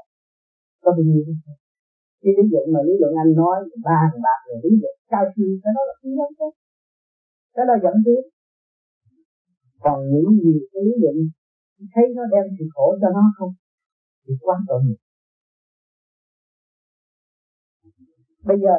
Có 0.83 0.89
bao 0.91 1.03
nhiêu 1.09 1.23
cái 2.21 2.33
lý 2.37 2.43
luận 2.51 2.65
mà 2.73 2.79
lý 2.87 2.93
luận 3.01 3.13
anh 3.23 3.31
nói 3.41 3.57
ba 3.87 3.99
thằng 4.09 4.21
bạc 4.25 4.39
rồi 4.47 4.57
lý 4.63 4.71
luận 4.81 4.95
cao 5.11 5.25
siêu, 5.33 5.51
cái 5.63 5.71
đó 5.75 5.81
là 5.87 5.93
không 5.99 6.13
giống 6.17 6.33
đó 6.39 6.49
cái 7.55 7.65
đó 7.69 7.75
dẫn 7.83 7.95
tiến 8.05 8.23
còn 9.83 9.97
những 10.11 10.29
gì 10.43 10.53
cái 10.71 10.81
lý 10.87 10.93
luận 11.03 11.15
thấy 11.93 12.05
nó 12.15 12.23
đem 12.33 12.45
sự 12.57 12.65
khổ 12.73 12.87
cho 13.01 13.09
nó 13.17 13.23
không 13.37 13.53
thì 14.23 14.33
quá 14.45 14.55
tội 14.67 14.79
nghiệp. 14.83 15.01
Bây 18.49 18.57
giờ, 18.63 18.75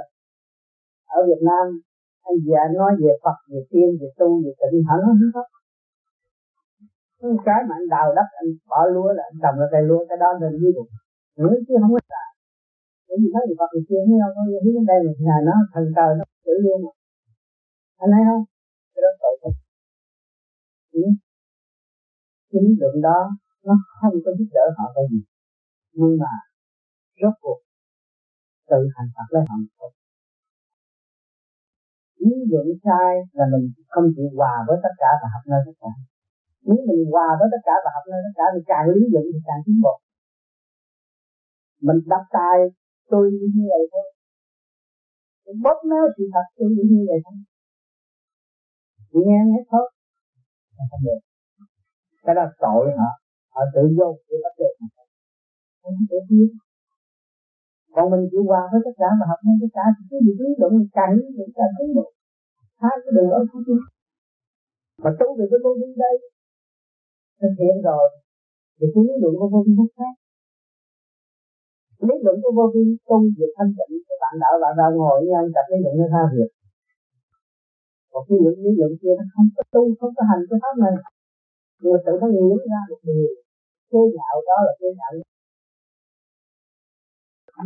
ở 1.16 1.20
Việt 1.28 1.42
Nam 1.48 1.64
anh 2.28 2.36
về 2.46 2.54
anh 2.64 2.74
nói 2.80 2.92
về 3.02 3.12
Phật, 3.24 3.38
về 3.50 3.60
tiên, 3.70 3.88
về 4.00 4.08
tu, 4.18 4.28
về 4.44 4.52
tịnh 4.60 4.84
hẳn 4.88 4.98
hết. 5.34 5.46
Cái 7.46 7.60
mà 7.68 7.74
anh 7.80 7.88
đào 7.94 8.06
đất, 8.18 8.28
anh 8.40 8.48
bỏ 8.70 8.80
lúa 8.94 9.10
là 9.16 9.22
anh 9.30 9.38
trồng 9.42 9.56
ra 9.60 9.66
cây 9.72 9.82
lúa, 9.88 10.02
cái 10.08 10.18
đó 10.22 10.28
nên 10.40 10.52
ví 10.62 10.68
dụ 10.76 10.84
nữa 11.42 11.54
chứ 11.66 11.74
không 11.80 11.92
có 11.94 12.00
xài 12.10 12.28
bởi 13.08 13.16
vì 13.20 13.28
thấy 13.34 13.42
Phật, 13.58 13.70
về 13.74 13.80
tiên 13.88 14.02
nó 14.08 14.16
đâu 14.22 14.30
có 14.36 14.42
hướng 14.64 14.86
đây 14.90 14.98
mình 15.04 15.18
xài 15.26 15.40
nó 15.48 15.56
thần 15.72 15.84
trời 15.96 16.10
nó 16.18 16.24
tự 16.44 16.54
luôn 16.64 16.78
mà. 16.84 16.92
Anh 18.02 18.10
thấy 18.14 18.22
không? 18.28 18.44
Cái 18.92 19.00
đó 19.04 19.10
tội 19.20 19.34
không 19.40 19.56
ừ. 20.98 21.04
chính 22.50 22.68
lượng 22.80 22.98
đó, 23.08 23.20
nó 23.66 23.74
không 24.00 24.14
có 24.24 24.30
giúp 24.38 24.48
đỡ 24.56 24.66
họ 24.76 24.86
cái 24.94 25.04
gì. 25.10 25.20
Nhưng 25.98 26.14
mà 26.22 26.32
rốt 27.20 27.34
cuộc, 27.42 27.60
tự 28.70 28.80
hành 28.96 29.08
Phật 29.14 29.28
lấy 29.34 29.42
họ 29.48 29.56
thôi 29.78 29.90
lý 32.24 32.36
luận 32.50 32.66
sai 32.84 33.10
là 33.38 33.44
mình 33.52 33.64
không 33.92 34.06
chịu 34.16 34.28
hòa 34.38 34.54
với 34.66 34.76
tất 34.84 34.94
cả 35.02 35.10
và 35.20 35.26
học 35.34 35.44
nơi 35.50 35.60
tất 35.66 35.76
cả. 35.82 35.92
Nếu 36.66 36.78
mình 36.88 37.02
hòa 37.12 37.28
với 37.38 37.48
tất 37.54 37.62
cả 37.68 37.74
và 37.84 37.90
học 37.96 38.04
nơi 38.10 38.20
tất 38.26 38.34
cả 38.38 38.46
thì 38.54 38.60
càng 38.70 38.84
lý 38.94 39.02
luận 39.12 39.24
thì 39.32 39.40
càng 39.48 39.60
tiến 39.64 39.76
bộ. 39.84 39.94
Mình 41.86 41.98
đập 42.12 42.24
tài 42.36 42.56
tôi 43.12 43.24
như 43.54 43.64
vậy 43.72 43.82
thôi. 43.92 44.06
Mình 45.44 45.58
bóp 45.64 45.78
méo 45.90 46.04
sự 46.16 46.24
thật, 46.34 46.46
tôi 46.56 46.68
như 46.92 47.00
vậy 47.10 47.18
thôi. 47.24 47.36
Chị 49.10 49.20
nghe 49.28 49.40
nghe 49.48 49.60
thôi. 49.70 49.86
Không 50.90 51.02
được. 51.06 51.20
Cái 52.24 52.34
đó 52.38 52.44
tội 52.64 52.86
hả? 52.98 53.10
Họ 53.54 53.62
tự 53.74 53.82
vô 53.98 54.08
cái 54.26 54.38
vấn 54.44 54.54
đề 54.58 54.68
không 55.84 56.06
tự 56.10 56.16
biết 56.28 56.50
còn 57.94 58.04
mình 58.12 58.24
chịu 58.30 58.42
hòa 58.50 58.62
với 58.70 58.80
tất 58.86 58.94
cả 59.00 59.08
và 59.18 59.24
hợp 59.30 59.40
với 59.44 59.56
tất 59.62 59.70
cả 59.76 59.84
thì 59.94 60.02
cứ 60.08 60.16
gì 60.26 60.32
lý 60.40 60.48
động, 60.60 60.74
càng 60.96 61.10
những 61.16 61.34
cái 61.36 61.48
càng 61.58 61.72
tiến 61.76 61.88
bộ. 61.96 62.06
Hai 62.82 62.94
cái 63.02 63.12
đường 63.16 63.30
ở 63.38 63.40
phía 63.50 63.62
vi 63.66 63.76
mà 65.02 65.10
tu 65.18 65.26
về 65.38 65.44
cái 65.50 65.60
vô 65.64 65.70
vi 65.80 65.88
đây, 66.04 66.14
thực 67.40 67.54
hiện 67.60 67.76
rồi, 67.88 68.06
thì 68.76 68.86
cái 68.92 69.02
lý 69.06 69.14
luận 69.22 69.34
của 69.38 69.48
vô 69.52 69.60
vi 69.66 69.72
nó 69.80 69.86
khác. 69.96 70.14
Lý 72.08 72.16
luận 72.24 72.36
của 72.42 72.52
vô 72.58 72.64
vi, 72.74 72.84
tu 73.06 73.16
việc 73.38 73.52
thanh 73.56 73.72
tịnh, 73.76 73.92
các 74.08 74.18
bạn 74.22 74.34
đạo 74.42 74.54
bạn 74.62 74.72
đạo 74.80 74.90
ngồi 74.98 75.16
như 75.24 75.32
anh 75.40 75.48
gặp 75.56 75.66
lý 75.70 75.76
luận 75.84 75.94
nó 76.00 76.06
sao 76.14 76.26
việc 76.34 76.50
còn 78.14 78.22
cái 78.28 78.38
luận, 78.42 78.56
lý 78.64 78.70
luận 78.80 78.92
kia 79.00 79.14
nó 79.18 79.24
không 79.34 79.48
có 79.56 79.62
tu, 79.74 79.82
không 79.98 80.12
có 80.16 80.22
hành 80.30 80.42
cái 80.48 80.58
pháp 80.62 80.74
này. 80.84 80.94
Nhưng 81.80 81.92
mà 81.92 81.98
tự 82.06 82.12
nó 82.20 82.26
nghĩ 82.34 82.46
ra 82.70 82.80
một 82.90 83.00
điều, 83.08 83.28
chế 83.90 84.00
nhạo 84.16 84.36
đó 84.48 84.56
là 84.66 84.72
chế 84.80 84.88
nhạo 84.98 85.12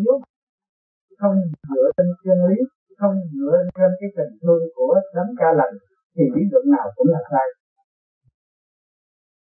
nếu 0.04 0.16
không 1.20 1.36
dựa 1.68 1.86
trên 1.96 2.06
chân 2.24 2.38
lý 2.48 2.58
không 3.00 3.16
dựa 3.34 3.56
trên 3.76 3.90
cái 4.00 4.10
tình 4.16 4.32
thương 4.42 4.62
của 4.76 4.92
đấng 5.14 5.30
ca 5.40 5.50
lành 5.58 5.74
thì 6.14 6.24
lý 6.34 6.42
luận 6.52 6.64
nào 6.76 6.86
cũng 6.96 7.08
là 7.14 7.20
sai. 7.30 7.46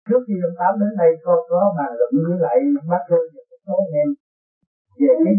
Trước 0.08 0.22
khi 0.28 0.36
ông 0.48 0.56
tám 0.60 0.74
đến 0.82 0.94
đây 1.02 1.12
con 1.26 1.40
có 1.50 1.60
bàn 1.78 1.92
luận 1.98 2.12
với 2.28 2.38
lại 2.46 2.58
bác 2.90 3.04
cơ 3.10 3.20
và 3.34 3.42
một 3.50 3.60
số 3.66 3.76
anh 3.86 3.94
em 4.04 4.10
về 5.00 5.14
cái 5.26 5.36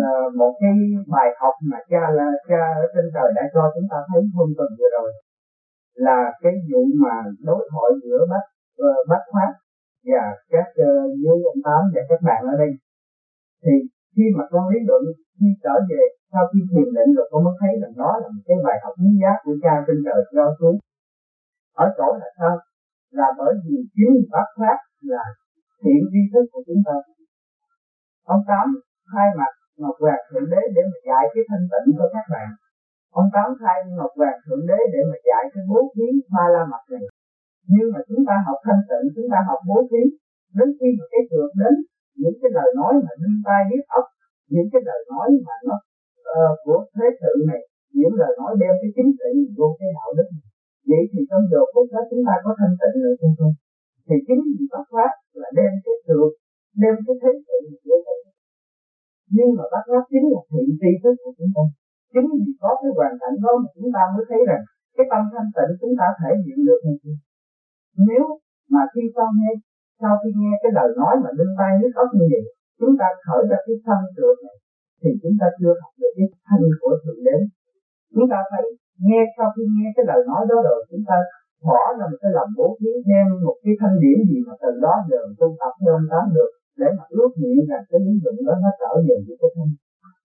uh, 0.00 0.34
một 0.40 0.52
cái 0.60 0.74
bài 1.14 1.28
học 1.40 1.54
mà 1.70 1.78
cha 1.90 2.02
là 2.18 2.28
cha 2.48 2.62
ở 2.82 2.84
trên 2.92 3.06
trời 3.14 3.28
đã 3.36 3.42
cho 3.54 3.62
chúng 3.74 3.88
ta 3.90 3.98
thấy 4.08 4.22
hôm 4.36 4.48
tuần 4.56 4.70
vừa 4.78 4.90
rồi 4.96 5.10
là 6.06 6.18
cái 6.42 6.54
vụ 6.68 6.82
mà 7.02 7.14
đối 7.48 7.60
thoại 7.70 7.90
giữa 8.04 8.20
bác 8.32 8.44
uh, 8.84 9.08
bác 9.10 9.22
khoát 9.30 9.50
và 10.10 10.22
các 10.52 10.68
uh, 10.86 11.10
như 11.22 11.34
ông 11.52 11.60
tám 11.66 11.82
và 11.94 12.02
các 12.08 12.20
bạn 12.28 12.40
ở 12.52 12.54
đây. 12.62 12.70
Thì 13.64 13.74
khi 14.14 14.24
mà 14.36 14.44
con 14.52 14.64
lý 14.70 14.78
luận, 14.88 15.02
khi 15.36 15.48
trở 15.64 15.74
về, 15.90 16.02
sau 16.32 16.42
khi 16.50 16.60
thiền 16.70 16.88
định 16.96 17.10
rồi, 17.16 17.26
con 17.30 17.40
mới 17.44 17.54
thấy 17.60 17.72
rằng 17.82 17.94
đó 18.02 18.10
là 18.22 18.28
một 18.34 18.44
cái 18.48 18.56
bài 18.66 18.76
học 18.82 18.94
quý 19.00 19.10
giá 19.22 19.32
của 19.44 19.54
cha 19.62 19.74
trên 19.86 19.98
trời 20.06 20.20
cho 20.34 20.44
xuống. 20.58 20.76
Ở 21.84 21.86
chỗ 21.96 22.08
là 22.20 22.28
sao? 22.38 22.54
Là 23.18 23.28
bởi 23.38 23.52
vì 23.64 23.76
chính 23.96 24.14
bát 24.32 24.48
pháp 24.58 24.78
là 25.12 25.24
thiện 25.82 26.00
vi 26.12 26.22
thức 26.32 26.44
của 26.52 26.62
chúng 26.66 26.82
ta. 26.86 26.96
Ông 28.34 28.42
tám 28.50 28.66
khai 29.12 29.28
mặt 29.38 29.52
ngọc 29.80 29.96
hoàng 30.02 30.24
thượng 30.28 30.48
đế 30.52 30.62
để 30.74 30.82
mà 30.90 30.98
dạy 31.08 31.24
cái 31.32 31.44
thanh 31.48 31.66
tịnh 31.72 31.88
cho 31.98 32.06
các 32.14 32.26
bạn. 32.32 32.48
Ông 33.20 33.28
tám 33.34 33.48
khai 33.60 33.78
ngọc 33.96 34.12
hoàng 34.20 34.38
thượng 34.44 34.64
đế 34.70 34.80
để 34.92 35.00
mà 35.10 35.16
dạy 35.28 35.44
cái 35.52 35.62
bố 35.70 35.80
thí 35.94 36.06
ma 36.34 36.44
la 36.54 36.62
mặt 36.72 36.84
này. 36.94 37.04
Nhưng 37.74 37.88
mà 37.92 38.00
chúng 38.08 38.22
ta 38.28 38.34
học 38.46 38.58
thanh 38.66 38.82
tịnh, 38.88 39.06
chúng 39.14 39.28
ta 39.32 39.38
học 39.48 39.60
bố 39.68 39.78
thí, 39.90 40.02
đến 40.56 40.68
khi 40.78 40.88
mà 40.98 41.04
cái 41.12 41.22
thượng 41.30 41.52
đến 41.62 41.74
những 42.20 42.36
cái 42.40 42.50
lời 42.56 42.68
nói 42.78 42.92
mà 43.04 43.12
đưa 43.20 43.36
tai 43.46 43.60
biết 43.70 43.84
ốc 44.00 44.06
những 44.54 44.68
cái 44.72 44.82
lời 44.88 45.00
nói 45.12 45.28
mà 45.46 45.54
nó 45.68 45.76
uh, 46.40 46.54
của 46.64 46.78
thế 46.94 47.06
sự 47.20 47.32
này 47.50 47.62
những 47.98 48.14
lời 48.20 48.32
nói 48.40 48.50
đem 48.62 48.74
cái 48.80 48.90
chính 48.96 49.10
trị 49.18 49.30
vô 49.58 49.68
cái 49.78 49.88
đạo 49.96 50.10
đức 50.18 50.28
này. 50.36 50.46
vậy 50.90 51.02
thì 51.10 51.20
trong 51.30 51.44
giờ 51.50 51.60
phút 51.72 51.86
đó 51.94 52.00
chúng 52.10 52.22
ta 52.26 52.34
có 52.44 52.50
thanh 52.58 52.74
tịnh 52.80 52.96
được 53.04 53.16
hay 53.22 53.32
không? 53.38 53.54
Thì 54.06 54.16
chính 54.26 54.42
vì 54.54 54.62
bác 54.72 54.86
pháp 54.92 55.12
là 55.40 55.48
đem 55.58 55.72
cái 55.84 55.96
sự 56.06 56.18
đem 56.82 56.94
cái 57.06 57.16
thế 57.22 57.30
sự 57.46 57.56
vô 57.88 57.96
cái 58.06 58.16
nhưng 59.36 59.50
mà 59.56 59.64
bác 59.72 59.84
pháp 59.90 60.04
chính 60.12 60.26
là 60.32 60.40
thiện 60.50 60.68
tri 60.80 60.90
thức 61.02 61.14
của 61.22 61.32
chúng 61.38 61.52
ta. 61.56 61.64
Chính 62.12 62.28
vì 62.38 62.50
có 62.62 62.70
cái 62.80 62.90
hoàn 62.96 63.14
cảnh 63.20 63.36
đó 63.44 63.52
mà 63.62 63.68
chúng 63.76 63.90
ta 63.94 64.02
mới 64.14 64.24
thấy 64.28 64.40
rằng 64.48 64.62
cái 64.96 65.06
tâm 65.10 65.22
thanh 65.32 65.50
tịnh 65.56 65.72
chúng 65.80 65.94
ta 66.00 66.06
thể 66.20 66.30
hiện 66.44 66.58
được 66.68 66.80
hay 66.86 66.94
không? 67.00 67.18
Nếu 68.08 68.24
mà 68.72 68.82
khi 68.92 69.02
sau 69.14 69.28
nghe 69.38 69.52
sau 70.00 70.12
khi 70.20 70.28
nghe 70.40 70.52
cái 70.62 70.70
lời 70.78 70.88
nói 71.00 71.14
mà 71.22 71.30
đương 71.38 71.54
tay 71.58 71.72
nước 71.80 71.92
ốc 72.02 72.08
như 72.18 72.26
vậy, 72.32 72.44
chúng 72.80 72.94
ta 73.00 73.06
khởi 73.26 73.42
ra 73.50 73.58
cái 73.66 73.76
thân 73.86 74.00
trượt 74.16 74.36
này, 74.46 74.56
thì 75.00 75.10
chúng 75.22 75.36
ta 75.40 75.46
chưa 75.58 75.74
học 75.82 75.92
được 76.00 76.12
cái 76.16 76.28
thân 76.48 76.60
của 76.80 76.94
thượng 77.02 77.20
đế. 77.26 77.36
Chúng 78.14 78.26
ta 78.32 78.38
phải 78.50 78.62
nghe, 79.06 79.20
sau 79.36 79.48
khi 79.54 79.62
nghe 79.74 79.86
cái 79.96 80.04
lời 80.10 80.20
nói 80.30 80.42
đó 80.50 80.56
rồi, 80.66 80.78
chúng 80.90 81.04
ta 81.08 81.16
bỏ 81.68 81.82
ra 81.98 82.04
một 82.10 82.18
cái 82.22 82.32
lòng 82.36 82.50
bố 82.58 82.66
thí 82.78 82.92
đem 83.10 83.26
một 83.46 83.56
cái 83.62 83.74
thanh 83.80 83.96
điển 84.02 84.18
gì 84.28 84.38
mà 84.46 84.54
từ 84.62 84.70
đó 84.84 84.94
giờ 85.08 85.20
tu 85.40 85.48
tập 85.60 85.72
cho 85.84 85.94
tám 86.10 86.24
được, 86.36 86.50
để 86.80 86.88
mà 86.98 87.04
ước 87.18 87.30
nguyện 87.38 87.58
rằng 87.70 87.84
cái 87.90 88.00
lý 88.06 88.12
luận 88.22 88.36
đó 88.48 88.54
nó 88.64 88.70
trở 88.80 88.92
về 89.06 89.16
với 89.26 89.36
cái 89.40 89.50
thân. 89.56 89.68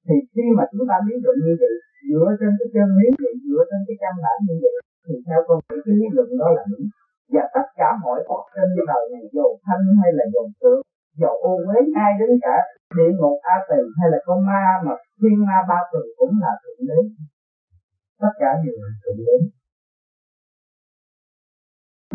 Thì 0.07 0.15
khi 0.33 0.45
mà 0.57 0.63
chúng 0.71 0.85
ta 0.89 0.95
lý 1.07 1.15
luận 1.23 1.37
như 1.45 1.53
vậy, 1.61 1.75
dựa 2.09 2.29
trên 2.39 2.51
cái 2.59 2.67
chân 2.73 2.87
lý 2.99 3.07
vậy 3.23 3.33
dựa 3.45 3.61
trên 3.69 3.81
cái 3.87 3.97
căn 4.01 4.13
bản 4.23 4.37
như 4.47 4.55
vậy, 4.63 4.75
thì 5.05 5.13
theo 5.27 5.39
con 5.47 5.57
nghĩ 5.67 5.77
cái 5.85 5.95
lý 5.99 6.07
luận 6.15 6.27
đó 6.41 6.47
là 6.57 6.63
đúng 6.71 6.85
và 7.33 7.43
tất 7.55 7.67
cả 7.79 7.89
mọi 8.03 8.19
vật 8.27 8.43
trên 8.53 8.67
đời 8.89 9.03
này 9.13 9.23
dầu 9.35 9.51
thanh 9.65 9.85
hay 10.01 10.11
là 10.17 10.25
dầu 10.33 10.47
tượng 10.61 10.81
dầu 11.21 11.35
ô 11.49 11.51
uế, 11.67 11.79
ai 12.05 12.11
đến 12.19 12.31
cả, 12.41 12.55
địa 12.95 13.11
ngục, 13.17 13.37
a 13.53 13.55
tỳ 13.69 13.81
hay 13.99 14.07
là 14.13 14.19
con 14.25 14.39
ma, 14.49 14.63
mà 14.85 14.93
thiên 15.19 15.37
ma 15.47 15.57
ba 15.69 15.79
tỳ 15.91 16.01
cũng 16.17 16.33
là 16.43 16.51
thượng 16.61 16.81
đế. 16.89 16.99
Tất 18.21 18.33
cả 18.41 18.49
đều 18.63 18.75
là 18.83 18.91
thượng 19.01 19.19
đế. 19.27 19.37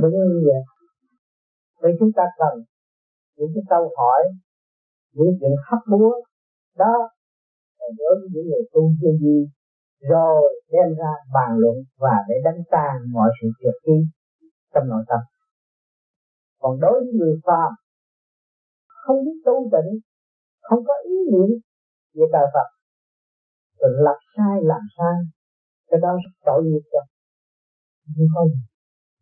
Đúng 0.01 0.17
như 0.31 0.41
vậy. 0.49 0.63
Vậy 1.83 1.93
chúng 1.99 2.13
ta 2.17 2.25
cần 2.39 2.55
những 3.37 3.51
cái 3.55 3.65
câu 3.71 3.85
hỏi, 3.99 4.23
những 5.15 5.37
chuyện 5.41 5.55
hấp 5.67 5.83
búa, 5.91 6.13
đó 6.79 6.95
là 7.79 7.87
đối 7.99 8.15
với 8.21 8.29
những 8.33 8.47
người 8.51 8.65
tu 8.73 8.83
chưa 9.01 9.15
gì 9.21 9.39
rồi 10.11 10.63
đem 10.73 10.89
ra 10.99 11.13
bàn 11.35 11.51
luận 11.59 11.77
và 11.99 12.15
để 12.29 12.35
đánh 12.45 12.63
tan 12.71 12.95
mọi 13.13 13.31
sự 13.41 13.49
trượt 13.61 13.75
đi 13.87 13.99
trong 14.73 14.89
nội 14.93 15.05
tâm. 15.09 15.21
Còn 16.61 16.81
đối 16.81 16.97
với 17.05 17.13
người 17.19 17.37
phàm 17.47 17.71
không 19.03 19.19
biết 19.25 19.39
tu 19.47 19.57
tịnh, 19.73 19.91
không 20.67 20.85
có 20.89 20.95
ý 21.13 21.17
niệm 21.33 21.51
về 22.15 22.27
trời 22.33 22.47
Phật 22.55 22.69
rồi 23.81 23.93
lập 24.07 24.19
sai, 24.35 24.55
làm 24.71 24.83
sai, 24.97 25.17
cái 25.89 25.99
đó 26.05 26.11
tội 26.47 26.61
nghiệp 26.65 26.85
cho. 26.93 27.03
Không, 28.35 28.51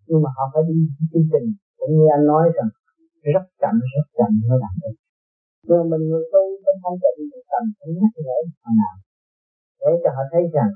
nhưng 0.07 0.21
mà 0.25 0.31
họ 0.37 0.45
phải 0.53 0.63
đi 0.69 0.79
chương 1.11 1.29
trình, 1.33 1.47
cũng 1.79 1.93
như 1.97 2.05
anh 2.17 2.25
nói 2.33 2.45
rằng, 2.57 2.71
rất 3.35 3.47
chậm 3.61 3.75
rất 3.95 4.07
chậm 4.19 4.31
mới 4.49 4.59
làm 4.65 4.75
được. 4.83 4.97
Nhưng 5.67 5.83
mình 5.91 6.03
người 6.11 6.25
tu 6.33 6.43
trong 6.65 6.79
không 6.83 6.97
chậm 7.03 7.15
thì 7.33 7.41
cần 7.51 7.65
phải 7.77 7.89
nhắc 7.99 8.13
nhở 8.27 8.39
họ 8.63 8.71
nào, 8.83 8.97
để 9.81 9.91
cho 10.03 10.11
họ 10.17 10.23
thấy 10.33 10.43
rằng, 10.57 10.73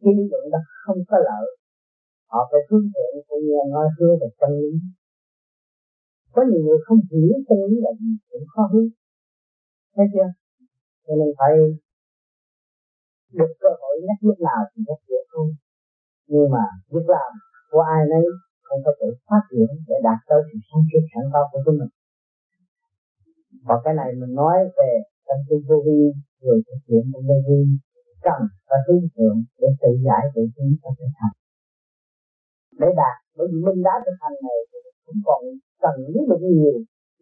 cái 0.00 0.12
lý 0.16 0.24
luận 0.30 0.44
đó 0.54 0.60
không 0.82 1.00
có 1.08 1.16
lợi 1.28 1.46
họ 2.30 2.40
phải 2.50 2.60
hướng 2.68 2.86
thượng 2.92 3.14
cũng 3.28 3.42
nghe 3.48 3.62
nói 3.74 3.86
hứa 3.96 4.12
về 4.20 4.28
chân 4.40 4.50
lý. 4.60 4.72
Có 6.34 6.40
nhiều 6.48 6.62
người 6.64 6.78
không 6.86 7.00
hiểu 7.10 7.32
chân 7.48 7.58
lý 7.68 7.76
là 7.84 7.92
gì, 8.00 8.12
cũng 8.30 8.46
khó 8.52 8.62
hướng. 8.72 8.88
Thấy 9.94 10.06
chưa? 10.12 10.28
Cho 11.06 11.14
nên 11.18 11.30
phải 11.38 11.52
được 13.38 13.52
cơ 13.62 13.70
hội 13.80 13.94
nhắc 14.06 14.18
lúc 14.28 14.38
nào 14.48 14.60
thì 14.70 14.78
nhắc 14.86 15.00
dễ 15.08 15.20
thôi 15.32 15.48
nhưng 16.32 16.46
mà 16.54 16.64
việc 16.92 17.06
làm 17.16 17.30
của 17.70 17.82
ai 17.94 18.02
nấy 18.12 18.26
không 18.66 18.80
có 18.84 18.92
tự 19.00 19.08
phát 19.28 19.42
triển 19.50 19.70
để 19.88 19.96
đạt 20.06 20.18
tới 20.28 20.40
sự 20.48 20.56
sáng 20.68 20.84
suốt 20.90 21.04
sẵn 21.12 21.24
có 21.32 21.40
của 21.50 21.60
chính 21.64 21.78
mình. 21.80 21.92
Và 23.66 23.76
cái 23.84 23.94
này 24.00 24.10
mình 24.20 24.34
nói 24.42 24.56
về 24.78 24.90
tâm 25.26 25.38
tư 25.46 25.56
vô 25.68 25.76
vi, 25.86 26.00
người 26.42 26.58
thực 26.66 26.80
hiện 26.88 27.02
trong 27.12 27.24
vô 27.28 27.38
vi, 27.46 27.60
cần 28.26 28.40
phải 28.68 28.80
hướng 28.86 29.04
thượng 29.14 29.38
để 29.60 29.68
tự 29.80 29.90
giải 30.06 30.24
tự 30.34 30.42
tiến 30.54 30.70
cho 30.82 30.90
thực 30.98 31.12
hành 31.20 31.36
để 32.80 32.88
đạt 33.00 33.16
bởi 33.36 33.46
vì 33.50 33.58
mình 33.66 33.78
đã 33.86 33.94
thực 34.04 34.16
hành 34.22 34.36
này 34.46 34.58
cũng 35.06 35.20
còn 35.26 35.40
cần 35.82 35.94
lý 36.14 36.20
luận 36.28 36.42
nhiều. 36.56 36.76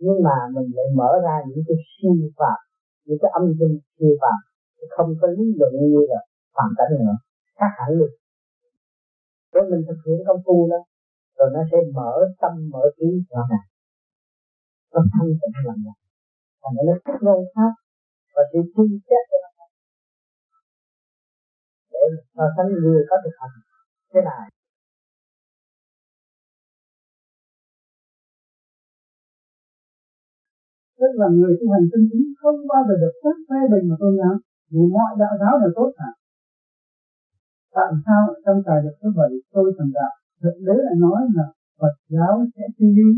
Nhưng 0.04 0.18
mà 0.26 0.36
mình 0.54 0.68
lại 0.76 0.88
mở 0.98 1.10
ra 1.24 1.34
những 1.48 1.62
cái 1.68 1.76
siêu 1.90 2.14
phạm, 2.38 2.58
những 3.06 3.18
cái 3.22 3.30
âm 3.38 3.44
thanh 3.58 3.74
siêu 3.96 4.12
phạm 4.22 4.38
không 4.94 5.10
có 5.20 5.26
lý 5.36 5.44
luận 5.58 5.72
như 5.92 6.00
là 6.10 6.20
phạm 6.56 6.70
cảnh 6.78 6.92
nữa. 7.00 7.16
Khác 7.58 7.72
hẳn 7.78 7.90
luôn. 7.98 8.10
Rồi 9.52 9.64
mình 9.70 9.82
thực 9.88 9.98
hiện 10.06 10.18
công 10.26 10.40
phu 10.44 10.56
đó, 10.72 10.80
rồi 11.36 11.48
nó 11.54 11.60
sẽ 11.70 11.78
mở 11.96 12.12
tâm, 12.40 12.52
mở 12.72 12.84
trí 12.98 13.08
cho 13.30 13.40
này 13.52 13.64
nó 14.92 15.00
thanh 15.12 15.30
tịnh 15.40 15.56
lần 15.66 15.78
này 15.86 15.98
thành 16.62 16.74
nó 16.88 16.94
thích 17.04 17.20
ngôn 17.24 17.40
pháp 17.54 17.72
và 18.34 18.42
sự 18.52 18.58
chi 18.74 18.84
chết 19.08 19.22
cho 19.30 19.38
nó 19.44 19.64
để 21.92 22.02
so 22.34 22.44
sánh 22.56 22.70
người 22.82 23.02
có 23.10 23.16
thực 23.24 23.34
hành 23.40 23.54
thế 24.12 24.20
này 24.28 24.44
tức 30.98 31.12
là 31.20 31.28
người 31.38 31.54
tu 31.58 31.66
hành 31.74 31.86
chân 31.90 32.02
chính 32.10 32.24
không 32.40 32.58
bao 32.70 32.82
giờ 32.88 32.94
được 33.02 33.14
phép 33.22 33.36
phê 33.48 33.60
bình 33.72 33.84
mà 33.90 33.96
tôn 34.02 34.12
giáo, 34.20 34.34
vì 34.72 34.82
mọi 34.96 35.10
đạo 35.22 35.34
giáo 35.40 35.54
đều 35.62 35.72
tốt 35.78 35.90
cả. 35.98 36.10
Tại 37.76 37.90
sao 38.04 38.22
trong 38.44 38.58
tài 38.66 38.78
được 38.84 38.96
như 39.00 39.10
bảy 39.18 39.32
tôi 39.54 39.66
thành 39.76 39.92
đạo? 39.98 40.12
Thực 40.42 40.56
đế 40.66 40.76
lại 40.86 40.96
nói 41.04 41.20
là 41.36 41.46
Phật 41.80 41.94
giáo 42.16 42.34
sẽ 42.54 42.64
suy 42.76 42.88
đi 42.98 43.08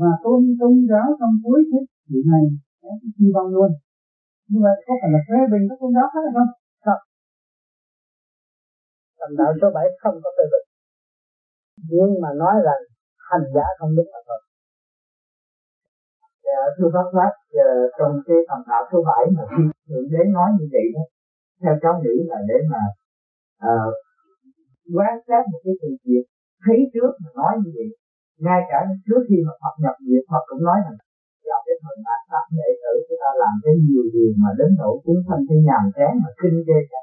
và 0.00 0.10
tôn 0.24 0.40
tôn 0.60 0.74
giáo 0.90 1.08
trong 1.20 1.34
cuối 1.44 1.60
thế 1.70 1.80
kỷ 2.08 2.18
này 2.32 2.44
sẽ 2.80 2.88
suy 3.16 3.26
vong 3.34 3.48
luôn. 3.56 3.70
Như 4.48 4.58
vậy 4.66 4.76
có 4.86 4.92
phải 5.00 5.10
là 5.14 5.20
phê 5.28 5.38
bình 5.52 5.64
các 5.68 5.78
tôn 5.80 5.90
giáo 5.96 6.06
khác 6.12 6.22
hay 6.26 6.32
không? 6.36 6.50
Không. 6.84 7.02
Thành 9.18 9.34
đạo 9.38 9.50
số 9.60 9.68
bảy 9.76 9.86
không 10.02 10.16
có 10.22 10.30
phê 10.36 10.44
bình. 10.52 10.66
Nhưng 11.92 12.12
mà 12.22 12.30
nói 12.42 12.54
rằng 12.66 12.82
hành 13.30 13.46
giả 13.54 13.66
không 13.78 13.92
đúng 13.96 14.10
là 14.14 14.20
thôi 14.26 14.40
Dạ, 16.50 16.62
thưa 16.76 16.90
bác 16.96 17.08
bác 17.18 17.32
dạ, 17.56 17.68
trong 17.98 18.12
cái 18.26 18.38
phần 18.48 18.60
đạo 18.70 18.82
số 18.90 18.98
7 19.08 19.22
mà 19.36 19.42
khi 19.52 19.64
thượng 19.88 20.06
đế 20.12 20.22
nói 20.36 20.48
như 20.56 20.66
vậy 20.74 20.86
đó 20.96 21.04
theo 21.60 21.74
cháu 21.82 21.94
nghĩ 22.02 22.16
là 22.30 22.38
để 22.48 22.58
mà 22.72 22.82
ờ, 23.72 23.76
uh, 23.86 23.92
quan 24.96 25.14
sát 25.26 25.42
một 25.50 25.60
cái 25.64 25.74
sự 25.80 25.90
việc 26.06 26.24
thấy 26.64 26.78
trước 26.94 27.12
mà 27.22 27.30
nói 27.40 27.52
như 27.62 27.70
vậy 27.76 27.88
ngay 28.46 28.60
cả 28.70 28.78
trước 29.06 29.22
khi 29.28 29.38
mà 29.46 29.52
Phật 29.62 29.74
nhập 29.82 29.96
diệt 30.08 30.24
Phật 30.30 30.42
cũng 30.50 30.62
nói 30.68 30.78
rằng 30.84 30.98
vào 31.48 31.60
cái 31.66 31.76
thời 31.82 31.96
ác 32.14 32.20
pháp 32.30 32.44
đệ 32.58 32.68
tử 32.82 32.94
chúng 33.06 33.20
ta 33.22 33.30
làm 33.42 33.54
cái 33.64 33.74
nhiều 33.86 34.04
điều 34.14 34.30
mà 34.42 34.50
đến 34.58 34.70
nỗi 34.80 34.94
chúng 35.04 35.20
sanh 35.26 35.42
cái 35.48 35.58
nhàm 35.68 35.84
chán 35.96 36.12
mà 36.22 36.30
kinh 36.40 36.56
ghê 36.68 36.78
cả 36.92 37.00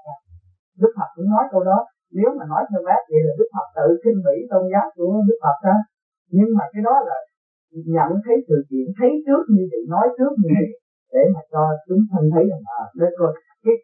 Đức 0.82 0.92
Phật 0.98 1.10
cũng 1.16 1.30
nói 1.34 1.44
câu 1.54 1.62
đó 1.70 1.80
nếu 2.20 2.30
mà 2.38 2.44
nói 2.52 2.62
theo 2.70 2.82
bác 2.88 3.02
vậy 3.12 3.22
là 3.28 3.34
Đức 3.40 3.50
Phật 3.54 3.68
tự 3.78 3.88
kinh 4.04 4.20
bỉ 4.26 4.36
tôn 4.50 4.64
giáo 4.74 4.86
của 4.96 5.10
Đức 5.28 5.38
Phật 5.44 5.58
đó. 5.68 5.78
Nhưng 6.38 6.50
mà 6.58 6.64
cái 6.74 6.82
đó 6.88 6.96
là 7.08 7.18
nhận 7.94 8.10
thấy 8.26 8.38
sự 8.48 8.58
kiện, 8.70 8.86
thấy 8.98 9.12
trước 9.26 9.44
như 9.56 9.64
vậy 9.72 9.82
nói, 9.94 10.06
trước 10.18 10.34
như 10.42 10.50
vậy 10.58 10.70
để 11.14 11.24
mà 11.34 11.42
cho 11.52 11.64
chúng 11.88 12.02
thân 12.10 12.24
thấy 12.34 12.44
rằng 12.52 12.64
à 12.80 12.82
đây 13.02 13.12
coi 13.20 13.32
cái 13.66 13.76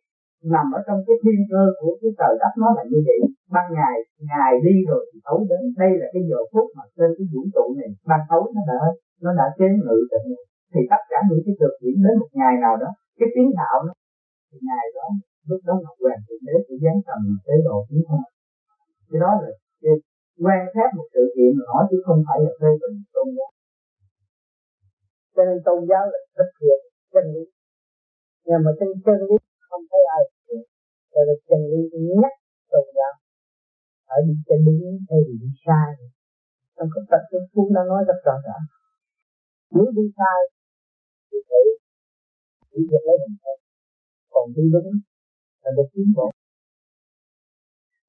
nằm 0.54 0.66
ở 0.78 0.80
trong 0.88 1.00
cái 1.08 1.16
thiên 1.24 1.40
cơ 1.52 1.64
của 1.80 1.94
cái 2.02 2.12
trời 2.20 2.34
đất 2.42 2.54
nó 2.62 2.70
là 2.78 2.84
như 2.92 3.00
vậy. 3.08 3.20
Ban 3.56 3.66
ngày 3.78 3.96
ngày 4.32 4.54
đi 4.66 4.76
rồi 4.90 5.02
thì 5.10 5.18
tối 5.28 5.40
đến. 5.50 5.64
Đây 5.82 5.92
là 6.00 6.08
cái 6.14 6.24
giờ 6.30 6.40
phút 6.52 6.68
mà 6.78 6.84
trên 6.98 7.10
cái 7.18 7.26
vũ 7.32 7.42
trụ 7.56 7.66
này, 7.80 7.90
ban 8.10 8.22
tối 8.30 8.46
nó 8.56 8.62
đã 8.72 8.80
nó 9.24 9.32
đã 9.40 9.48
chế 9.58 9.68
ngự 9.86 9.98
tình 10.12 10.28
thì 10.74 10.82
tất 10.92 11.02
cả 11.12 11.20
những 11.30 11.44
cái 11.46 11.56
thực 11.62 11.74
hiện 11.82 11.96
đến 12.06 12.16
một 12.22 12.32
ngày 12.40 12.54
nào 12.66 12.76
đó, 12.84 12.90
cái 13.20 13.30
tiếng 13.36 13.52
đạo 13.60 13.78
nó, 13.88 13.94
thì 14.50 14.58
ngày 14.70 14.86
đó, 14.98 15.08
lúc 15.50 15.62
đó 15.68 15.74
ngọc 15.84 15.98
hoàng 16.04 16.22
thượng 16.26 16.44
đế 16.48 16.56
sẽ 16.66 16.74
giáng 16.84 17.00
tầm 17.08 17.22
tế 17.46 17.56
độ 17.68 17.78
chúng 17.90 18.04
ta 18.10 18.20
cái 19.14 19.20
đó 19.26 19.32
là 19.42 19.50
cái 19.82 19.96
quan 20.44 20.62
sát 20.74 20.90
một 20.98 21.08
sự 21.14 21.24
kiện 21.36 21.52
mà 21.58 21.64
nói 21.72 21.84
chứ 21.90 21.98
không 22.06 22.20
phải 22.28 22.38
là 22.44 22.52
phê 22.60 22.70
bình 22.82 22.96
tôn 23.14 23.28
giáo 23.38 23.52
cho 25.34 25.42
nên 25.48 25.58
tôn 25.66 25.80
giáo 25.90 26.04
là 26.12 26.20
thực 26.38 26.52
hiện 26.62 26.80
chân 27.14 27.26
lý. 27.34 27.44
Nhưng 28.46 28.62
mà 28.66 28.72
trên 28.78 28.90
chân 29.06 29.18
lý 29.28 29.38
không 29.70 29.84
thấy 29.92 30.04
ai 30.18 30.22
thực 30.32 30.44
hiện 30.50 30.66
cho 31.14 31.22
nên 31.28 31.38
chân 31.48 31.62
lý 31.72 31.82
nhất 32.22 32.34
tôn 32.72 32.86
giáo. 32.98 33.14
Phải 34.08 34.20
đi 34.28 34.34
chân 34.48 34.60
lý 34.68 34.78
hay 35.10 35.20
đi, 35.28 35.34
đi 35.42 35.50
sai. 35.66 35.90
Trong 36.76 36.90
cái 36.94 37.04
tập 37.12 37.22
kinh 37.30 37.46
cũng 37.54 37.70
đã 37.76 37.82
nói 37.92 38.02
rất 38.10 38.20
rõ 38.28 38.36
ràng. 38.46 38.66
Nếu 39.76 39.88
đi 39.98 40.06
sai 40.18 40.40
thì 41.28 41.38
phải 41.48 41.64
chỉ 42.72 42.80
việc 42.90 43.04
lấy 43.08 43.18
mình 43.24 43.38
thôi. 43.44 43.58
Còn 44.34 44.46
đi 44.56 44.64
đúng 44.74 44.90
là 45.64 45.72
được 45.78 45.88
tiến 45.94 46.08
bộ. 46.18 46.28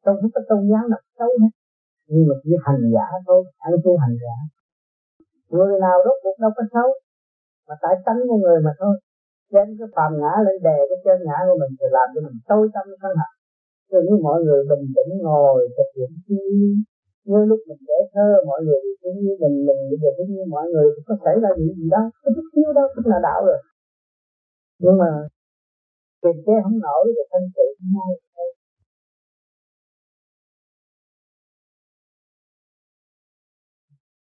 Trong 0.05 0.16
không 0.20 0.33
có 0.35 0.41
tôn 0.49 0.61
giáo 0.70 0.85
nào 0.93 1.03
xấu 1.18 1.31
hết 1.43 1.53
nhưng 2.07 2.25
mà 2.29 2.35
chỉ 2.43 2.51
hành 2.66 2.83
giả 2.95 3.09
thôi 3.27 3.45
ăn 3.59 3.72
tu 3.85 3.93
hành 4.03 4.16
giả. 4.22 4.37
Người 5.49 5.81
nào 5.81 5.97
rốt 6.05 6.16
cuộc 6.22 6.37
đâu 6.43 6.51
có 6.57 6.62
xấu 6.72 6.89
mà 7.69 7.75
tại 7.83 7.95
tánh 8.07 8.21
của 8.29 8.39
người 8.45 8.59
mà 8.67 8.73
thôi. 8.81 8.95
Đem 9.55 9.67
cái 9.79 9.89
phàm 9.95 10.11
ngã 10.21 10.33
lên 10.47 10.57
đè 10.67 10.79
cái 10.91 10.99
chân 11.05 11.19
ngã 11.27 11.39
của 11.49 11.57
mình 11.62 11.73
thì 11.79 11.87
làm 11.97 12.09
cho 12.15 12.21
mình 12.27 12.39
tối 12.51 12.65
tâm 12.75 12.87
sân 13.01 13.12
hận. 13.21 13.33
Cho 13.91 13.99
như 14.07 14.15
mọi 14.27 14.39
người 14.45 14.61
bình 14.71 14.85
tĩnh 14.97 15.11
ngồi 15.27 15.59
thực 15.77 15.89
hiện 15.97 16.11
chi 16.27 16.41
như 17.29 17.39
lúc 17.51 17.61
mình 17.69 17.83
trẻ 17.89 17.99
thơ, 18.12 18.29
mọi 18.51 18.61
người 18.65 18.81
cũng 19.03 19.19
như 19.25 19.33
mình 19.43 19.57
mình 19.67 19.81
bây 19.91 19.99
giờ 20.03 20.11
cũng 20.17 20.31
như 20.35 20.43
mọi 20.55 20.67
người 20.73 20.89
có 21.07 21.15
xảy 21.25 21.37
ra 21.43 21.51
gì 21.59 21.67
gì 21.79 21.89
đó? 21.95 22.03
Có 22.23 22.29
chút 22.35 22.47
xíu 22.53 22.69
đó 22.79 22.85
cũng 22.95 23.07
là 23.12 23.19
đạo 23.29 23.41
rồi. 23.49 23.61
Nhưng 24.83 24.97
mà 25.03 25.11
kiềm 26.23 26.37
chế 26.47 26.55
không 26.65 26.79
nổi 26.87 27.05
rồi 27.17 27.27
thân 27.31 27.43
sự 27.55 27.67
ngay 27.95 28.12